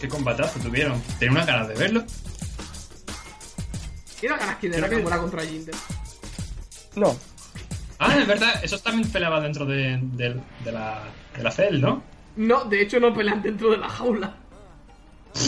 qué 0.00 0.08
combatazo 0.08 0.60
tuvieron. 0.60 1.02
Tenía 1.18 1.32
unas 1.32 1.46
ganas 1.48 1.66
de 1.66 1.74
verlo. 1.74 2.04
No 4.22 4.36
ganas 4.38 4.58
que 4.58 4.70
fuera 5.02 5.18
contra 5.18 5.42
Jinder. 5.44 5.74
No, 6.94 7.16
Ah, 8.02 8.16
es 8.18 8.26
verdad, 8.26 8.54
esos 8.62 8.82
también 8.82 9.10
peleaban 9.10 9.42
dentro 9.42 9.64
de, 9.66 9.98
de- 10.02 10.40
de 10.64 10.72
la, 10.72 11.02
de 11.36 11.42
la 11.42 11.50
cel, 11.50 11.80
¿no? 11.80 12.02
No, 12.36 12.64
de 12.64 12.82
hecho 12.82 12.98
no 13.00 13.12
pelean 13.14 13.42
dentro 13.42 13.70
de 13.70 13.76
la 13.78 13.88
jaula. 13.88 14.34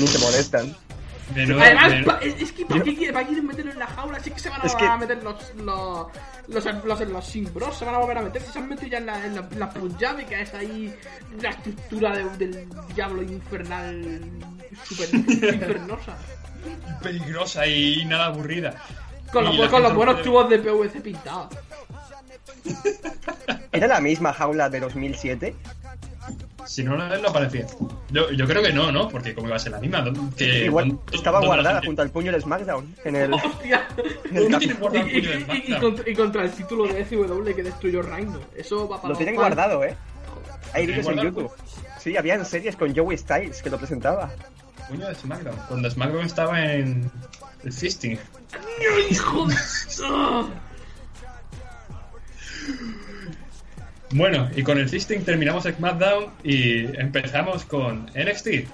ni 0.01 0.07
se 0.07 0.19
molestan. 0.19 0.75
Menudo- 1.35 1.59
Además, 1.63 1.93
pa- 2.05 2.19
es 2.21 2.39
es 2.41 2.53
que 2.53 2.67
¿para 2.67 2.83
qué, 2.83 2.95
quiere- 2.95 3.25
quieren 3.25 3.47
meterlo 3.47 3.73
en 3.73 3.79
la 3.79 3.87
jaula? 3.87 4.21
Si 4.21 4.29
es 4.29 4.35
que 4.35 4.41
se 4.43 4.51
van 4.51 4.61
a, 4.61 4.65
Es 4.67 4.75
que- 4.75 4.87
a 4.87 4.97
meter 4.99 5.23
los 5.23 5.55
los 5.57 6.07
los, 6.49 6.65
los, 6.85 7.01
los, 7.09 7.25
Singh 7.27 7.51
Bros, 7.55 7.75
se 7.79 7.87
van 7.87 7.95
a 7.95 7.99
volver 7.99 8.19
a 8.19 8.23
meter. 8.23 8.43
Se 8.43 8.59
han 8.59 8.69
metido 8.69 8.89
ya 8.89 8.99
en 8.99 9.07
la, 9.07 9.25
en 9.25 9.35
la, 9.35 9.49
en 9.51 9.59
la 9.59 9.71
Punjabi, 9.71 10.25
que 10.27 10.43
es 10.43 10.53
ahí 10.53 10.95
la 11.41 11.49
estructura 11.51 12.15
de- 12.15 12.37
del 12.37 12.69
diablo 12.95 13.23
infernal 13.23 14.21
super 14.85 15.09
infernosa. 15.55 16.15
peligrosa 17.03 17.67
y 17.67 18.05
nada 18.05 18.27
aburrida. 18.27 18.75
Con 19.33 19.51
Y 19.53 19.57
los, 19.57 19.69
con 19.71 19.95
buenos 19.97 20.23
tubos 20.23 20.49
de 20.51 20.59
PVC 20.59 21.01
pintados. 21.01 21.49
¿Era 23.73 23.87
la 23.87 24.01
misma 24.01 24.33
jaula 24.33 24.69
de 24.71 24.81
2007? 24.81 25.55
Si 26.67 26.83
no 26.83 26.97
lo 26.97 27.33
parecía. 27.33 27.67
Yo, 28.11 28.31
yo 28.31 28.47
creo 28.47 28.63
que 28.63 28.73
no, 28.73 28.91
¿no? 28.91 29.09
Porque 29.11 29.35
como 29.35 29.49
iba 29.49 29.57
a 29.57 29.59
ser 29.59 29.73
la 29.73 29.81
misma. 29.81 30.01
¿dó- 30.03 30.15
Que, 30.35 30.65
Igual 30.65 30.89
¿dónde- 30.89 31.17
estaba 31.17 31.41
guardada 31.45 31.83
junto 31.85 32.01
al 32.01 32.09
puño 32.11 32.33
del 32.33 32.41
SmackDown. 32.41 32.95
En 33.05 33.17
el, 33.17 33.35
Hostia. 33.35 33.87
en 34.31 34.37
el 34.37 34.51
¿Dónde 34.51 34.69
cap- 34.69 34.91
tiene 34.93 35.11
Y, 35.13 35.21
de 35.73 35.79
contra, 35.81 36.11
y 36.11 36.15
contra 36.15 36.45
el 36.45 36.51
título 36.53 36.87
de 36.87 37.05
SW 37.05 37.55
que 37.55 37.63
destruyó 37.63 38.01
Reino. 38.01 38.41
Eso 38.57 38.89
va 38.89 38.97
para 38.97 39.11
Lo 39.13 39.17
tienen 39.19 39.35
fans. 39.35 39.47
guardado, 39.47 39.85
¿eh? 39.85 39.95
Hay 40.73 40.87
¿Lo 40.87 40.93
vídeos 40.95 41.09
en 41.09 41.23
YouTube. 41.25 41.51
Sí, 42.01 42.17
habían 42.17 42.45
series 42.47 42.77
con 42.77 42.95
Joey 42.97 43.19
Styles 43.19 43.61
que 43.63 43.69
lo 43.71 43.77
presentaba. 43.77 44.31
Puño 44.89 45.07
de 45.07 45.15
SmackDown. 45.15 45.57
Cuando 45.69 45.91
SmackDown 45.91 46.25
estaba 46.25 46.63
en 46.65 47.11
el 47.63 47.73
Fisting. 47.73 48.19
¡No, 48.53 49.09
hijo 49.11 49.47
de... 49.47 49.55
Bueno, 54.13 54.49
y 54.55 54.63
con 54.63 54.79
el 54.79 54.89
Fisting 54.89 55.25
terminamos 55.25 55.65
SmackDown 55.65 56.27
y 56.45 56.85
empezamos 57.01 57.65
con 57.65 58.07
NXT. 58.15 58.69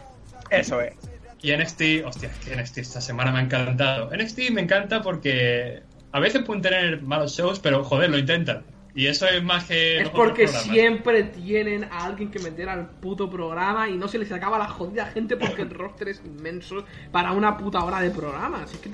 Eso 0.51 0.81
es. 0.81 0.95
Y 1.43 1.57
NXT, 1.57 2.05
hostia, 2.05 2.29
es 2.29 2.47
que 2.47 2.57
NXT 2.57 2.79
esta 2.79 3.01
semana 3.01 3.33
me 3.33 3.39
ha 3.39 3.43
encantado. 3.43 4.11
NXT 4.15 4.51
me 4.51 4.61
encanta 4.61 5.01
porque 5.01 5.83
a 6.13 6.21
veces 6.21 6.43
pueden 6.43 6.63
tener 6.63 7.01
malos 7.03 7.33
shows, 7.33 7.59
pero 7.59 7.83
joder, 7.85 8.11
lo 8.11 8.19
intentan. 8.19 8.65
Y 8.95 9.07
eso 9.07 9.27
es 9.27 9.43
más 9.43 9.65
que. 9.65 10.03
Es 10.03 10.09
porque 10.11 10.49
siempre 10.49 11.23
tienen 11.23 11.85
a 11.85 12.05
alguien 12.05 12.31
que 12.31 12.41
meter 12.41 12.69
al 12.69 12.91
puto 12.91 13.31
programa 13.31 13.89
y 13.89 13.97
no 13.97 14.09
se 14.09 14.19
les 14.19 14.31
acaba 14.33 14.59
la 14.59 14.69
jodida 14.69 15.07
gente 15.07 15.37
porque 15.37 15.63
el 15.63 15.71
roster 15.71 16.09
es 16.09 16.21
inmenso 16.25 16.85
para 17.13 17.33
una 17.33 17.57
puta 17.57 17.83
hora 17.85 18.01
de 18.01 18.11
programa. 18.11 18.65
Así 18.65 18.77
que 18.79 18.91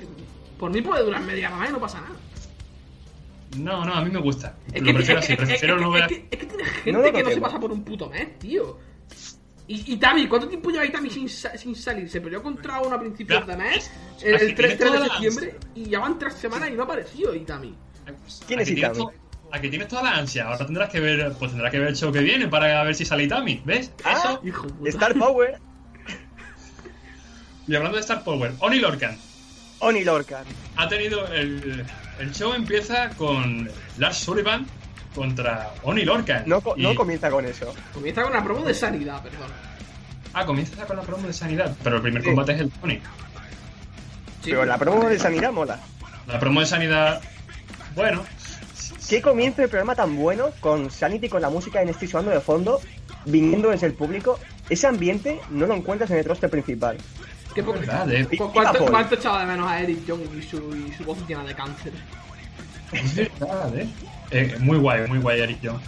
por 0.59 0.71
mí 0.71 0.81
puede 0.81 1.03
durar 1.03 1.21
media 1.23 1.55
hora 1.55 1.67
y 1.67 1.71
no 1.71 1.79
pasa 1.79 1.99
nada. 2.01 2.15
No, 3.57 3.85
no, 3.85 3.93
a 3.93 4.03
mí 4.03 4.11
me 4.11 4.19
gusta. 4.19 4.55
Es 4.73 4.81
lo 4.81 4.87
que, 4.87 4.93
prefiero 4.93 5.19
es 5.19 5.25
así, 5.25 5.35
que- 5.37 5.43
es 5.43 5.49
prefiero 5.49 5.79
no 5.79 5.95
es 5.95 6.01
ver. 6.01 6.09
que- 6.09 6.27
es 6.31 6.37
que 6.39 6.45
tiene 6.47 6.63
No 6.91 7.03
gente 7.03 7.13
que 7.17 7.23
no 7.23 7.29
se 7.31 7.41
pasa 7.41 7.59
por 7.59 7.71
un 7.71 7.83
puto 7.83 8.09
mes, 8.09 8.37
tío. 8.39 8.77
Y, 9.69 9.93
y 9.93 9.97
Tami, 9.97 10.27
¿cuánto 10.27 10.47
tiempo 10.47 10.69
lleva 10.69 10.83
ahí 10.83 10.91
Tami 10.91 11.09
sin, 11.09 11.27
sin 11.29 11.75
salir? 11.75 12.09
Se 12.09 12.21
peleó 12.21 12.41
contra 12.43 12.79
uno 12.81 12.95
a 12.95 12.99
principios 12.99 13.45
de 13.47 13.57
mes, 13.57 13.91
el, 14.21 14.35
el 14.35 14.55
3, 14.55 14.55
tiene 14.55 14.75
3 14.75 14.91
de 14.91 14.99
septiembre, 15.09 15.55
y 15.75 15.89
ya 15.89 15.99
van 15.99 16.17
tres 16.19 16.33
semanas 16.35 16.69
y 16.69 16.73
no 16.73 16.83
ha 16.83 16.85
aparecido 16.85 17.33
Itami. 17.35 17.75
¿Quién 18.05 18.59
es 18.61 18.67
tienes 18.67 18.69
Itami? 18.69 19.05
Aquí 19.51 19.69
tienes 19.69 19.87
toda 19.87 20.03
la 20.03 20.11
ansia. 20.17 20.45
Ahora 20.47 20.65
tendrás 20.65 20.89
que 20.89 20.99
ver, 20.99 21.33
pues 21.39 21.51
tendrás 21.51 21.71
que 21.71 21.79
ver 21.79 21.87
el 21.89 21.95
show 21.95 22.11
que 22.11 22.19
viene 22.21 22.47
para 22.47 22.83
ver 22.83 22.95
si 22.95 23.05
sale 23.05 23.23
Itami. 23.23 23.61
¿Ves? 23.65 23.91
Ah. 24.03 24.13
Eso. 24.17 24.41
Hijo 24.45 24.67
puta. 24.67 24.89
Star 24.89 25.13
Power, 25.15 25.57
Y 27.67 27.75
hablando 27.75 27.97
de 27.97 28.01
Star 28.01 28.23
Power, 28.23 28.53
Oni 28.59 28.79
Lorcan 28.79 29.17
Oni 29.79 30.03
Lorcan. 30.03 30.43
ha 30.75 30.87
tenido 30.87 31.25
el, 31.33 31.85
el 32.19 32.31
show 32.33 32.53
empieza 32.53 33.09
con 33.09 33.69
Lars 33.97 34.17
Sullivan 34.17 34.65
contra 35.13 35.71
Oni 35.83 36.03
Lorcan. 36.03 36.43
No, 36.45 36.61
Y- 36.75 36.81
no 36.83 36.95
comienza 36.95 37.29
con 37.29 37.45
eso. 37.45 37.73
Comienza 37.93 38.23
con 38.23 38.31
una 38.31 38.43
promo 38.43 38.65
de 38.65 38.73
sanidad, 38.73 39.21
perdón. 39.21 39.51
Ah, 40.33 40.45
comienza 40.45 40.85
con 40.85 40.97
la 40.97 41.03
promo 41.03 41.27
de 41.27 41.33
sanidad, 41.33 41.75
pero 41.83 41.97
el 41.97 42.01
primer 42.01 42.21
Sí. 42.21 42.27
combate 42.27 42.53
es 42.53 42.59
el 42.61 42.71
Oni. 42.81 42.95
Sí, 44.43 44.51
Pero 44.51 44.65
la 44.65 44.77
promo 44.77 45.07
de 45.09 45.19
sanidad 45.19 45.51
mola. 45.51 45.79
La 46.27 46.39
promo 46.39 46.59
de 46.59 46.65
sanidad, 46.65 47.21
bueno, 47.95 48.23
¿Qué 49.09 49.21
comienzo 49.21 49.61
de 49.61 49.69
programa 49.69 49.95
tan 49.95 50.17
bueno 50.17 50.49
con 50.59 50.91
Sanity 50.91 51.29
con 51.29 51.41
la 51.41 51.49
música 51.49 51.81
en 51.81 51.87
este 51.87 52.07
sonando 52.07 52.31
de 52.31 52.41
fondo, 52.41 52.81
viniendo 53.25 53.69
desde 53.69 53.87
el 53.87 53.93
público? 53.93 54.37
Ese 54.69 54.85
ambiente 54.85 55.39
no 55.49 55.65
lo 55.65 55.75
encuentras 55.75 56.11
en 56.11 56.17
el 56.17 56.25
roster 56.25 56.49
principal. 56.49 56.97
Qué 57.57 57.63
poco- 57.63 57.79
verdad, 57.79 58.11
eh. 58.11 58.27
¿Cu- 58.37 58.51
¿Cuánto, 58.53 58.85
cuánto 58.85 59.15
echaba 59.15 59.39
de 59.41 59.47
menos 59.47 59.67
a 59.67 59.81
Eric 59.81 60.05
Young 60.05 60.21
y 60.37 60.41
su, 60.43 60.75
y 60.75 60.93
su 60.93 61.03
voz 61.03 61.17
llena 61.27 61.43
de 61.43 61.55
cáncer? 61.55 61.91
Es 62.91 63.15
verdad, 63.15 63.75
¿eh? 63.75 63.87
Eh, 64.29 64.55
Muy 64.59 64.77
guay, 64.77 65.07
muy 65.07 65.17
guay, 65.17 65.41
Eric 65.41 65.59
Young. 65.61 65.79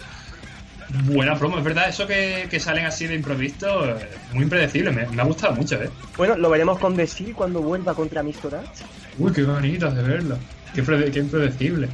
Buena 1.04 1.38
promo, 1.38 1.58
es 1.58 1.62
verdad, 1.64 1.88
eso 1.88 2.08
que, 2.08 2.48
que 2.50 2.58
salen 2.58 2.86
así 2.86 3.06
de 3.06 3.14
improviso, 3.14 3.88
eh, 3.88 4.08
muy 4.32 4.42
impredecible, 4.42 4.90
me, 4.90 5.06
me 5.06 5.22
ha 5.22 5.24
gustado 5.24 5.54
mucho, 5.54 5.80
¿eh? 5.80 5.88
Bueno, 6.16 6.36
lo 6.36 6.50
veremos 6.50 6.80
con 6.80 6.96
The 6.96 7.06
Seal 7.06 7.34
cuando 7.34 7.60
vuelva 7.62 7.94
contra 7.94 8.24
Mr. 8.24 8.56
Arch. 8.56 8.82
Uy, 9.16 9.32
qué 9.32 9.44
bonito 9.44 9.88
de 9.92 10.02
verlo. 10.02 10.38
Qué, 10.74 10.82
qué 11.12 11.18
impredecible. 11.20 11.88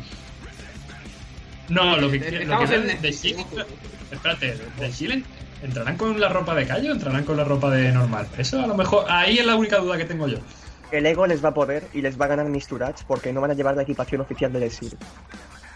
No, 1.68 1.98
lo 1.98 2.10
que 2.10 2.20
quiero. 2.20 2.58
Chile. 3.10 3.36
ojo. 3.38 3.56
Espérate, 4.10 4.56
¿de 4.78 4.90
Chile 4.92 5.22
entrarán 5.66 5.96
con 5.96 6.18
la 6.20 6.28
ropa 6.28 6.54
de 6.54 6.66
calle 6.66 6.88
o 6.90 6.92
entrarán 6.92 7.24
con 7.24 7.36
la 7.36 7.44
ropa 7.44 7.70
de 7.70 7.92
normal? 7.92 8.26
Eso 8.38 8.62
a 8.62 8.66
lo 8.66 8.74
mejor. 8.74 9.04
Ahí 9.08 9.38
es 9.38 9.46
la 9.46 9.54
única 9.56 9.76
duda 9.78 9.96
que 9.96 10.04
tengo 10.04 10.26
yo. 10.26 10.38
El 10.90 11.04
ego 11.06 11.26
les 11.26 11.44
va 11.44 11.50
a 11.50 11.54
poder 11.54 11.88
y 11.92 12.00
les 12.00 12.18
va 12.20 12.26
a 12.26 12.28
ganar 12.28 12.46
Mr. 12.48 12.82
Arch 12.82 13.04
porque 13.06 13.32
no 13.32 13.40
van 13.40 13.50
a 13.50 13.54
llevar 13.54 13.74
la 13.76 13.82
equipación 13.82 14.20
oficial 14.20 14.52
de 14.52 14.60
The 14.60 14.70
Seal. 14.70 14.96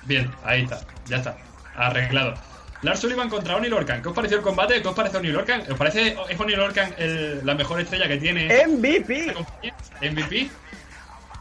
Bien, 0.05 0.31
ahí 0.45 0.63
está, 0.63 0.81
ya 1.07 1.17
está. 1.19 1.37
Arreglado. 1.77 2.35
Lars 2.83 3.01
Sullivan 3.01 3.29
contra 3.29 3.57
Oni 3.57 3.69
Lorcan. 3.69 4.01
¿Qué 4.01 4.09
os 4.09 4.15
pareció 4.15 4.39
el 4.39 4.43
combate? 4.43 4.81
¿Qué 4.81 4.89
os 4.89 4.95
parece 4.95 5.19
Oni 5.19 5.29
Lorcan? 5.29 5.63
¿Os 5.71 5.77
parece 5.77 6.17
es 6.31 6.41
Oni 6.41 6.55
Lorcan 6.57 6.95
el- 6.97 7.45
la 7.45 7.55
mejor 7.55 7.79
estrella 7.81 8.09
que 8.09 8.17
tiene 8.17 8.47
MVP. 8.67 9.35
MVP? 10.01 10.51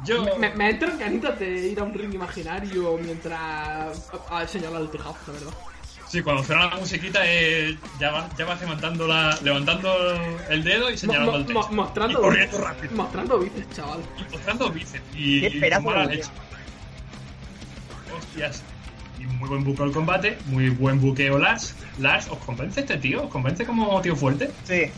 Yo. 0.05 0.37
Me, 0.37 0.49
me 0.55 0.69
entran 0.71 0.97
ganitas 0.97 1.37
de 1.39 1.49
ir 1.67 1.79
a 1.79 1.83
un 1.83 1.93
ring 1.93 2.13
imaginario 2.13 2.97
mientras 3.01 3.39
a, 4.29 4.39
a 4.39 4.47
señalar 4.47 4.81
el 4.81 4.89
tejado, 4.89 5.15
la 5.27 5.33
verdad. 5.33 5.53
Sí, 6.09 6.23
cuando 6.23 6.43
suena 6.43 6.67
la 6.71 6.77
musiquita 6.77 7.21
eh, 7.23 7.77
ya, 7.99 8.09
va, 8.11 8.29
ya 8.35 8.45
vas 8.45 8.59
levantando, 8.59 9.07
la, 9.07 9.37
levantando 9.43 9.89
el 10.49 10.63
dedo 10.63 10.89
y 10.89 10.97
señalando 10.97 11.31
mo- 11.31 11.37
al 11.37 11.45
techo. 11.45 11.69
mostrando, 11.71 12.19
Y 12.19 12.21
corriendo 12.23 12.57
rápido. 12.57 12.95
mostrando 12.95 13.39
bíceps, 13.39 13.75
chaval. 13.75 14.03
Y 14.17 14.31
mostrando 14.31 14.69
bíceps. 14.71 15.03
Y, 15.15 15.41
Qué 15.41 15.67
y 15.77 15.81
mala 15.83 16.05
leche. 16.05 16.29
Hostias. 18.17 18.63
Y 19.19 19.25
muy 19.25 19.49
buen 19.49 19.63
buqueo 19.63 19.85
el 19.85 19.91
combate, 19.91 20.37
muy 20.45 20.69
buen 20.69 20.99
buqueo 20.99 21.37
Lars. 21.37 21.75
Lars, 21.97 22.27
¿os 22.31 22.39
convence 22.39 22.79
este 22.79 22.97
tío? 22.97 23.23
¿Os 23.25 23.29
convence 23.29 23.65
como 23.65 24.01
tío 24.01 24.15
fuerte? 24.15 24.49
Sí. 24.63 24.91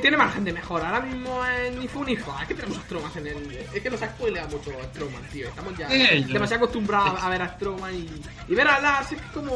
Tiene 0.00 0.16
margen 0.16 0.44
de 0.44 0.52
mejora. 0.52 0.88
Ahora 0.90 1.00
mismo 1.00 1.40
eh, 1.46 1.72
ni 1.78 1.88
fu 1.88 2.04
ni 2.04 2.16
fa. 2.16 2.42
Es 2.42 2.48
que 2.48 2.54
tenemos 2.54 2.78
a 2.78 2.82
Strowman 2.82 3.10
en 3.18 3.26
el. 3.26 3.52
Es 3.74 3.82
que 3.82 3.90
nos 3.90 4.02
ha 4.02 4.06
spoileado 4.08 4.48
mucho 4.56 4.70
Strowman, 4.92 5.22
tío. 5.32 5.48
Estamos 5.48 5.76
ya 5.76 5.88
Eh, 5.90 6.24
demasiado 6.32 6.64
acostumbrados 6.64 7.22
a 7.22 7.28
ver 7.28 7.42
a 7.42 7.48
Strowman 7.54 7.94
y, 7.94 8.08
y 8.48 8.54
ver 8.54 8.68
a 8.68 8.80
Lars 8.80 9.12
es 9.12 9.20
como. 9.34 9.52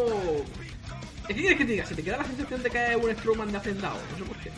Es 1.28 1.34
que 1.36 1.40
quieres 1.42 1.58
que 1.58 1.64
te 1.64 1.72
diga, 1.72 1.86
se 1.86 1.94
te 1.94 2.02
queda 2.02 2.16
la 2.18 2.24
sensación 2.24 2.62
de 2.62 2.70
que 2.70 2.90
es 2.92 2.96
un 2.96 3.10
Strowman 3.16 3.52
de 3.52 3.58
hacendado. 3.58 3.96
No 4.12 4.18
sé 4.18 4.24
por 4.24 4.36
qué. 4.38 4.50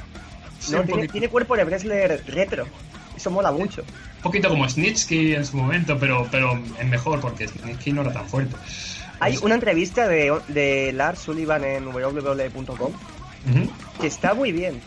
No, 0.71 0.83
tiene, 0.85 1.09
tiene 1.09 1.29
cuerpo 1.29 1.57
de 1.57 1.65
wrestler 1.65 2.23
retro. 2.29 2.67
Eso 3.17 3.31
mola 3.31 3.53
mucho. 3.53 3.83
un 4.17 4.23
poquito 4.23 4.49
como 4.49 4.67
Snitsky 4.69 5.35
en 5.35 5.45
su 5.45 5.57
momento, 5.57 5.99
pero, 5.99 6.27
pero 6.31 6.59
es 6.81 6.87
mejor 6.87 7.21
porque 7.21 7.47
Snitsky 7.49 7.93
no 7.93 8.01
era 8.03 8.13
tan 8.13 8.27
fuerte. 8.29 8.57
Hay 9.21 9.37
una 9.43 9.55
entrevista 9.55 10.09
de, 10.09 10.37
de 10.49 10.93
Lars 10.93 11.21
Sullivan 11.21 11.63
en 11.65 11.85
www.com 11.93 12.93
Ujú. 13.45 13.71
que 14.01 14.07
está 14.07 14.35
muy 14.35 14.51
bien. 14.53 14.81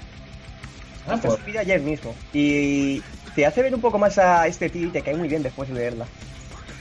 Ah, 1.07 1.17
pues, 1.21 1.35
subida 1.39 1.61
ayer 1.61 1.79
mismo. 1.81 2.15
Y 2.33 3.01
te 3.35 3.45
hace 3.45 3.61
ver 3.61 3.73
un 3.75 3.81
poco 3.81 3.97
más 3.99 4.17
a 4.17 4.47
este 4.47 4.69
tío 4.69 4.87
y 4.87 4.91
te 4.91 5.01
cae 5.01 5.15
muy 5.15 5.27
bien 5.27 5.43
después 5.43 5.69
de 5.69 5.75
verla. 5.75 6.05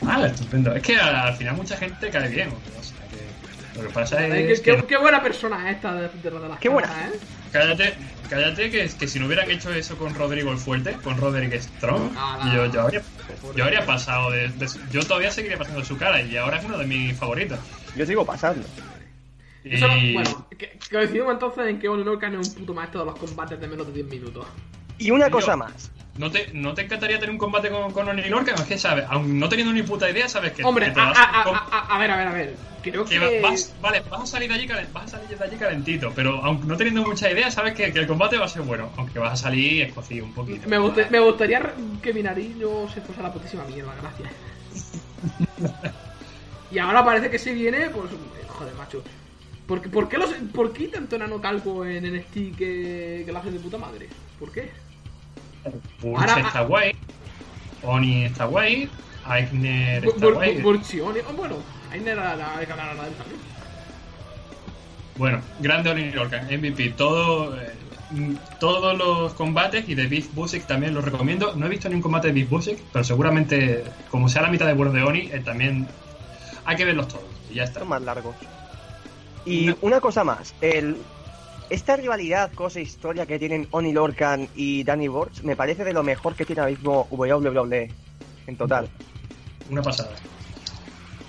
ah, 0.06 0.26
estupendo. 0.26 0.74
Es 0.74 0.82
que 0.82 0.96
al, 0.96 1.14
al 1.14 1.34
final 1.36 1.56
mucha 1.56 1.76
gente 1.76 2.08
cae 2.10 2.28
bien. 2.28 2.48
O 2.48 2.82
sea, 2.82 2.96
que 3.08 3.80
lo 3.80 3.88
que 3.88 3.92
pasa 3.94 4.26
es 4.26 4.60
qué, 4.60 4.62
que 4.72 4.76
qué- 4.76 4.86
qué 4.86 4.96
buena 4.98 5.22
persona 5.22 5.68
es 5.70 5.76
esta 5.76 5.94
de, 5.94 6.08
de, 6.08 6.30
de 6.30 6.48
las 6.48 6.58
Qué 6.58 6.68
buena. 6.68 6.88
¿eh? 6.88 7.18
Cállate, 7.52 7.94
cállate 8.28 8.70
que, 8.70 8.88
que 8.88 9.06
si 9.08 9.18
no 9.20 9.26
hubieran 9.26 9.48
hecho 9.50 9.72
eso 9.72 9.96
con 9.96 10.14
Rodrigo 10.14 10.50
el 10.50 10.58
Fuerte, 10.58 10.92
con 11.04 11.16
Roderick 11.18 11.60
Strong, 11.60 12.10
Ah, 12.16 12.40
no. 12.44 12.54
yo, 12.54 12.72
yo, 12.72 12.80
habría, 12.82 13.02
yo 13.54 13.64
habría 13.64 13.86
pasado 13.86 14.30
de, 14.30 14.48
de- 14.48 14.66
Yo 14.90 15.00
todavía 15.02 15.30
seguiría 15.30 15.56
pasando 15.58 15.84
su 15.84 15.96
cara 15.96 16.20
y 16.22 16.36
ahora 16.36 16.58
es 16.58 16.64
uno 16.64 16.78
de 16.78 16.86
mis 16.86 17.16
favoritos. 17.16 17.58
Yo 17.96 18.04
sigo 18.06 18.24
pasando. 18.24 18.66
Y, 19.64 19.74
Eso 19.76 19.88
no- 19.88 19.94
bueno, 20.12 20.46
que, 20.58 20.78
coincidimos 20.92 21.32
entonces 21.32 21.66
en 21.68 21.78
que 21.78 21.88
Oni 21.88 22.04
Lorcan 22.04 22.38
es 22.38 22.48
un 22.48 22.54
puto 22.54 22.74
maestro 22.74 23.00
de 23.00 23.06
los 23.06 23.18
combates 23.18 23.58
de 23.58 23.66
menos 23.66 23.86
de 23.86 23.92
10 23.94 24.06
minutos. 24.06 24.46
Y 24.98 25.10
una 25.10 25.26
Yo- 25.26 25.32
cosa 25.32 25.56
más. 25.56 25.90
¿No 26.16 26.30
te, 26.30 26.48
¿No 26.52 26.74
te 26.74 26.82
encantaría 26.82 27.16
tener 27.18 27.30
un 27.32 27.38
combate 27.38 27.70
con, 27.70 27.90
con 27.92 28.08
Oni 28.08 28.22
Lorcan? 28.28 28.54
Es 28.54 28.62
que 28.62 28.78
sabes, 28.78 29.04
aun 29.08 29.38
no 29.40 29.48
teniendo 29.48 29.72
ni 29.72 29.82
puta 29.82 30.08
idea, 30.08 30.28
sabes 30.28 30.52
que. 30.52 30.62
Hombre, 30.62 30.86
que 30.86 30.92
te 30.92 31.00
a, 31.00 31.04
vas 31.06 31.18
a- 31.18 31.22
a- 31.42 31.42
a- 31.72 31.94
a 31.96 31.98
ver, 31.98 32.10
a 32.10 32.16
ver, 32.16 32.28
a 32.28 32.32
ver. 32.32 32.56
Creo 32.82 33.04
que 33.06 33.18
que. 33.18 33.40
vas, 33.40 33.74
vale, 33.80 34.00
vas 34.10 34.20
a 34.22 34.26
salir 34.26 34.48
de 34.50 34.54
allí, 34.56 34.68
vas 34.92 35.04
a 35.06 35.08
salir 35.18 35.36
de 35.38 35.42
allí 35.44 35.56
calentito, 35.56 36.12
pero 36.14 36.44
aunque 36.44 36.66
no 36.66 36.76
teniendo 36.76 37.02
mucha 37.02 37.32
idea, 37.32 37.50
sabes 37.50 37.72
que, 37.74 37.90
que 37.92 37.98
el 38.00 38.06
combate 38.06 38.36
va 38.36 38.44
a 38.44 38.48
ser 38.48 38.60
bueno, 38.62 38.90
aunque 38.98 39.18
vas 39.18 39.32
a 39.32 39.36
salir 39.36 39.82
escocido 39.84 40.26
un 40.26 40.34
poquito. 40.34 40.68
Me, 40.68 40.76
gusta- 40.78 41.08
me 41.10 41.18
gustaría 41.18 41.72
que 42.02 42.12
mi 42.12 42.22
nariz 42.22 42.54
no 42.56 42.86
se 42.92 43.00
fuese 43.00 43.20
a 43.20 43.24
la 43.24 43.32
putísima 43.32 43.64
mierda, 43.64 43.94
gracias. 44.02 44.30
y 46.70 46.78
ahora 46.78 47.04
parece 47.04 47.30
que 47.30 47.38
se 47.38 47.52
viene, 47.54 47.88
pues. 47.90 48.10
Joder, 48.48 48.74
macho. 48.74 49.02
¿Por, 49.66 49.80
qué- 49.80 49.88
por, 49.88 50.08
qué 50.08 50.18
los, 50.18 50.30
¿Por 50.54 50.72
qué 50.72 50.88
tanto 50.88 51.16
enano 51.16 51.40
calvo 51.40 51.84
en 51.86 52.04
NXT 52.14 52.34
que, 52.56 53.22
que 53.24 53.32
lo 53.32 53.38
hacen 53.38 53.52
de 53.54 53.60
puta 53.60 53.78
madre? 53.78 54.08
¿Por 54.38 54.52
qué? 54.52 54.70
Ahora- 56.02 56.40
está 56.40 56.60
guay, 56.62 56.92
Oni 57.82 58.24
está 58.26 58.44
guay, 58.44 58.88
Aigner 59.24 60.04
está 60.04 60.26
Bur- 60.26 60.34
guay. 60.34 60.56
Bur- 60.58 60.62
Burchioni. 60.62 61.20
Oh, 61.28 61.32
bueno, 61.32 61.56
ahí 61.90 62.00
no 62.00 62.10
era 62.10 62.36
la 62.36 62.58
de 62.58 62.66
ganar 62.66 62.90
a 62.90 62.94
la 62.94 63.02
también. 63.04 63.40
Bueno, 65.16 65.40
grande 65.60 65.90
Oni 65.90 66.10
Lorcan, 66.10 66.46
MVP, 66.46 66.90
todo, 66.90 67.58
eh, 67.58 67.72
todos 68.58 68.98
los 68.98 69.32
combates 69.34 69.88
y 69.88 69.94
de 69.94 70.06
Big 70.06 70.30
Busick 70.34 70.66
también 70.66 70.92
los 70.92 71.04
recomiendo. 71.04 71.54
No 71.56 71.66
he 71.66 71.68
visto 71.70 71.88
ni 71.88 71.94
un 71.94 72.02
combate 72.02 72.28
de 72.28 72.34
Big 72.34 72.48
Busick, 72.48 72.78
pero 72.92 73.04
seguramente, 73.04 73.84
como 74.10 74.28
sea 74.28 74.42
la 74.42 74.50
mitad 74.50 74.66
de 74.66 74.74
bueno 74.74 74.92
de 74.92 75.02
Oni, 75.02 75.20
eh, 75.32 75.40
también 75.44 75.86
hay 76.66 76.76
que 76.76 76.84
verlos 76.84 77.08
todos. 77.08 77.24
Y 77.50 77.54
ya 77.54 77.64
está. 77.64 77.80
Son 77.80 77.88
más 77.88 78.02
largos. 78.02 78.34
Y 79.46 79.74
una 79.82 80.00
cosa 80.00 80.24
más, 80.24 80.54
el 80.60 80.96
esta 81.70 81.96
rivalidad, 81.96 82.52
cosa 82.52 82.78
e 82.78 82.82
historia 82.82 83.26
que 83.26 83.38
tienen 83.38 83.66
Oni 83.70 83.92
Lorcan 83.92 84.48
y 84.54 84.84
Danny 84.84 85.08
Borch 85.08 85.42
me 85.42 85.56
parece 85.56 85.84
de 85.84 85.92
lo 85.92 86.02
mejor 86.02 86.34
que 86.34 86.44
tiene 86.44 86.60
ahora 86.60 86.70
mismo 86.70 87.08
WWE 87.10 87.90
en 88.46 88.56
total. 88.56 88.88
Una 89.70 89.82
pasada. 89.82 90.10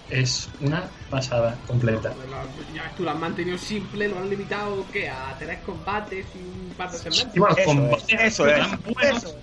Es 0.09 0.49
una 0.61 0.83
pasada 1.09 1.57
completa. 1.67 2.13
La- 2.29 2.43
Ya 2.75 2.83
ves 2.83 2.95
tú, 2.95 3.03
lo 3.03 3.11
han 3.11 3.19
mantenido 3.19 3.57
simple, 3.57 4.07
lo 4.07 4.19
han 4.19 4.29
limitado, 4.29 4.85
¿qué? 4.91 5.09
A 5.09 5.35
tres 5.39 5.59
combates 5.65 6.25
y 6.35 6.39
un 6.39 6.73
par 6.77 6.91
de 6.91 6.97
segmentos. 6.97 7.35
Y 7.35 7.39
bueno, 7.39 7.55
Eso 7.57 7.65
combates 7.65 8.05
es, 8.09 8.21
eso 8.21 8.47
es, 8.47 8.57
tan 8.59 8.79
buenos 8.93 9.23
eso 9.23 9.35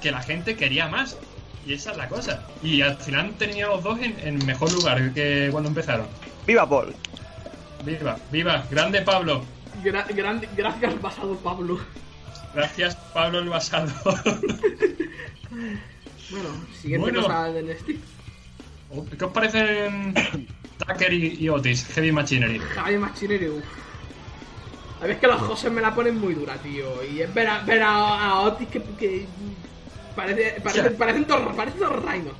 que 0.00 0.10
la 0.10 0.22
gente 0.22 0.54
quería 0.54 0.88
más. 0.88 1.16
Y 1.66 1.72
esa 1.72 1.92
es 1.92 1.96
la 1.96 2.08
cosa. 2.08 2.42
Y 2.62 2.82
al 2.82 2.96
final 2.98 3.20
han 3.20 3.32
tenido 3.34 3.70
los 3.70 3.82
dos 3.82 3.98
en, 4.00 4.14
en 4.22 4.44
mejor 4.44 4.70
lugar 4.70 5.12
que 5.14 5.48
cuando 5.50 5.70
empezaron. 5.70 6.06
¡Viva 6.46 6.68
Paul! 6.68 6.94
Viva, 7.84 8.18
viva, 8.30 8.64
grande 8.70 9.02
Pablo. 9.02 9.44
Gra- 9.82 10.06
grande- 10.08 10.48
gracias, 10.56 11.00
basado 11.02 11.36
Pablo. 11.36 11.78
Gracias, 12.54 12.94
Pablo 13.12 13.38
el 13.40 13.48
Basado. 13.48 13.92
Bueno, 16.30 16.48
siguiente 16.80 17.10
Bueno. 17.12 17.22
cosa 17.26 17.44
del 17.52 17.66
NXT. 17.68 17.88
¿Qué 19.18 19.24
os 19.24 19.32
parecen 19.32 20.14
Tucker 20.78 21.12
y, 21.12 21.36
y 21.38 21.48
Otis, 21.48 21.86
Heavy 21.94 22.12
Machinery? 22.12 22.58
Javi 22.58 22.96
Machineri, 22.98 23.48
uff. 23.50 23.62
A 24.98 25.02
ver, 25.02 25.10
es 25.12 25.18
que 25.18 25.26
los 25.26 25.40
José 25.42 25.68
me 25.70 25.80
la 25.82 25.94
ponen 25.94 26.18
muy 26.18 26.34
dura, 26.34 26.54
tío. 26.56 27.04
Y 27.04 27.20
es 27.20 27.32
ver 27.34 27.46
a, 27.48 27.60
ver 27.60 27.82
a, 27.82 28.30
a 28.30 28.40
Otis 28.40 28.68
que, 28.68 28.82
que 28.98 29.26
parece, 30.16 30.60
parece, 30.62 30.90
parecen 30.92 31.26
dos, 31.26 31.54
parecen 31.54 31.80
dos 31.80 31.92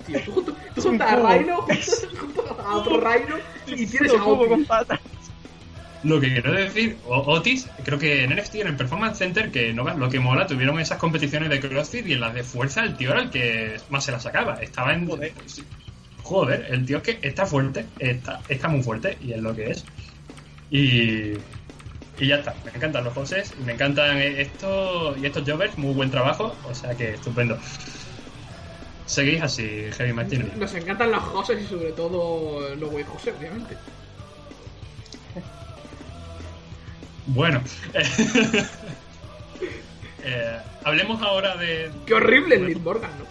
tío. 0.06 0.20
Tú, 0.24 0.54
juntas 0.82 1.12
a. 1.12 1.16
Rhino, 1.36 1.56
juntas, 1.62 2.06
juntas 2.18 2.44
a 2.64 2.74
otro 2.76 3.00
Rhino 3.00 3.36
y 3.66 3.86
tienes 3.86 4.14
a 4.14 4.18
con 4.24 4.52
Otis. 4.54 4.66
patas. 4.66 5.00
Lo 6.04 6.20
que 6.20 6.32
quiero 6.32 6.52
decir, 6.52 6.98
Otis, 7.06 7.66
creo 7.82 7.98
que 7.98 8.24
en 8.24 8.34
NXT, 8.34 8.56
en 8.56 8.66
el 8.68 8.76
Performance 8.76 9.18
Center, 9.18 9.50
que 9.50 9.72
no 9.72 9.84
lo 9.84 10.10
que 10.10 10.20
mola, 10.20 10.46
tuvieron 10.46 10.78
esas 10.78 10.98
competiciones 10.98 11.48
de 11.48 11.60
CrossFit 11.60 12.06
y 12.06 12.12
en 12.12 12.20
las 12.20 12.34
de 12.34 12.44
fuerza 12.44 12.84
el 12.84 12.94
tío 12.94 13.12
era 13.12 13.22
el 13.22 13.30
que 13.30 13.76
más 13.88 14.04
se 14.04 14.12
la 14.12 14.20
sacaba. 14.20 14.54
Estaba 14.62 14.92
en. 14.92 15.08
Joder. 15.08 15.32
Joder, 16.22 16.66
el 16.70 16.84
tío 16.84 16.98
es 16.98 17.02
que 17.02 17.18
está 17.22 17.46
fuerte, 17.46 17.86
está, 17.98 18.40
está 18.48 18.68
muy 18.68 18.82
fuerte 18.82 19.16
y 19.22 19.32
es 19.32 19.40
lo 19.40 19.54
que 19.54 19.70
es. 19.70 19.84
Y. 20.70 21.32
Y 22.16 22.28
ya 22.28 22.36
está, 22.36 22.54
me 22.64 22.70
encantan 22.70 23.02
los 23.02 23.12
Joses, 23.12 23.52
me 23.64 23.72
encantan 23.72 24.18
estos 24.18 25.18
y 25.18 25.26
estos 25.26 25.42
Jovers, 25.48 25.76
muy 25.78 25.94
buen 25.94 26.10
trabajo, 26.10 26.54
o 26.68 26.74
sea 26.74 26.94
que 26.94 27.14
estupendo. 27.14 27.58
Seguís 29.06 29.42
así, 29.42 29.86
Heavy 29.96 30.12
Machinery. 30.12 30.52
Nos 30.56 30.74
encantan 30.74 31.10
los 31.10 31.22
José 31.24 31.60
y 31.60 31.66
sobre 31.66 31.92
todo 31.92 32.74
los 32.76 32.90
güey 32.90 33.04
José, 33.04 33.32
obviamente. 33.36 33.76
Bueno, 37.26 37.62
eh, 40.22 40.58
hablemos 40.84 41.22
ahora 41.22 41.56
de. 41.56 41.90
Qué 42.06 42.14
horrible 42.14 42.56
el 42.56 42.66
Liv 42.66 42.80
Morgan, 42.80 43.10
¿no? 43.18 43.24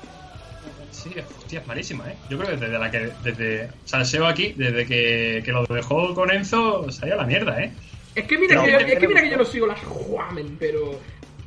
Sí, 0.91 1.13
hostia, 1.37 1.59
es 1.59 1.67
malísima, 1.67 2.09
¿eh? 2.09 2.15
Yo 2.29 2.37
creo 2.37 2.51
que 2.51 2.57
desde 2.57 2.79
la 2.79 2.89
que. 2.89 3.11
Desde. 3.23 3.69
Salseo 3.85 4.25
aquí, 4.25 4.53
desde 4.53 4.85
que, 4.85 5.41
que 5.45 5.51
lo 5.51 5.65
dejó 5.65 6.15
con 6.15 6.31
Enzo, 6.31 6.91
salió 6.91 7.13
a 7.15 7.17
la 7.17 7.25
mierda, 7.25 7.61
¿eh? 7.61 7.71
Es 8.15 8.25
que 8.25 8.37
mira, 8.37 8.55
No, 8.55 8.63
que, 8.63 8.71
yo, 8.71 8.77
es 8.79 8.99
que, 8.99 9.07
mira 9.07 9.21
que 9.21 9.29
yo 9.29 9.37
no 9.37 9.45
sigo 9.45 9.67
las 9.67 9.79
Juamen, 9.79 10.57
pero 10.59 10.99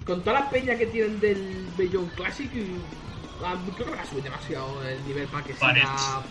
con 0.04 0.22
toda 0.22 0.40
la 0.40 0.50
peña 0.50 0.76
que 0.76 0.86
tienen 0.86 1.18
del 1.20 1.66
Beyond 1.76 2.12
Classic, 2.14 2.50
ah, 3.44 3.56
creo 3.74 3.88
que 3.88 3.96
va 3.96 4.02
a 4.02 4.06
subir 4.06 4.24
demasiado 4.24 4.82
el 4.86 5.04
nivel 5.06 5.26
para 5.28 5.44
que 5.44 5.54
sea 5.54 6.22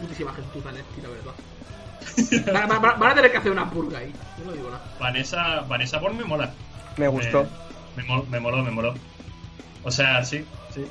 putísima 0.00 0.32
gentuza 0.32 0.70
en 0.70 0.76
este, 0.76 1.02
la 1.02 1.08
verdad. 1.08 1.34
Van, 2.52 2.68
van- 2.68 2.82
van- 2.82 2.98
van 2.98 3.12
a 3.12 3.14
tener 3.14 3.30
que 3.30 3.36
hacer 3.38 3.52
una 3.52 3.70
purga 3.70 3.98
ahí, 3.98 4.12
yo 4.38 4.44
no 4.44 4.52
digo 4.52 4.70
nada. 4.70 4.82
Vanessa, 4.98 5.60
Vanessa 5.68 5.98
Born 5.98 6.16
me 6.16 6.24
mola. 6.24 6.50
Me 6.96 7.08
gustó. 7.08 7.46
Me, 7.96 8.04
mol- 8.04 8.26
me 8.28 8.40
moló, 8.40 8.62
me 8.62 8.70
moló. 8.70 8.94
O 9.82 9.90
sea, 9.90 10.22
sí, 10.24 10.44
sí. 10.74 10.84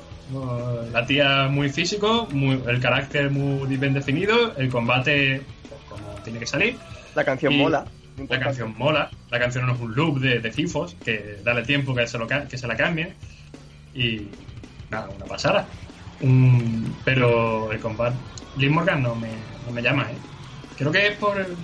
La 0.92 1.04
tía 1.06 1.48
muy 1.48 1.68
físico, 1.70 2.28
muy, 2.30 2.62
el 2.68 2.80
carácter 2.80 3.30
muy 3.30 3.76
bien 3.76 3.94
definido, 3.94 4.54
el 4.56 4.70
combate 4.70 5.42
pues, 5.68 5.80
como 5.88 6.14
tiene 6.22 6.38
que 6.38 6.46
salir. 6.46 6.78
La 7.14 7.24
canción 7.24 7.52
Y 7.52 7.58
mola. 7.58 7.84
La 8.28 8.38
canción 8.38 8.74
mola, 8.76 9.10
la 9.30 9.38
canción 9.38 9.66
no 9.66 9.72
es 9.74 9.80
un 9.80 9.94
loop 9.94 10.20
de, 10.20 10.40
de 10.40 10.52
cifos, 10.52 10.94
que 11.04 11.38
dale 11.42 11.62
tiempo 11.62 11.94
que 11.94 12.06
se, 12.06 12.18
lo, 12.18 12.28
que 12.28 12.56
se 12.58 12.66
la 12.66 12.76
cambien. 12.76 13.14
Y 13.94 14.28
nada, 14.90 15.08
una 15.08 15.26
pasada. 15.26 15.66
Un- 16.20 16.94
pero 17.04 17.72
el 17.72 17.80
combate, 17.80 18.16
Liv 18.56 18.70
Morgan 18.70 19.02
no 19.02 19.14
me, 19.14 19.30
no 19.64 19.72
me 19.72 19.82
llama, 19.82 20.10
¿eh? 20.10 20.16
Creo 20.80 20.90
que 20.92 21.06
es 21.08 21.16
por. 21.16 21.38
el- 21.38 21.56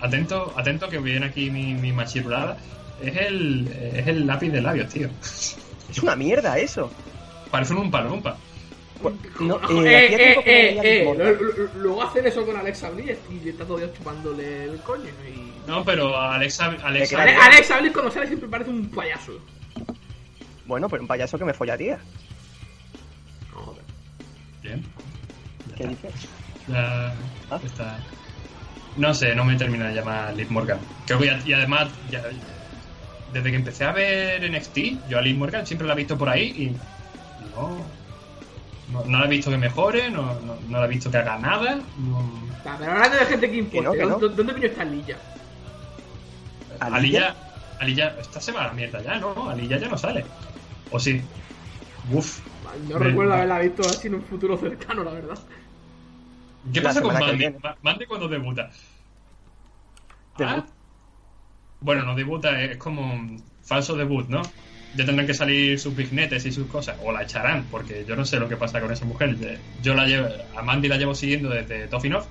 atento, 0.00 0.54
atento 0.56 0.88
que 0.88 0.98
viene 0.98 1.26
aquí 1.26 1.50
mi, 1.50 1.74
mi 1.74 1.92
machirulada. 1.92 2.56
Es 3.02 3.16
el, 3.16 3.68
es 3.94 4.06
el 4.06 4.26
lápiz 4.26 4.50
de 4.50 4.62
labios, 4.62 4.88
tío. 4.88 5.10
Es 5.90 5.98
una 6.02 6.16
mierda 6.16 6.56
eso. 6.58 6.90
Parece 7.50 7.74
un 7.74 7.90
palumpa. 7.90 8.36
No, 9.40 9.56
eh, 9.56 9.58
eh, 9.90 10.06
hacía 10.06 10.16
eh, 10.16 10.42
eh, 10.44 11.04
eh, 11.04 11.68
Luego 11.76 12.02
hacen 12.04 12.24
eso 12.24 12.46
con 12.46 12.56
Alexa 12.56 12.88
Bliss 12.90 13.18
y 13.44 13.48
está 13.48 13.64
todavía 13.64 13.92
chupándole 13.92 14.64
el 14.64 14.80
coño. 14.82 15.10
Y... 15.28 15.68
No, 15.68 15.84
pero 15.84 16.16
Alexa. 16.16 16.66
Alexa. 16.84 17.20
Ale- 17.20 17.34
Alexa 17.34 17.80
Bliss 17.80 17.92
cuando 17.92 18.10
sale 18.12 18.28
siempre 18.28 18.48
parece 18.48 18.70
un 18.70 18.88
payaso. 18.90 19.32
Bueno, 20.66 20.88
pero 20.88 21.02
un 21.02 21.08
payaso 21.08 21.36
que 21.36 21.44
me 21.44 21.52
follaría. 21.52 21.98
Joder. 23.52 23.82
Bien. 24.62 24.84
¿Qué 25.76 25.88
dices? 25.88 26.12
Ya 26.68 27.12
¿Ah? 27.50 27.60
está. 27.64 27.98
No 28.94 29.14
sé, 29.14 29.34
no 29.34 29.44
me 29.44 29.56
termina 29.56 29.88
de 29.88 29.94
llamar 29.94 30.34
Liv 30.34 30.50
Morgan. 30.50 30.80
Creo 31.06 31.18
que 31.18 31.26
ya- 31.26 31.40
y 31.44 31.52
además, 31.52 31.98
ya- 32.08 32.22
desde 33.32 33.50
que 33.50 33.56
empecé 33.56 33.84
a 33.84 33.92
ver 33.92 34.44
NXT, 34.44 35.02
yo 35.06 35.18
a 35.18 35.22
Liv 35.22 35.36
Morgan 35.38 35.66
siempre 35.66 35.86
la 35.86 35.94
he 35.94 35.96
visto 35.96 36.18
por 36.18 36.28
ahí 36.28 36.52
y 36.56 36.70
no, 37.44 37.90
no, 38.86 39.04
no 39.04 39.18
la 39.18 39.24
he 39.26 39.28
visto 39.28 39.50
que 39.50 39.58
mejore, 39.58 40.10
no, 40.10 40.40
no, 40.40 40.60
no 40.60 40.78
la 40.78 40.84
he 40.86 40.88
visto 40.88 41.10
que 41.10 41.18
haga 41.18 41.38
nada. 41.38 41.80
Pero 42.62 42.92
hablando 42.92 43.16
de 43.16 43.26
gente 43.26 43.50
que 43.50 43.56
importa, 43.56 43.90
Que 43.90 43.96
no, 43.98 44.04
que 44.04 44.10
no. 44.10 44.18
¿dónde, 44.18 44.36
¿dónde 44.36 44.52
coño 44.52 44.66
está 44.66 44.84
Lilla? 44.84 45.18
Alilla, 46.80 47.36
Alilla, 47.78 48.16
esta 48.18 48.40
se 48.40 48.52
va 48.52 48.64
a 48.64 48.66
la 48.68 48.72
mierda 48.74 49.02
ya, 49.02 49.18
¿no? 49.18 49.48
Alilla 49.48 49.78
ya 49.78 49.88
no 49.88 49.96
sale. 49.96 50.24
¿O 50.90 50.98
sí? 50.98 51.20
Uf. 52.10 52.40
No 52.80 52.98
Me- 52.98 53.06
recuerdo 53.06 53.34
haberla 53.34 53.58
visto 53.60 53.82
así 53.86 54.08
en 54.08 54.14
un 54.16 54.22
futuro 54.22 54.56
cercano, 54.56 55.02
la 55.04 55.12
verdad. 55.12 55.38
¿Qué 56.72 56.80
La 56.80 56.88
pasa 56.90 57.02
con 57.02 57.14
Mandy? 57.14 57.46
Mandy 57.82 58.06
cuando 58.06 58.28
debuta. 58.28 58.70
Debut. 60.38 60.54
Ah, 60.58 60.66
Bueno, 61.80 62.04
no 62.04 62.14
debuta, 62.14 62.62
es 62.62 62.76
como 62.76 63.36
falso 63.62 63.96
debut, 63.96 64.28
¿no? 64.28 64.42
Ya 64.94 65.04
tendrán 65.06 65.26
que 65.26 65.34
salir 65.34 65.78
sus 65.78 65.96
bignetes 65.96 66.44
y 66.46 66.52
sus 66.52 66.66
cosas, 66.66 66.96
o 67.02 67.12
la 67.12 67.22
echarán, 67.22 67.66
porque 67.70 68.04
yo 68.06 68.14
no 68.14 68.24
sé 68.24 68.38
lo 68.38 68.48
que 68.48 68.56
pasa 68.56 68.80
con 68.80 68.92
esa 68.92 69.04
mujer. 69.04 69.36
Yo 69.82 69.94
la 69.94 70.06
llevo, 70.06 70.28
a 70.56 70.62
Mandy 70.62 70.88
la 70.88 70.96
llevo 70.98 71.14
siguiendo 71.14 71.48
desde 71.48 71.88
Toffinoff. 71.88 72.26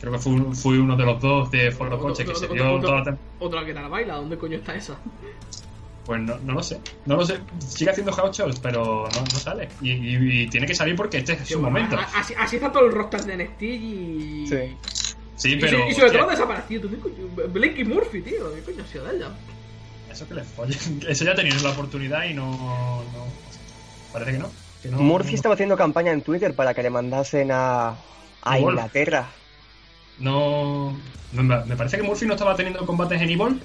Creo 0.00 0.12
que 0.12 0.18
fui, 0.18 0.40
fui 0.54 0.78
uno 0.78 0.96
de 0.96 1.04
los 1.04 1.20
dos 1.20 1.50
de 1.50 1.70
Foro 1.70 1.98
Coche 1.98 2.24
que 2.24 2.34
se 2.34 2.48
dio 2.48 2.72
otro- 2.72 2.88
toda 2.88 3.04
la 3.12 3.18
Otra 3.40 3.64
que 3.64 3.74
la 3.74 3.88
baila, 3.88 4.14
¿dónde 4.14 4.38
coño 4.38 4.56
está 4.56 4.74
esa? 4.74 4.96
Pues 6.08 6.22
no, 6.22 6.38
no 6.38 6.54
lo 6.54 6.62
sé, 6.62 6.80
no 7.04 7.16
lo 7.16 7.26
sé. 7.26 7.38
Sigue 7.58 7.90
haciendo 7.90 8.10
house 8.14 8.40
pero 8.62 9.06
no, 9.14 9.20
no 9.20 9.26
sale. 9.38 9.68
Y, 9.82 9.90
y- 9.92 10.42
y 10.44 10.46
tiene 10.48 10.66
que 10.66 10.74
salir 10.74 10.96
porque 10.96 11.18
este 11.18 11.34
es 11.34 11.40
Sí, 11.40 11.52
su 11.52 11.60
bueno, 11.60 11.76
momento. 11.76 11.98
a- 11.98 12.18
Así, 12.20 12.32
así 12.32 12.56
está 12.56 12.72
todo 12.72 12.86
el 12.86 12.92
roster 12.92 13.24
de 13.26 13.34
NXT 13.36 13.62
y. 13.62 14.46
Sí. 14.48 14.76
Sí, 15.36 15.52
Y, 15.52 15.56
pero. 15.60 15.86
y 15.86 15.92
sobre 15.92 16.12
todo 16.12 16.30
desaparecido. 16.30 16.80
¿tú 16.80 16.90
qué 16.90 16.96
coño? 16.98 17.48
Blakey 17.52 17.84
Murphy, 17.84 18.22
tío. 18.22 18.54
¿Qué 18.54 18.62
coño 18.62 18.82
ha 18.84 18.86
sido 18.90 19.04
de 19.04 19.16
ella? 19.18 19.28
Eso 20.10 20.26
que 20.26 20.32
les 20.34 20.46
follen. 20.48 20.78
Eso 21.08 21.24
ya 21.26 21.34
tenían 21.34 21.62
la 21.62 21.72
oportunidad 21.72 22.24
y 22.24 22.32
no, 22.32 22.46
no. 22.52 23.26
Parece 24.10 24.32
que 24.32 24.38
no. 24.38 24.50
Que 24.82 24.88
no- 24.88 24.96
Murphy 25.00 25.34
estaba 25.34 25.56
haciendo 25.56 25.76
campaña 25.76 26.12
en 26.12 26.22
Twitter 26.22 26.54
para 26.54 26.72
que 26.72 26.82
le 26.82 26.88
mandasen 26.88 27.50
a, 27.52 27.96
a. 28.40 28.58
Inglaterra. 28.58 29.26
No, 30.18 30.96
no- 31.34 31.42
Me 31.66 31.76
parece 31.76 31.98
que 31.98 32.02
Murphy 32.02 32.24
no 32.24 32.32
estaba 32.32 32.56
teniendo 32.56 32.84
combates 32.86 33.20
en 33.20 33.28
Evil. 33.28 33.60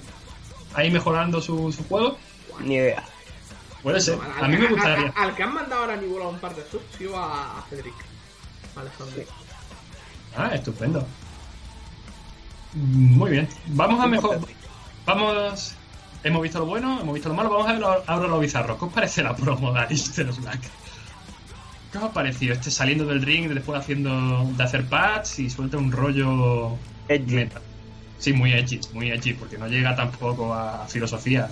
Ahí 0.74 0.90
mejorando 0.90 1.40
su, 1.40 1.72
su 1.72 1.84
juego. 1.84 2.18
Ni 2.60 2.74
idea. 2.74 3.04
Puede 3.82 4.00
ser. 4.00 4.18
Al- 4.38 4.44
A 4.44 4.48
mí 4.48 4.56
me 4.56 4.66
gustaría. 4.68 5.12
Al, 5.16 5.28
al 5.30 5.34
que 5.34 5.42
han 5.42 5.54
mandado 5.54 5.82
ahora 5.82 5.94
a 5.94 5.96
Nibola 5.96 6.28
un 6.28 6.38
par 6.38 6.54
de 6.56 6.62
subs, 6.70 6.82
sido 6.96 7.16
a, 7.18 7.58
a 7.58 7.62
Cedric. 7.68 7.94
Alejandro. 8.76 9.22
Ah, 10.36 10.50
estupendo. 10.54 11.06
Muy 12.74 13.30
bien. 13.30 13.48
Vamos 13.68 14.00
a 14.02 14.06
mejor. 14.06 14.40
Vamos. 15.06 15.74
Hemos 16.24 16.42
visto 16.42 16.58
lo 16.58 16.66
bueno, 16.66 17.00
hemos 17.00 17.14
visto 17.14 17.28
lo 17.28 17.34
malo. 17.34 17.50
Vamos 17.50 17.68
a 17.68 17.72
ver 17.72 17.80
lo- 17.80 18.02
ahora 18.06 18.26
lo 18.28 18.38
bizarro. 18.40 18.78
¿Qué 18.78 18.84
os 18.86 18.92
parece 18.92 19.22
la 19.22 19.36
promo 19.36 19.72
de 19.72 19.80
Alistair 19.80 20.32
Black? 20.32 20.60
¿Qué 21.92 21.98
os 21.98 22.04
ha 22.04 22.12
parecido? 22.12 22.54
Este 22.54 22.70
saliendo 22.70 23.04
del 23.04 23.22
ring, 23.22 23.48
después 23.52 23.78
haciendo 23.78 24.44
de 24.56 24.64
hacer 24.64 24.86
pads 24.88 25.38
y 25.38 25.50
suelta 25.50 25.76
un 25.76 25.92
rollo. 25.92 26.76
Edgy. 27.08 27.34
meta. 27.36 27.60
Sí, 28.18 28.32
muy 28.32 28.52
edgy, 28.54 28.80
muy 28.94 29.10
edgy, 29.10 29.34
porque 29.34 29.58
no 29.58 29.68
llega 29.68 29.94
tampoco 29.94 30.54
a 30.54 30.86
filosofía. 30.88 31.48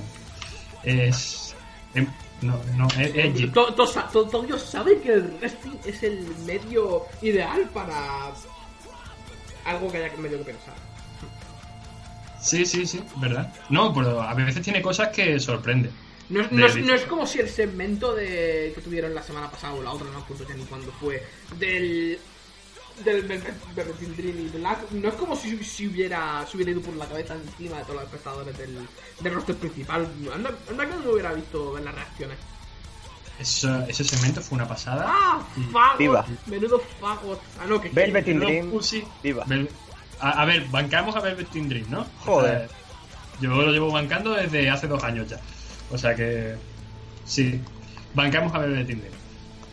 Es. 0.85 1.55
em- 1.95 2.09
No, 2.43 2.61
no, 2.77 2.89
es 2.99 3.15
edgy. 3.15 3.47
To- 3.51 3.73
to- 3.73 3.87
sa- 3.87 4.09
to- 4.09 4.25
Todos 4.29 4.63
saben 4.63 5.01
que 5.01 5.13
el 5.13 5.23
wrestling 5.41 5.77
es 5.85 6.03
el 6.03 6.27
medio 6.45 7.05
ideal 7.23 7.71
para 7.73 8.33
algo 9.65 9.93
que 9.93 9.99
haya 10.05 10.17
medio 10.17 10.39
que 10.39 10.45
pensar. 10.53 10.75
Sí, 12.41 12.67
sí, 12.67 12.85
sí, 12.87 13.01
verdad. 13.17 13.53
No, 13.69 13.95
pero 13.95 14.21
a 14.21 14.35
veces 14.35 14.63
tiene 14.63 14.83
cosas 14.83 15.11
que 15.11 15.39
sorprenden. 15.39 15.93
No 16.29 16.41
es, 16.41 16.51
no, 16.51 16.67
es, 16.67 16.77
no 16.79 16.95
es 16.95 17.03
como 17.05 17.27
si 17.27 17.39
el 17.39 17.49
segmento 17.49 18.15
de 18.15 18.73
que 18.75 18.81
tuvieron 18.81 19.15
la 19.15 19.23
semana 19.23 19.49
pasada 19.51 19.75
o 19.75 19.83
la 19.83 19.93
otra, 19.93 20.07
no 20.09 20.15
me 20.19 20.25
acuerdo 20.25 20.49
ya 20.49 20.55
ni 20.55 20.65
cuándo 20.65 20.91
fue, 20.99 21.23
del 21.59 22.19
del 23.05 23.23
Black, 24.55 24.91
no 24.93 25.09
es 25.09 25.15
como 25.15 25.35
si, 25.37 25.63
si 25.65 25.87
hubiera 25.89 26.45
se 26.47 26.57
hubiera 26.57 26.73
ido 26.73 26.81
por 26.83 26.95
la 26.97 27.07
cabeza 27.07 27.35
encima 27.35 27.79
de 27.79 27.83
todos 27.85 27.97
los 27.97 28.05
espectadores 28.05 28.57
del, 28.59 28.79
del 29.21 29.35
roster 29.35 29.57
principal. 29.57 30.09
Anda, 30.35 30.51
anda 30.71 30.87
que 30.87 30.95
no 30.95 31.01
lo 31.03 31.13
hubiera 31.13 31.33
visto 31.33 31.79
en 31.79 31.85
las 31.85 31.95
reacciones. 31.95 32.37
Eso- 33.39 33.83
ese 33.89 34.05
segmento 34.05 34.41
fue 34.41 34.57
una 34.57 34.69
pasada. 34.69 35.05
¡Ah! 35.09 35.43
¡Fagos! 35.73 35.99
Viva. 35.99 36.27
Menudo 36.47 36.81
fagos. 37.01 37.39
Ah, 37.61 37.65
no, 37.67 37.81
que 37.81 37.89
Velvet 37.89 38.29
in 38.29 38.41
Dream. 38.41 38.71
Pussy, 38.71 39.05
Viva. 39.23 39.45
Vel- 39.47 39.69
a, 40.21 40.43
a 40.43 40.45
ver, 40.45 40.67
bancamos 40.69 41.17
a 41.17 41.21
Velvet 41.21 41.57
in 41.57 41.69
Dream, 41.69 41.87
¿no? 41.91 42.07
Joder. 42.25 42.63
Eh, 42.63 42.69
yo 43.41 43.49
lo 43.51 43.73
llevo 43.73 43.91
bancando 43.91 44.33
desde 44.33 44.71
hace 44.71 44.87
dos 44.87 45.03
años 45.03 45.29
ya. 45.29 45.41
O 45.91 45.99
sea 45.99 46.15
que. 46.15 46.55
Sí. 47.25 47.61
Bancamos 48.15 48.55
a 48.55 48.59
Velvet 48.59 48.91
in 48.91 49.01
Dream. 49.01 49.15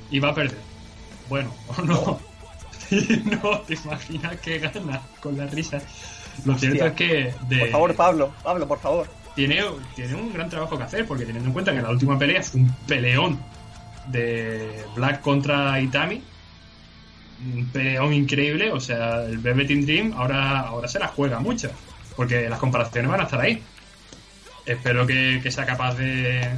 Y 0.09 0.19
va 0.19 0.29
a 0.29 0.35
perder. 0.35 0.57
Bueno, 1.27 1.53
o 1.77 1.81
no. 1.83 2.19
no, 3.43 3.59
te 3.61 3.73
imaginas 3.75 4.39
que 4.41 4.59
gana 4.59 5.01
con 5.19 5.37
la 5.37 5.47
risa. 5.47 5.81
Lo 6.45 6.57
cierto 6.57 6.85
Hostia. 6.85 6.87
es 6.87 6.93
que. 6.93 7.33
De, 7.47 7.59
Por 7.59 7.69
favor, 7.69 7.95
Pablo. 7.95 8.33
Pablo, 8.43 8.67
por 8.67 8.79
favor. 8.79 9.07
tiene, 9.35 9.61
tiene 9.95 10.15
un 10.15 10.33
gran 10.33 10.49
trabajo 10.49 10.77
que 10.77 10.83
hacer, 10.83 11.05
porque 11.05 11.25
teniendo 11.25 11.49
en 11.49 11.53
cuenta 11.53 11.73
que 11.73 11.81
la 11.81 11.89
última 11.89 12.17
pelea 12.17 12.41
fue 12.43 12.61
un 12.61 12.73
peleón 12.87 13.39
de 14.07 14.83
Black 14.95 15.21
contra 15.21 15.79
Itami, 15.81 16.23
un 17.53 17.69
peleón 17.71 18.13
increíble, 18.13 18.71
o 18.71 18.79
sea, 18.79 19.23
el 19.23 19.37
Velvet 19.37 19.69
in 19.71 19.85
Dream 19.85 20.13
ahora, 20.13 20.61
ahora 20.61 20.87
se 20.87 20.99
la 20.99 21.07
juega 21.07 21.39
mucho, 21.39 21.69
porque 22.15 22.49
las 22.49 22.59
comparaciones 22.59 23.09
van 23.11 23.21
a 23.21 23.23
estar 23.23 23.41
ahí. 23.41 23.61
Espero 24.65 25.05
que, 25.05 25.39
que 25.41 25.51
sea 25.51 25.65
capaz 25.65 25.95
de. 25.95 26.49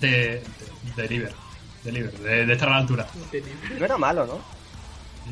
de. 0.00 0.42
de, 0.96 1.08
de 1.08 1.32
de, 1.84 1.92
de, 1.92 2.46
de 2.46 2.52
estar 2.52 2.68
a 2.68 2.72
la 2.72 2.78
altura. 2.78 3.06
No 3.78 3.84
era 3.84 3.96
malo, 3.96 4.26
¿no? 4.26 4.59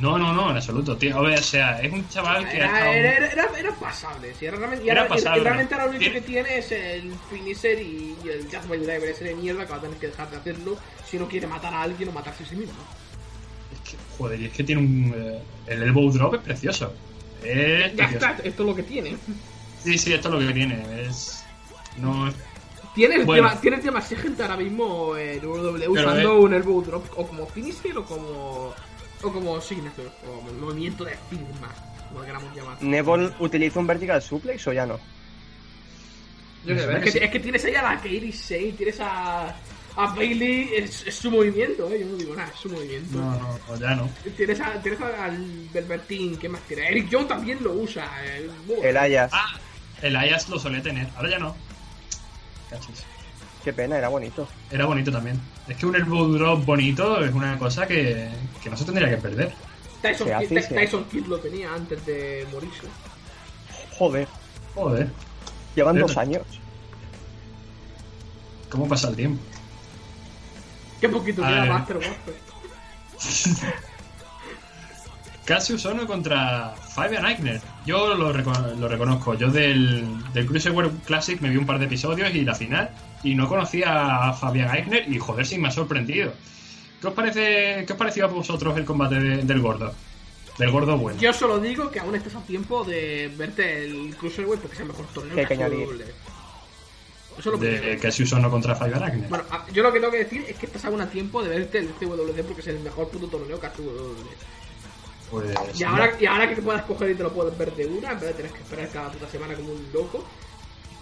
No, 0.01 0.17
no, 0.17 0.33
no, 0.33 0.51
en 0.51 0.57
absoluto, 0.57 0.97
tío. 0.97 1.19
O 1.21 1.37
sea, 1.39 1.81
es 1.81 1.93
un 1.93 2.09
chaval 2.09 2.49
que 2.49 2.57
ha 2.63 2.69
Era, 2.69 2.79
estado- 3.27 3.57
era, 3.57 3.59
era, 3.59 3.75
pasable, 3.75 4.33
sí, 4.39 4.47
era 4.47 4.57
realmente, 4.57 4.85
y 4.85 4.91
Era 4.91 5.03
ahora- 5.03 5.15
pasable. 5.15 5.41
y 5.41 5.45
realmente 5.45 5.75
ahora 5.75 5.85
lo 5.87 5.91
único 5.91 6.05
Tiene- 6.05 6.21
que 6.21 6.27
tiene 6.27 6.59
es 6.59 6.71
el 6.73 7.13
finisher 7.31 7.81
y, 7.81 8.15
y 8.25 8.29
el 8.29 8.47
by 8.69 8.79
Driver 8.79 9.05
ese 9.09 9.25
de 9.25 9.35
mierda 9.35 9.65
que 9.67 9.73
va 9.73 9.79
a 9.79 9.81
tener 9.81 9.97
que 9.99 10.07
dejar 10.07 10.31
de 10.31 10.37
hacerlo 10.37 10.77
si 11.05 11.19
no 11.19 11.27
quiere 11.27 11.47
matar 11.49 11.75
a 11.75 11.83
alguien 11.83 12.09
o 12.11 12.13
matarse 12.13 12.45
a 12.45 12.47
sí 12.47 12.55
mismo. 12.55 12.75
Es 13.73 13.91
que, 13.91 13.97
joder, 14.17 14.41
y 14.41 14.45
es 14.47 14.53
que 14.53 14.63
tiene 14.63 14.81
un. 14.83 15.15
eh, 15.17 15.43
el 15.67 15.83
elbow 15.83 16.13
drop 16.13 16.35
es 16.35 16.41
precioso. 16.43 16.93
Es 17.43 17.91
Ya 17.97 18.07
precioso. 18.09 18.27
está, 18.27 18.43
esto 18.49 18.63
es 18.63 18.69
lo 18.69 18.75
que 18.77 18.83
tiene. 18.85 19.17
Sí, 19.83 19.99
sí, 19.99 20.13
esto 20.13 20.29
es 20.29 20.35
lo 20.35 20.47
que 20.47 20.55
tiene. 20.55 21.07
Es. 21.09 21.45
No. 21.97 22.33
Tiene, 22.95 23.25
Bueno. 23.25 23.49
tema- 23.49 23.61
tiene 23.61 23.77
demasiada 23.79 24.23
gente 24.23 24.43
ahora 24.43 24.57
mismo 24.57 25.17
en 25.17 25.45
WWE 25.45 25.89
usando 25.89 26.33
eh. 26.33 26.39
un 26.41 26.55
elbow 26.55 26.83
drop 26.83 27.05
o 27.17 27.27
como 27.27 27.47
finisher 27.47 27.97
o 27.99 28.05
como 28.05 28.75
o 29.23 29.33
como 29.33 29.61
signature 29.61 30.09
o 30.27 30.41
movimiento 30.53 31.05
de 31.05 31.17
firma, 31.31 31.69
como 32.09 32.21
lo 32.21 32.27
queramos 32.27 32.55
llamar. 32.57 32.83
¿Neville 32.83 33.33
utiliza 33.41 33.81
un 33.81 33.87
vertical 33.87 34.23
suplex 34.23 34.67
o 34.69 34.73
ya 34.73 34.87
no? 34.87 34.99
Yo 36.65 36.75
Me 36.75 36.81
sé, 36.83 36.93
es, 36.93 37.05
que 37.05 37.11
sí. 37.13 37.19
es 37.23 37.31
que 37.31 37.41
tienes 37.41 37.65
ahí 37.65 37.75
a 37.75 37.83
la 37.83 38.01
Kairi 38.01 38.33
Sane, 38.33 38.73
tienes 38.73 38.99
a, 39.01 39.49
a 39.97 40.07
Bailey, 40.15 40.71
es, 40.77 41.07
es 41.07 41.15
su 41.15 41.31
movimiento, 41.31 41.89
eh, 41.91 42.01
yo 42.01 42.07
no 42.07 42.17
digo 42.17 42.35
nada, 42.35 42.51
es 42.53 42.61
su 42.61 42.69
movimiento. 42.69 43.17
No, 43.19 43.31
no, 43.39 43.59
no, 43.69 43.77
ya 43.81 43.95
no. 43.95 44.11
Tienes, 44.37 44.61
a, 44.61 44.73
tienes 44.83 45.01
a- 45.01 45.25
al 45.25 45.69
Velveteen, 45.73 46.37
¿qué 46.37 46.49
más 46.49 46.61
tiene? 46.63 46.89
Eric 46.89 47.09
Jones 47.11 47.29
también 47.29 47.59
lo 47.63 47.73
usa. 47.73 48.11
eh, 48.25 48.51
bueno. 48.67 48.83
El 48.83 48.97
Ayas. 48.97 49.31
Ah, 49.33 49.47
el 50.03 50.17
Ayas 50.17 50.49
lo 50.49 50.59
solía 50.59 50.83
tener, 50.83 51.09
ahora 51.17 51.31
ya 51.31 51.39
no. 51.39 51.57
Cachis. 52.71 53.05
Qué 53.65 53.73
pena, 53.73 53.99
era 53.99 54.09
bonito. 54.09 54.49
Era 54.71 54.87
bonito 54.87 55.11
también. 55.11 55.41
Es 55.67 55.77
que 55.77 55.87
un 55.87 55.97
elbow 55.97 56.29
drop 56.33 56.65
bonito 56.65 57.23
es 57.25 57.35
una 57.35 57.59
cosa 57.59 57.87
que, 57.87 58.29
que 58.63 58.71
no 58.71 58.77
se 58.77 58.85
tendría 58.85 59.11
que 59.11 59.17
perder. 59.17 59.53
Tyson, 60.01 60.29
Kidd, 60.29 60.59
hace, 60.59 60.75
Tyson 60.75 61.05
Kidd 61.05 61.27
lo 61.27 61.39
tenía 61.39 61.75
antes 61.75 62.05
de 62.07 62.47
morirse. 62.53 62.87
Joder, 63.99 64.29
Joder, 64.75 65.09
llevan 65.75 65.99
dos 65.99 66.17
años. 66.17 66.43
¿cómo 68.71 68.87
pasa 68.87 69.09
el 69.09 69.17
tiempo? 69.17 69.43
Qué 71.01 71.09
poquito 71.09 71.43
queda 71.43 71.63
ver. 71.63 71.71
Master 71.71 71.99
Warfare. 75.49 75.55
Cassius 75.57 75.87
Ono 75.87 76.07
contra 76.07 76.75
Fabian 76.95 77.25
Eichner. 77.27 77.61
Yo 77.87 78.15
lo, 78.15 78.33
reco- 78.33 78.77
lo 78.79 78.89
reconozco. 78.89 79.35
Yo 79.35 79.51
del, 79.51 80.05
del 80.33 80.47
Cruiserweight 80.47 81.05
Classic 81.05 81.41
me 81.41 81.49
vi 81.51 81.57
un 81.57 81.67
par 81.67 81.79
de 81.79 81.87
episodios 81.87 82.35
y 82.35 82.45
la 82.45 82.55
final. 82.55 82.91
Y 83.23 83.35
no 83.35 83.49
conocía 83.49 84.29
a 84.29 84.33
Fabian 84.33 84.75
Eichner 84.75 85.09
y 85.09 85.19
joder, 85.19 85.47
sí 85.47 85.59
me 85.59 85.69
ha 85.69 85.71
sorprendido. 85.71 86.33
¿Qué 87.01 87.07
os 87.07 87.15
parece, 87.15 87.85
qué 87.87 87.93
os 87.93 87.99
pareció 87.99 88.25
a 88.25 88.29
vosotros 88.29 88.77
el 88.77 88.85
combate 88.85 89.17
de- 89.21 89.43
del 89.45 89.61
gordo? 89.61 89.93
Del 90.59 90.71
gordo 90.73 90.99
bueno. 90.99 91.21
Yo 91.21 91.33
solo 91.33 91.59
digo 91.61 91.91
que 91.91 92.01
aún 92.01 92.15
estás 92.17 92.35
a 92.35 92.41
tiempo 92.43 92.83
de 92.85 93.33
verte 93.37 93.85
el 93.85 94.17
Cruiserweight 94.17 94.61
porque 94.61 94.75
es 94.75 94.81
el 94.81 94.89
mejor 94.89 95.07
torneo 95.07 95.35
Que 95.37 95.47
que. 95.47 95.55
De 97.61 97.99
Cassius 98.03 98.33
Ono 98.33 98.51
contra 98.51 98.75
Fabian 98.75 99.03
Eichner. 99.05 99.29
Bueno, 99.29 99.45
yo 99.73 99.83
lo 99.85 99.93
que 99.93 100.01
tengo 100.01 100.11
que 100.13 100.19
decir 100.19 100.45
es 100.49 100.57
que 100.57 100.67
estás 100.67 100.85
aún 100.87 101.01
a 101.01 101.09
tiempo 101.09 101.41
de 101.43 101.49
verte 101.51 101.79
el 101.79 101.89
CWD 101.91 102.43
porque 102.45 102.61
es 102.63 102.67
el 102.67 102.81
mejor 102.81 103.09
puto 103.11 103.29
torneo 103.29 103.61
que 103.61 103.67
ha. 103.67 103.73
Pues, 105.31 105.57
Y 105.79 105.85
ahora, 105.85 106.13
y 106.19 106.27
ahora 106.27 106.49
que 106.49 106.57
te 106.57 106.63
puedas 106.63 106.83
coger 106.85 107.11
y 107.11 107.15
te 107.15 107.23
lo 107.23 107.33
puedes 107.33 107.57
ver 107.57 107.75
de 107.75 107.87
una, 107.87 108.13
en 108.13 108.21
vez 108.21 108.29
de 108.29 108.35
tener 108.35 108.53
que 108.53 108.59
esperar 108.59 108.89
cada 108.89 109.11
puta 109.11 109.29
semana 109.29 109.55
como 109.55 109.73
un 109.73 109.93
loco. 109.93 110.25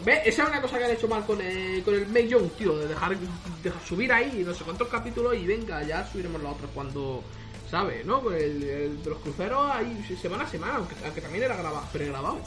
¿Ves? 0.04 0.20
Esa 0.26 0.42
es 0.42 0.48
una 0.50 0.60
cosa 0.60 0.78
que 0.78 0.84
han 0.84 0.90
hecho 0.90 1.08
mal 1.08 1.24
con 1.24 1.40
el, 1.40 1.82
con 1.82 1.94
el 1.94 2.06
May 2.08 2.28
Young, 2.28 2.50
tío, 2.58 2.76
de 2.76 2.88
dejar, 2.88 3.16
subir 3.86 4.12
ahí 4.12 4.42
no 4.44 4.52
sé 4.52 4.62
cuántos 4.64 4.88
capítulos 4.88 5.34
y 5.36 5.46
venga, 5.46 5.82
ya 5.84 6.06
subiremos 6.06 6.42
los 6.42 6.52
otros 6.52 6.70
cuando, 6.74 7.22
¿sabes? 7.70 8.04
¿No? 8.04 8.20
Con 8.20 8.34
el, 8.34 8.62
el 8.62 9.02
de 9.02 9.10
los 9.10 9.18
cruceros 9.20 9.70
ahí 9.70 10.04
semana 10.20 10.44
a 10.44 10.48
semana, 10.48 10.74
aunque, 10.76 10.94
aunque 11.02 11.20
también 11.22 11.44
era 11.44 11.56
grabado, 11.56 11.86
pregrabado. 11.92 12.38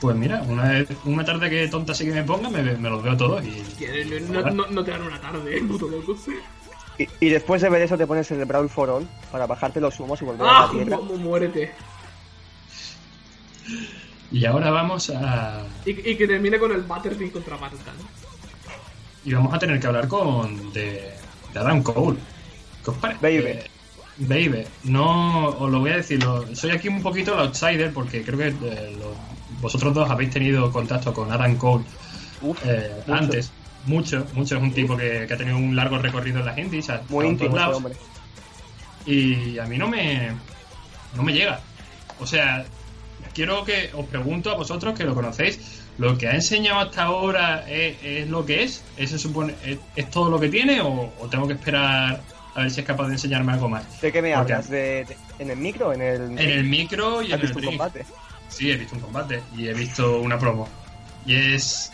Pues 0.00 0.16
mira, 0.16 0.42
una, 0.42 0.84
una 1.04 1.24
tarde 1.24 1.48
que 1.48 1.68
tonta 1.68 1.94
sí 1.94 2.04
que 2.04 2.12
me 2.12 2.24
ponga, 2.24 2.50
me, 2.50 2.62
me 2.76 2.90
los 2.90 3.02
veo 3.02 3.16
todos 3.16 3.44
y... 3.44 3.64
No, 4.28 4.66
no 4.66 4.84
te 4.84 4.90
dan 4.90 5.02
una 5.02 5.20
tarde, 5.20 5.60
puto 5.68 5.88
loco. 5.88 6.16
Y, 7.20 7.26
y 7.26 7.28
después 7.30 7.62
de 7.62 7.68
ver 7.70 7.82
eso 7.82 7.96
te 7.96 8.06
pones 8.06 8.30
el 8.30 8.44
Brawl 8.44 8.68
for 8.68 8.90
All 8.90 9.08
para 9.30 9.46
bajarte 9.46 9.80
los 9.80 9.98
humos 10.00 10.20
y 10.22 10.24
volver 10.24 10.46
a 10.46 10.50
¡Ah! 10.50 10.66
la 10.66 10.70
tierra. 10.72 10.96
mu- 10.98 11.04
mu- 11.04 11.18
muérete. 11.18 11.72
Y 14.30 14.44
ahora 14.46 14.70
vamos 14.70 15.10
a... 15.10 15.62
Y, 15.84 15.90
y 16.10 16.16
que 16.16 16.26
termine 16.26 16.58
con 16.58 16.72
el 16.72 16.82
Butterbean 16.82 17.30
contra 17.30 17.56
Battlecan. 17.56 17.94
Y 19.24 19.32
vamos 19.34 19.52
a 19.54 19.58
tener 19.58 19.78
que 19.78 19.86
hablar 19.86 20.08
con... 20.08 20.72
de, 20.72 21.12
de 21.52 21.58
Adam 21.60 21.82
Cole. 21.82 22.18
¿Qué 22.84 22.90
os 22.90 22.96
parece? 22.96 23.20
Baby. 23.20 23.46
Eh, 23.50 23.66
Baby. 24.18 24.64
No, 24.84 25.48
os 25.48 25.70
lo 25.70 25.80
voy 25.80 25.90
a 25.90 25.96
decir. 25.96 26.22
lo- 26.22 26.54
soy 26.56 26.70
aquí 26.70 26.88
un 26.88 27.02
poquito 27.02 27.34
el 27.34 27.40
outsider 27.40 27.92
porque 27.92 28.22
creo 28.24 28.38
que 28.38 28.48
eh, 28.48 28.96
lo- 28.98 29.14
vosotros 29.60 29.94
dos 29.94 30.10
habéis 30.10 30.30
tenido 30.30 30.72
contacto 30.72 31.12
con 31.12 31.30
Adam 31.30 31.56
Cole 31.56 31.84
Uf, 32.40 32.58
eh, 32.64 32.90
mucho. 33.06 33.14
antes. 33.14 33.52
Mucho, 33.86 34.26
mucho. 34.34 34.56
Es 34.56 34.62
un 34.62 34.72
tipo 34.72 34.96
que, 34.96 35.24
que 35.26 35.34
ha 35.34 35.36
tenido 35.36 35.56
un 35.56 35.74
largo 35.74 35.98
recorrido 35.98 36.40
en 36.40 36.46
la 36.46 36.54
gente 36.54 36.76
y 36.76 36.82
se 36.82 36.92
ha 36.92 37.02
Muy 37.08 37.26
íntimo 37.26 37.56
lados. 37.56 37.76
hombre. 37.78 37.94
Y 39.06 39.58
a 39.58 39.64
mí 39.64 39.78
no 39.78 39.88
me... 39.88 40.30
no 41.16 41.22
me 41.22 41.32
llega. 41.32 41.60
O 42.20 42.26
sea, 42.26 42.64
quiero 43.34 43.64
que 43.64 43.90
os 43.94 44.06
pregunto 44.06 44.50
a 44.50 44.54
vosotros 44.54 44.96
que 44.96 45.04
lo 45.04 45.14
conocéis, 45.14 45.82
¿lo 45.98 46.16
que 46.16 46.28
ha 46.28 46.34
enseñado 46.34 46.80
hasta 46.80 47.04
ahora 47.04 47.68
es, 47.68 47.96
es 48.02 48.28
lo 48.28 48.46
que 48.46 48.62
es? 48.62 48.82
¿Es, 48.96 49.10
se 49.10 49.18
supone, 49.18 49.54
es, 49.64 49.78
es 49.96 50.10
todo 50.10 50.30
lo 50.30 50.38
que 50.38 50.48
tiene 50.48 50.80
o, 50.80 51.12
o 51.18 51.28
tengo 51.28 51.46
que 51.48 51.54
esperar 51.54 52.20
a 52.54 52.60
ver 52.60 52.70
si 52.70 52.80
es 52.80 52.86
capaz 52.86 53.06
de 53.08 53.14
enseñarme 53.14 53.52
algo 53.52 53.68
más? 53.68 54.00
¿De 54.00 54.12
qué 54.12 54.22
me 54.22 54.34
Porque- 54.36 54.52
hablas? 54.52 54.70
¿De, 54.70 55.04
de- 55.04 55.16
¿En 55.40 55.50
el 55.50 55.56
micro? 55.56 55.92
¿En 55.92 56.02
el, 56.02 56.20
En 56.22 56.38
el 56.38 56.64
micro 56.64 57.22
y 57.22 57.26
en 57.26 57.32
¿Has 57.32 57.40
el 57.40 57.46
visto 57.46 57.58
un 57.58 57.62
ring. 57.64 57.70
combate? 57.78 58.04
Sí, 58.48 58.70
he 58.70 58.76
visto 58.76 58.94
un 58.94 59.00
combate 59.00 59.42
y 59.56 59.66
he 59.66 59.74
visto 59.74 60.20
una 60.20 60.38
promo. 60.38 60.68
Y 61.26 61.34
es. 61.34 61.90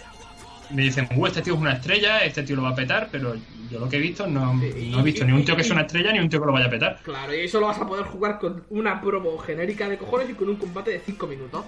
Me 0.71 0.83
dicen, 0.83 1.09
uh, 1.16 1.27
este 1.27 1.43
tío 1.43 1.55
es 1.55 1.61
una 1.61 1.73
estrella, 1.73 2.19
este 2.25 2.43
tío 2.43 2.57
lo 2.57 2.62
va 2.62 2.71
a 2.71 2.75
petar, 2.75 3.09
pero 3.11 3.35
yo 3.71 3.79
lo 3.81 3.89
que 3.89 3.97
he 3.97 4.01
visto 4.01 4.27
no, 4.27 4.59
Sí, 4.61 4.91
no 4.93 5.01
he 5.01 5.03
visto 5.03 5.25
y- 5.25 5.27
ni 5.27 5.33
un 5.33 5.45
tío 5.45 5.57
que 5.57 5.64
sea 5.64 5.73
una 5.75 5.83
estrella 5.83 6.12
ni 6.12 6.19
un 6.21 6.29
tío 6.29 6.41
que 6.41 6.47
lo 6.47 6.53
vaya 6.53 6.66
a 6.66 6.71
petar. 6.71 7.01
Claro, 7.03 7.35
y 7.35 7.41
eso 7.41 7.59
lo 7.61 7.66
vas 7.66 7.79
a 7.79 7.87
poder 7.87 8.05
jugar 8.05 8.39
con 8.39 8.64
una 8.71 9.01
promo 9.01 9.39
genérica 9.39 9.89
de 9.89 9.97
cojones 9.97 10.29
y 10.31 10.35
con 10.35 10.49
un 10.49 10.57
combate 10.57 10.91
de 10.93 11.01
5 11.01 11.27
minutos. 11.27 11.64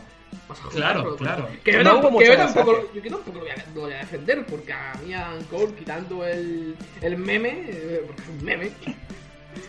Vas 0.49 0.59
a 0.59 0.63
jugar 0.65 0.77
Claro, 0.77 1.17
claro. 1.17 1.49
Que 1.65 1.73
yo, 1.73 1.83
No 1.83 2.19
que 2.19 2.27
yo 2.27 2.37
tampoco, 2.37 2.93
yo 2.95 3.03
que 3.03 3.11
tampoco 3.11 3.33
lo 3.39 3.41
voy, 3.41 3.51
a, 3.51 3.65
lo 3.75 3.81
voy 3.83 3.93
a 3.93 3.99
defender, 3.99 4.45
porque 4.47 4.73
a 4.73 4.93
mí 5.05 5.15
Adam 5.15 5.43
Cole, 5.45 5.73
quitando 5.79 6.25
el, 6.27 6.75
el 7.01 7.17
meme, 7.17 7.65
eh, 7.69 8.03
porque 8.07 8.23
es 8.23 8.29
un 8.29 8.45
meme, 8.45 8.71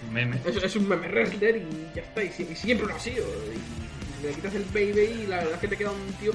Un 0.07 0.13
meme. 0.13 0.37
es, 0.45 0.55
es 0.63 0.75
un 0.75 0.87
meme 0.89 1.07
wrestler 1.07 1.57
y 1.57 1.95
ya 1.95 2.01
está, 2.01 2.23
y, 2.23 2.27
y 2.27 2.55
siempre 2.55 2.87
lo 2.87 2.95
ha 2.95 2.99
sido. 2.99 3.25
Y 4.21 4.25
le 4.27 4.33
quitas 4.33 4.53
el 4.55 4.65
baby 4.65 5.23
y 5.23 5.27
la 5.27 5.37
verdad 5.37 5.53
es 5.53 5.59
que 5.59 5.67
te 5.69 5.77
queda 5.77 5.91
un 5.91 6.13
tío. 6.19 6.31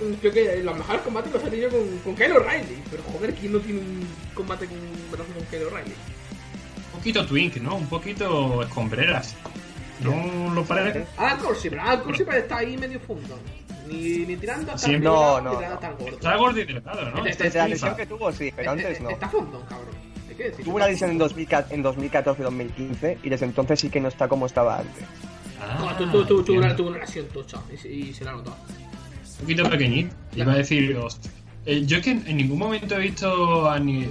Un 0.00 0.14
tío 0.16 0.32
que 0.32 0.62
los 0.62 0.76
mejores 0.76 1.02
combates 1.02 1.32
los 1.32 1.42
tenido 1.42 1.70
con, 1.70 1.98
con 2.04 2.14
Kyle 2.14 2.32
O'Reilly. 2.32 2.82
Pero 2.90 3.02
joder, 3.12 3.34
¿quién 3.34 3.52
no 3.52 3.58
tiene 3.58 3.80
un 3.80 4.06
combate 4.34 4.66
con 4.66 4.78
brazo 5.10 5.32
con 5.34 5.44
Kyle 5.46 5.64
O'Reilly? 5.64 5.92
Un 6.92 6.98
poquito 7.00 7.26
twink, 7.26 7.56
¿no? 7.56 7.76
Un 7.76 7.86
poquito 7.88 8.62
escombreras. 8.62 9.34
¿No 10.00 10.54
lo 10.54 10.64
parece? 10.64 11.04
Cole 11.42 11.58
siempre, 11.58 11.80
Adam 11.80 12.02
Cole 12.04 12.16
siempre 12.16 12.38
está 12.38 12.58
ahí 12.58 12.76
medio 12.76 13.00
fondo. 13.00 13.36
Ni, 13.88 14.18
ni 14.26 14.36
tirando 14.36 14.72
hasta 14.72 14.86
Sí, 14.86 14.94
el 14.94 15.02
no, 15.02 15.40
no, 15.40 15.56
tirando 15.56 15.80
no. 15.88 15.96
gordo. 15.96 16.16
Está 16.16 16.36
gordo 16.36 16.60
y 16.60 16.64
delgado, 16.64 17.10
¿no? 17.10 17.26
Este- 17.26 17.44
Desde 17.44 17.58
la 17.58 17.64
sí, 17.64 17.70
lesión 17.70 17.96
que 17.96 18.06
tuvo, 18.06 18.30
sí, 18.32 18.52
pero 18.54 18.70
Eh, 18.70 18.72
antes 18.74 19.00
no. 19.00 19.10
Está 19.10 19.28
fondo, 19.28 19.64
cabrón. 19.68 19.88
Tuvo 20.62 20.76
una 20.76 20.86
lesión 20.86 21.10
en 21.10 21.18
2014-2015 21.82 23.18
y 23.24 23.28
desde 23.30 23.46
entonces 23.46 23.80
sí 23.80 23.90
que 23.90 24.00
no 24.00 24.06
está 24.08 24.28
como 24.28 24.46
estaba 24.46 24.78
antes. 24.78 25.04
Ah, 25.60 25.76
No, 25.80 25.96
tú, 25.96 26.04
tú, 26.12 26.24
tú, 26.24 26.42
tuvo, 26.44 26.58
una, 26.58 26.70
entiendo. 26.70 26.76
tuvo 26.76 26.88
una 26.90 26.98
lesión 26.98 27.26
tocha 27.28 27.58
y, 27.72 27.76
se- 27.76 27.88
y 27.88 28.14
se 28.14 28.24
la 28.24 28.32
notó. 28.32 28.54
Un 29.38 29.42
poquito 29.42 29.68
pequeñito. 29.70 30.14
Iba 30.36 30.52
a 30.52 30.56
decir, 30.56 30.96
hostia. 30.96 31.30
Eh, 31.66 31.84
yo 31.86 31.98
es 31.98 32.02
que 32.04 32.10
en 32.12 32.36
ningún 32.36 32.58
momento 32.58 32.96
he 32.96 33.00
visto 33.00 33.68
a 33.70 33.78
ni. 33.78 34.06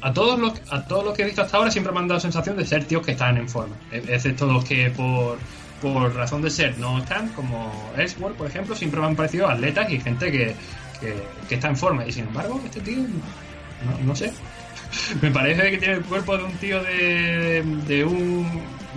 A 0.00 0.12
todos, 0.12 0.38
los, 0.38 0.52
a 0.70 0.86
todos 0.86 1.04
los 1.04 1.14
que 1.14 1.22
he 1.22 1.26
visto 1.26 1.42
hasta 1.42 1.56
ahora 1.56 1.70
siempre 1.70 1.92
me 1.92 1.98
han 2.00 2.06
dado 2.08 2.20
sensación 2.20 2.56
de 2.56 2.64
ser 2.64 2.84
tíos 2.84 3.04
que 3.04 3.12
están 3.12 3.36
en 3.36 3.48
forma. 3.48 3.74
E- 3.90 4.02
Excepto 4.08 4.46
los 4.46 4.64
que 4.64 4.90
por, 4.90 5.38
por 5.80 6.14
razón 6.14 6.42
de 6.42 6.50
ser 6.50 6.78
no 6.78 6.98
están, 6.98 7.28
como 7.30 7.72
Ellsworth, 7.96 8.36
por 8.36 8.46
ejemplo, 8.46 8.76
siempre 8.76 9.00
me 9.00 9.06
han 9.06 9.16
parecido 9.16 9.48
atletas 9.48 9.90
y 9.90 9.98
gente 9.98 10.30
que, 10.30 10.54
que, 11.00 11.14
que 11.48 11.54
está 11.56 11.68
en 11.68 11.76
forma. 11.76 12.06
Y 12.06 12.12
sin 12.12 12.26
embargo, 12.26 12.60
este 12.64 12.80
tío, 12.80 12.98
no, 12.98 14.06
no 14.06 14.14
sé. 14.14 14.32
Me 15.22 15.30
parece 15.30 15.70
que 15.70 15.78
tiene 15.78 15.94
el 15.94 16.02
cuerpo 16.04 16.36
de 16.36 16.44
un 16.44 16.52
tío 16.52 16.80
de, 16.82 17.62
de 17.88 18.04
un, 18.04 18.46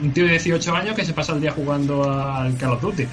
un 0.03 0.11
tío 0.11 0.25
de 0.25 0.31
18 0.31 0.75
años 0.75 0.93
que 0.95 1.05
se 1.05 1.13
pasa 1.13 1.33
el 1.33 1.41
día 1.41 1.51
jugando 1.51 2.03
al 2.11 2.55
Call 2.57 2.73
of 2.73 2.81
Duty. 2.81 3.07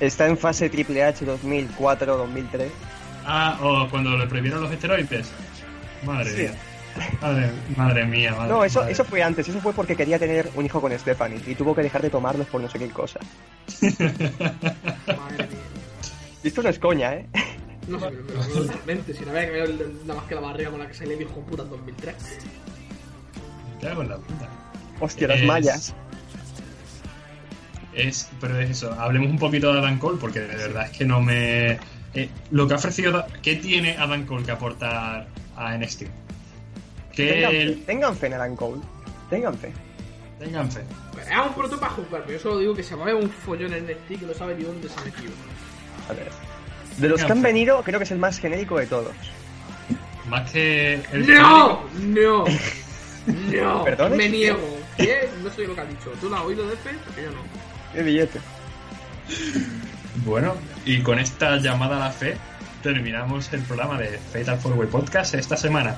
Está 0.00 0.26
en 0.26 0.36
fase 0.36 0.68
Triple 0.68 1.02
H 1.02 1.24
2004-2003. 1.24 2.68
Ah, 3.24 3.58
o 3.62 3.88
cuando 3.90 4.16
le 4.16 4.26
prohibieron 4.26 4.62
los 4.62 4.70
esteroides. 4.72 5.28
Madre 6.04 6.30
Sí. 6.30 6.42
mía. 6.42 6.54
Madre, 7.20 7.50
madre 7.76 8.06
mía, 8.06 8.34
madre 8.34 8.48
No, 8.48 8.64
eso, 8.64 8.80
madre. 8.80 8.92
eso 8.92 9.04
fue 9.04 9.22
antes, 9.22 9.46
eso 9.48 9.60
fue 9.60 9.74
porque 9.74 9.94
quería 9.96 10.18
tener 10.18 10.48
un 10.54 10.64
hijo 10.64 10.80
con 10.80 10.98
Stephanie 10.98 11.40
y 11.46 11.54
tuvo 11.54 11.74
que 11.74 11.82
dejar 11.82 12.00
de 12.00 12.08
tomarlos 12.08 12.46
por 12.46 12.58
no 12.60 12.70
sé 12.70 12.78
qué 12.78 12.88
cosa. 12.88 13.20
Madre 13.82 15.46
mía. 15.46 15.58
Y 16.42 16.48
esto 16.48 16.62
no 16.62 16.68
es 16.70 16.78
coña, 16.78 17.14
¿eh? 17.14 17.26
No 17.88 17.98
sé, 18.00 18.06
pero 18.26 18.40
totalmente. 18.46 19.12
Si 19.14 19.24
no 19.24 19.30
había 19.30 19.44
que 19.46 19.50
ver 19.50 19.70
nada 20.06 20.20
más 20.20 20.28
que 20.28 20.34
la 20.36 20.40
barriga 20.40 20.70
con 20.70 20.78
la 20.80 20.86
que 20.88 20.94
se 20.94 21.06
le 21.06 21.16
dijo 21.16 21.32
puta 21.42 21.62
en 21.64 21.70
2003. 21.70 22.14
Me 23.74 23.88
cago 23.88 24.02
en 24.02 24.08
la 24.08 24.16
puta. 24.16 24.48
Hostia, 25.00 25.28
las 25.28 25.42
mallas. 25.42 25.94
Es, 27.96 28.28
pero 28.40 28.58
es 28.60 28.70
eso, 28.70 28.92
hablemos 28.92 29.30
un 29.30 29.38
poquito 29.38 29.72
de 29.72 29.78
Adam 29.78 29.98
Cole 29.98 30.18
porque 30.20 30.40
de 30.40 30.54
verdad 30.54 30.84
es 30.90 30.98
que 30.98 31.04
no 31.06 31.20
me... 31.22 31.78
eh, 32.14 32.28
lo 32.50 32.68
que 32.68 32.74
ha 32.74 32.76
ofrecido... 32.76 33.24
¿Qué 33.42 33.56
tiene 33.56 33.96
Adam 33.96 34.26
Cole 34.26 34.44
que 34.44 34.50
aportar 34.50 35.26
a 35.56 35.76
NXT? 35.78 36.02
Que 37.14 37.26
Tengan 37.32 37.50
fe, 37.50 37.62
el- 37.62 37.84
tengan 37.84 38.16
fe 38.16 38.26
en 38.26 38.32
Adam 38.34 38.54
Cole. 38.56 38.82
Tengan 39.30 39.56
fe. 39.56 39.72
Tengan 40.38 40.70
fe. 40.70 40.82
Pues, 41.14 41.26
Es 41.26 41.32
un 41.38 41.54
pronto 41.54 41.80
para 41.80 41.92
jugar, 41.92 42.22
pero 42.26 42.32
yo 42.36 42.38
solo 42.38 42.58
digo 42.58 42.74
que 42.74 42.82
se 42.82 42.94
ver 42.96 43.14
un 43.14 43.30
follón 43.30 43.72
en 43.72 43.84
NXT 43.86 44.20
que 44.20 44.26
no 44.26 44.34
sabe 44.34 44.54
ni 44.56 44.64
dónde 44.64 44.88
se 44.90 45.00
ha 45.00 45.04
metido. 45.04 45.32
A 46.10 46.12
ver. 46.12 46.28
De 46.98 47.08
los 47.08 47.24
que 47.24 47.32
han 47.32 47.38
fe. 47.40 47.46
venido, 47.48 47.82
creo 47.82 47.98
que 47.98 48.04
es 48.04 48.10
el 48.10 48.18
más 48.18 48.38
genérico 48.38 48.78
de 48.78 48.86
todos. 48.86 49.12
Más 50.28 50.50
que 50.50 51.00
el 51.12 51.26
¡No! 51.26 51.82
¡No! 52.02 52.44
¡No! 53.26 53.84
¿Perdón? 53.84 54.16
Me 54.18 54.28
niego. 54.28 54.58
¿Qué? 54.98 55.28
No 55.42 55.50
sé 55.50 55.66
lo 55.66 55.74
que 55.74 55.80
ha 55.80 55.84
dicho. 55.86 56.10
¿Tú 56.20 56.28
lo 56.28 56.36
has 56.36 56.42
oído 56.44 56.66
de 56.68 56.74
este? 56.74 56.90
Porque 57.06 57.22
yo 57.22 57.30
no. 57.30 57.65
Qué 57.96 58.02
billete. 58.02 58.40
Bueno, 60.26 60.54
y 60.84 61.00
con 61.00 61.18
esta 61.18 61.56
llamada 61.56 61.96
a 61.96 62.00
la 62.00 62.10
fe 62.10 62.36
terminamos 62.82 63.50
el 63.54 63.62
programa 63.62 63.96
de 63.98 64.18
Fatal 64.18 64.58
Four 64.58 64.74
Way 64.74 64.88
Podcast 64.88 65.34
esta 65.34 65.56
semana. 65.56 65.96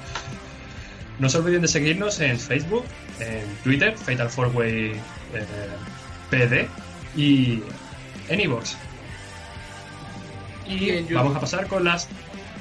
No 1.18 1.28
se 1.28 1.38
olviden 1.38 1.60
de 1.62 1.66
seguirnos 1.66 2.20
en 2.20 2.38
Facebook, 2.38 2.84
en 3.18 3.44
Twitter, 3.64 3.98
Fatal 3.98 4.30
Four 4.30 4.54
Way 4.54 4.92
eh, 5.34 5.46
PD 6.30 6.68
y 7.16 7.64
en 8.28 8.40
iVoox. 8.42 8.76
Y 10.68 10.74
Y 10.74 10.90
en 10.90 10.98
YouTube. 10.98 11.14
vamos 11.16 11.36
a 11.36 11.40
pasar 11.40 11.66
con 11.66 11.82
las. 11.82 12.06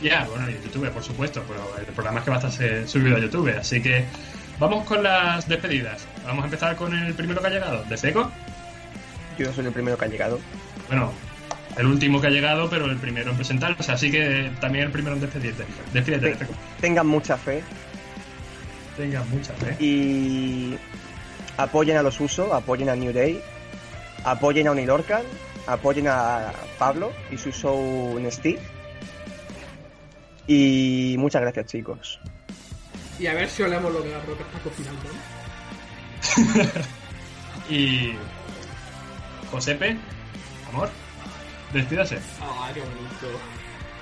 Ya, 0.02 0.26
bueno, 0.32 0.50
y 0.50 0.54
en 0.56 0.64
YouTube, 0.64 0.90
por 0.90 1.04
supuesto, 1.04 1.44
pero 1.48 1.78
el 1.78 1.86
programa 1.94 2.22
es 2.22 2.26
que 2.26 2.32
va 2.32 2.38
a 2.38 2.48
estar 2.48 2.88
subido 2.88 3.18
a 3.18 3.20
YouTube, 3.20 3.56
así 3.56 3.84
que 3.84 4.04
vamos 4.58 4.84
con 4.86 5.04
las 5.04 5.48
despedidas. 5.48 6.08
Vamos 6.26 6.42
a 6.42 6.46
empezar 6.46 6.76
con 6.76 6.98
el 6.98 7.14
primero 7.14 7.40
que 7.40 7.48
ha 7.48 7.52
llegado, 7.52 7.84
de 7.84 7.98
Seco. 7.98 8.32
Yo 9.38 9.54
soy 9.54 9.66
el 9.66 9.72
primero 9.72 9.98
que 9.98 10.06
ha 10.06 10.08
llegado. 10.08 10.40
Bueno, 10.88 11.12
el 11.78 11.86
último 11.86 12.20
que 12.20 12.28
ha 12.28 12.32
llegado, 12.32 12.70
pero 12.70 12.86
el 12.86 12.98
primero 12.98 13.32
en 13.32 13.36
presentarse, 13.38 13.92
así 13.92 14.10
que 14.12 14.52
también 14.60 14.86
el 14.86 14.92
primero 14.92 15.16
en 15.16 15.22
despedirte. 15.22 15.64
Despídete, 15.94 16.36
Te- 16.36 16.48
tengan 16.82 17.06
mucha 17.08 17.38
fe 17.38 17.62
Tenga 18.96 19.24
mucha 19.26 19.54
fe. 19.54 19.76
y 19.84 20.76
apoyen 21.58 21.98
a 21.98 22.02
los 22.02 22.20
Uso, 22.20 22.54
apoyen 22.54 22.90
a 22.90 22.96
New 22.96 23.14
Day, 23.14 23.40
apoyen 24.24 24.68
a 24.68 24.72
Unilorcan, 24.72 25.22
apoyen 25.68 26.08
a 26.08 26.52
Pablo 26.80 27.12
y 27.32 27.38
su 27.38 27.52
show 27.52 28.18
en 28.18 28.32
Steve. 28.32 28.60
Y 30.48 31.16
muchas 31.20 31.42
gracias, 31.42 31.66
chicos. 31.68 32.20
Y 33.20 33.28
a 33.28 33.34
ver 33.34 33.50
si 33.50 33.64
olemos 33.64 33.92
lo 33.94 34.02
que 34.02 34.10
la 34.10 34.22
roca 34.22 34.44
está 34.44 34.60
cocinando. 34.60 35.02
¿no? 36.56 36.82
Y. 37.70 38.14
Josepe, 39.52 39.98
amor, 40.70 40.90
despídase. 41.74 42.20
Ah, 42.42 42.70
qué 42.74 42.82
bonito. 42.82 43.40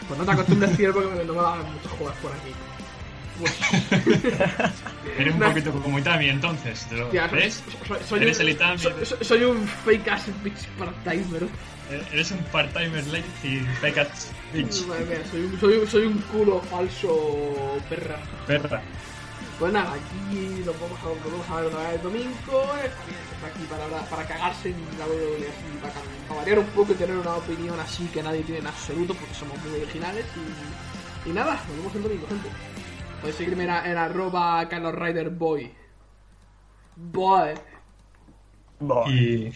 Pues 0.08 0.20
no 0.20 0.26
te 0.26 0.32
acostumbres, 0.32 0.78
tío, 0.78 0.94
porque 0.94 1.24
no 1.26 1.34
me 1.34 1.42
van 1.42 1.74
muchos 1.74 1.92
juegos 1.94 2.16
por 2.22 2.32
aquí. 2.32 2.52
Pues, 3.40 3.54
Eres 5.20 5.34
un 5.34 5.40
poquito 5.42 5.72
como 5.74 6.00
Itami, 6.00 6.30
entonces. 6.30 6.86
¿te 6.88 6.96
lo- 6.96 7.08
tía, 7.10 7.30
soy, 7.30 7.40
¿Ves? 7.40 7.64
soy, 7.88 7.98
soy 8.08 8.22
Eres 8.22 8.38
un, 8.38 8.42
el 8.44 8.50
Itami. 8.50 8.80
soy, 9.22 9.44
un 9.44 9.68
fake 9.68 10.08
ass 10.08 10.24
bitch 10.44 10.68
part-timer. 10.80 11.48
Eres 12.12 12.32
un 12.32 12.38
part-timer 12.52 13.06
late 13.08 13.26
y 13.44 13.60
fake 13.82 13.98
ass 13.98 14.32
bitch. 14.54 14.86
Madre 14.88 15.06
mía, 15.06 15.18
soy, 15.30 15.58
soy, 15.60 15.74
un- 15.78 15.88
soy 15.88 16.06
un 16.06 16.18
culo 16.32 16.62
falso 16.62 17.78
perra. 17.90 18.18
Perra. 18.48 18.82
Pues 19.60 19.72
nada, 19.72 19.94
aquí 19.94 20.64
nos 20.66 20.80
vamos 20.82 21.00
a, 21.00 21.06
nos 21.06 21.32
vamos 21.32 21.50
a 21.50 21.56
ver 21.56 21.66
otra 21.68 21.80
vez 21.84 21.94
el 21.96 22.02
domingo. 22.02 22.64
Está 22.84 23.48
aquí 23.48 23.64
para, 23.70 23.88
para 24.10 24.28
cagarse 24.28 24.70
en 24.70 24.76
la 25.00 25.06
WWE, 25.06 25.48
así, 25.48 25.78
para, 25.82 25.94
para 26.28 26.40
variar 26.42 26.60
un 26.60 26.66
poco 26.68 26.92
y 26.92 26.96
tener 26.96 27.16
una 27.16 27.36
opinión 27.36 27.80
así 27.80 28.06
que 28.08 28.22
nadie 28.22 28.42
tiene 28.44 28.60
en 28.60 28.68
absoluto, 28.68 29.14
porque 29.14 29.34
somos 29.34 29.58
muy 29.64 29.80
originales. 29.80 30.26
Y, 31.26 31.30
y 31.30 31.34
nada, 31.34 31.54
nos 31.68 31.78
vemos 31.78 31.96
el 31.96 32.04
domingo, 32.04 32.28
gente. 32.28 32.50
Podéis 33.22 33.38
seguirme 33.38 33.64
en, 33.64 33.70
en 33.70 33.98
arroba 33.98 34.68
Carlos 34.68 34.94
Rider 34.94 35.30
Boy. 35.30 35.72
Boy. 36.98 37.54
Y. 39.08 39.54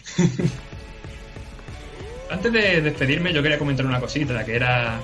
Antes 2.30 2.52
de 2.52 2.80
despedirme, 2.80 3.32
yo 3.32 3.42
quería 3.42 3.58
comentar 3.58 3.84
una 3.84 4.00
cosita, 4.00 4.44
que 4.44 4.54
era 4.56 5.00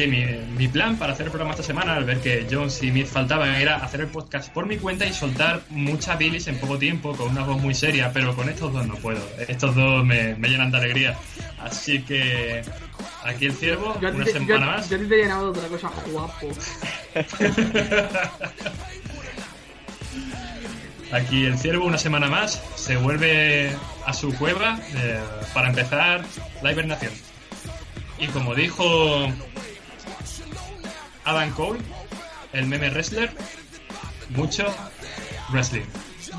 que 0.00 0.06
mi, 0.06 0.24
mi 0.56 0.68
plan 0.68 0.96
para 0.96 1.12
hacer 1.12 1.26
el 1.26 1.30
programa 1.30 1.52
esta 1.52 1.62
semana, 1.62 1.94
al 1.94 2.04
ver 2.04 2.20
que 2.20 2.46
Jones 2.50 2.82
y 2.82 2.88
Smith 2.90 3.06
faltaban, 3.06 3.54
era 3.54 3.76
hacer 3.76 4.00
el 4.00 4.06
podcast 4.06 4.50
por 4.52 4.66
mi 4.66 4.78
cuenta 4.78 5.04
y 5.06 5.12
soltar 5.12 5.60
mucha 5.68 6.16
bilis 6.16 6.46
en 6.48 6.58
poco 6.58 6.78
tiempo, 6.78 7.14
con 7.14 7.28
una 7.30 7.42
voz 7.44 7.60
muy 7.60 7.74
seria, 7.74 8.10
pero 8.12 8.34
con 8.34 8.48
estos 8.48 8.72
dos 8.72 8.86
no 8.86 8.94
puedo. 8.96 9.20
Estos 9.46 9.74
dos 9.74 10.04
me, 10.04 10.34
me 10.36 10.48
llenan 10.48 10.70
de 10.70 10.78
alegría. 10.78 11.16
Así 11.58 12.00
que 12.02 12.62
aquí 13.24 13.46
el 13.46 13.52
ciervo, 13.52 13.98
Yo 14.00 14.08
una 14.10 14.24
te- 14.24 14.32
semana 14.32 14.54
yo- 14.54 14.60
más. 14.72 14.88
yo 14.88 14.98
te 14.98 15.04
he 15.14 15.18
llenado 15.22 15.52
de 15.52 15.58
otra 15.58 15.68
cosa 15.68 15.90
guapo. 16.10 16.48
Aquí 21.12 21.44
el 21.44 21.58
ciervo, 21.58 21.86
una 21.86 21.98
semana 21.98 22.28
más, 22.28 22.62
se 22.76 22.96
vuelve 22.96 23.74
a 24.06 24.12
su 24.12 24.32
cueva 24.36 24.78
eh, 24.94 25.18
para 25.52 25.70
empezar 25.70 26.22
la 26.62 26.72
hibernación. 26.72 27.12
Y 28.18 28.28
como 28.28 28.54
dijo 28.54 29.26
Adam 31.24 31.50
Cole, 31.52 31.78
el 32.52 32.66
meme 32.66 32.90
wrestler, 32.90 33.30
mucho 34.30 34.66
wrestling. 35.52 35.86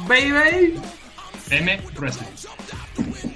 Baby. 0.07 0.79
Meme 1.49 1.81
wrestling. 1.97 3.30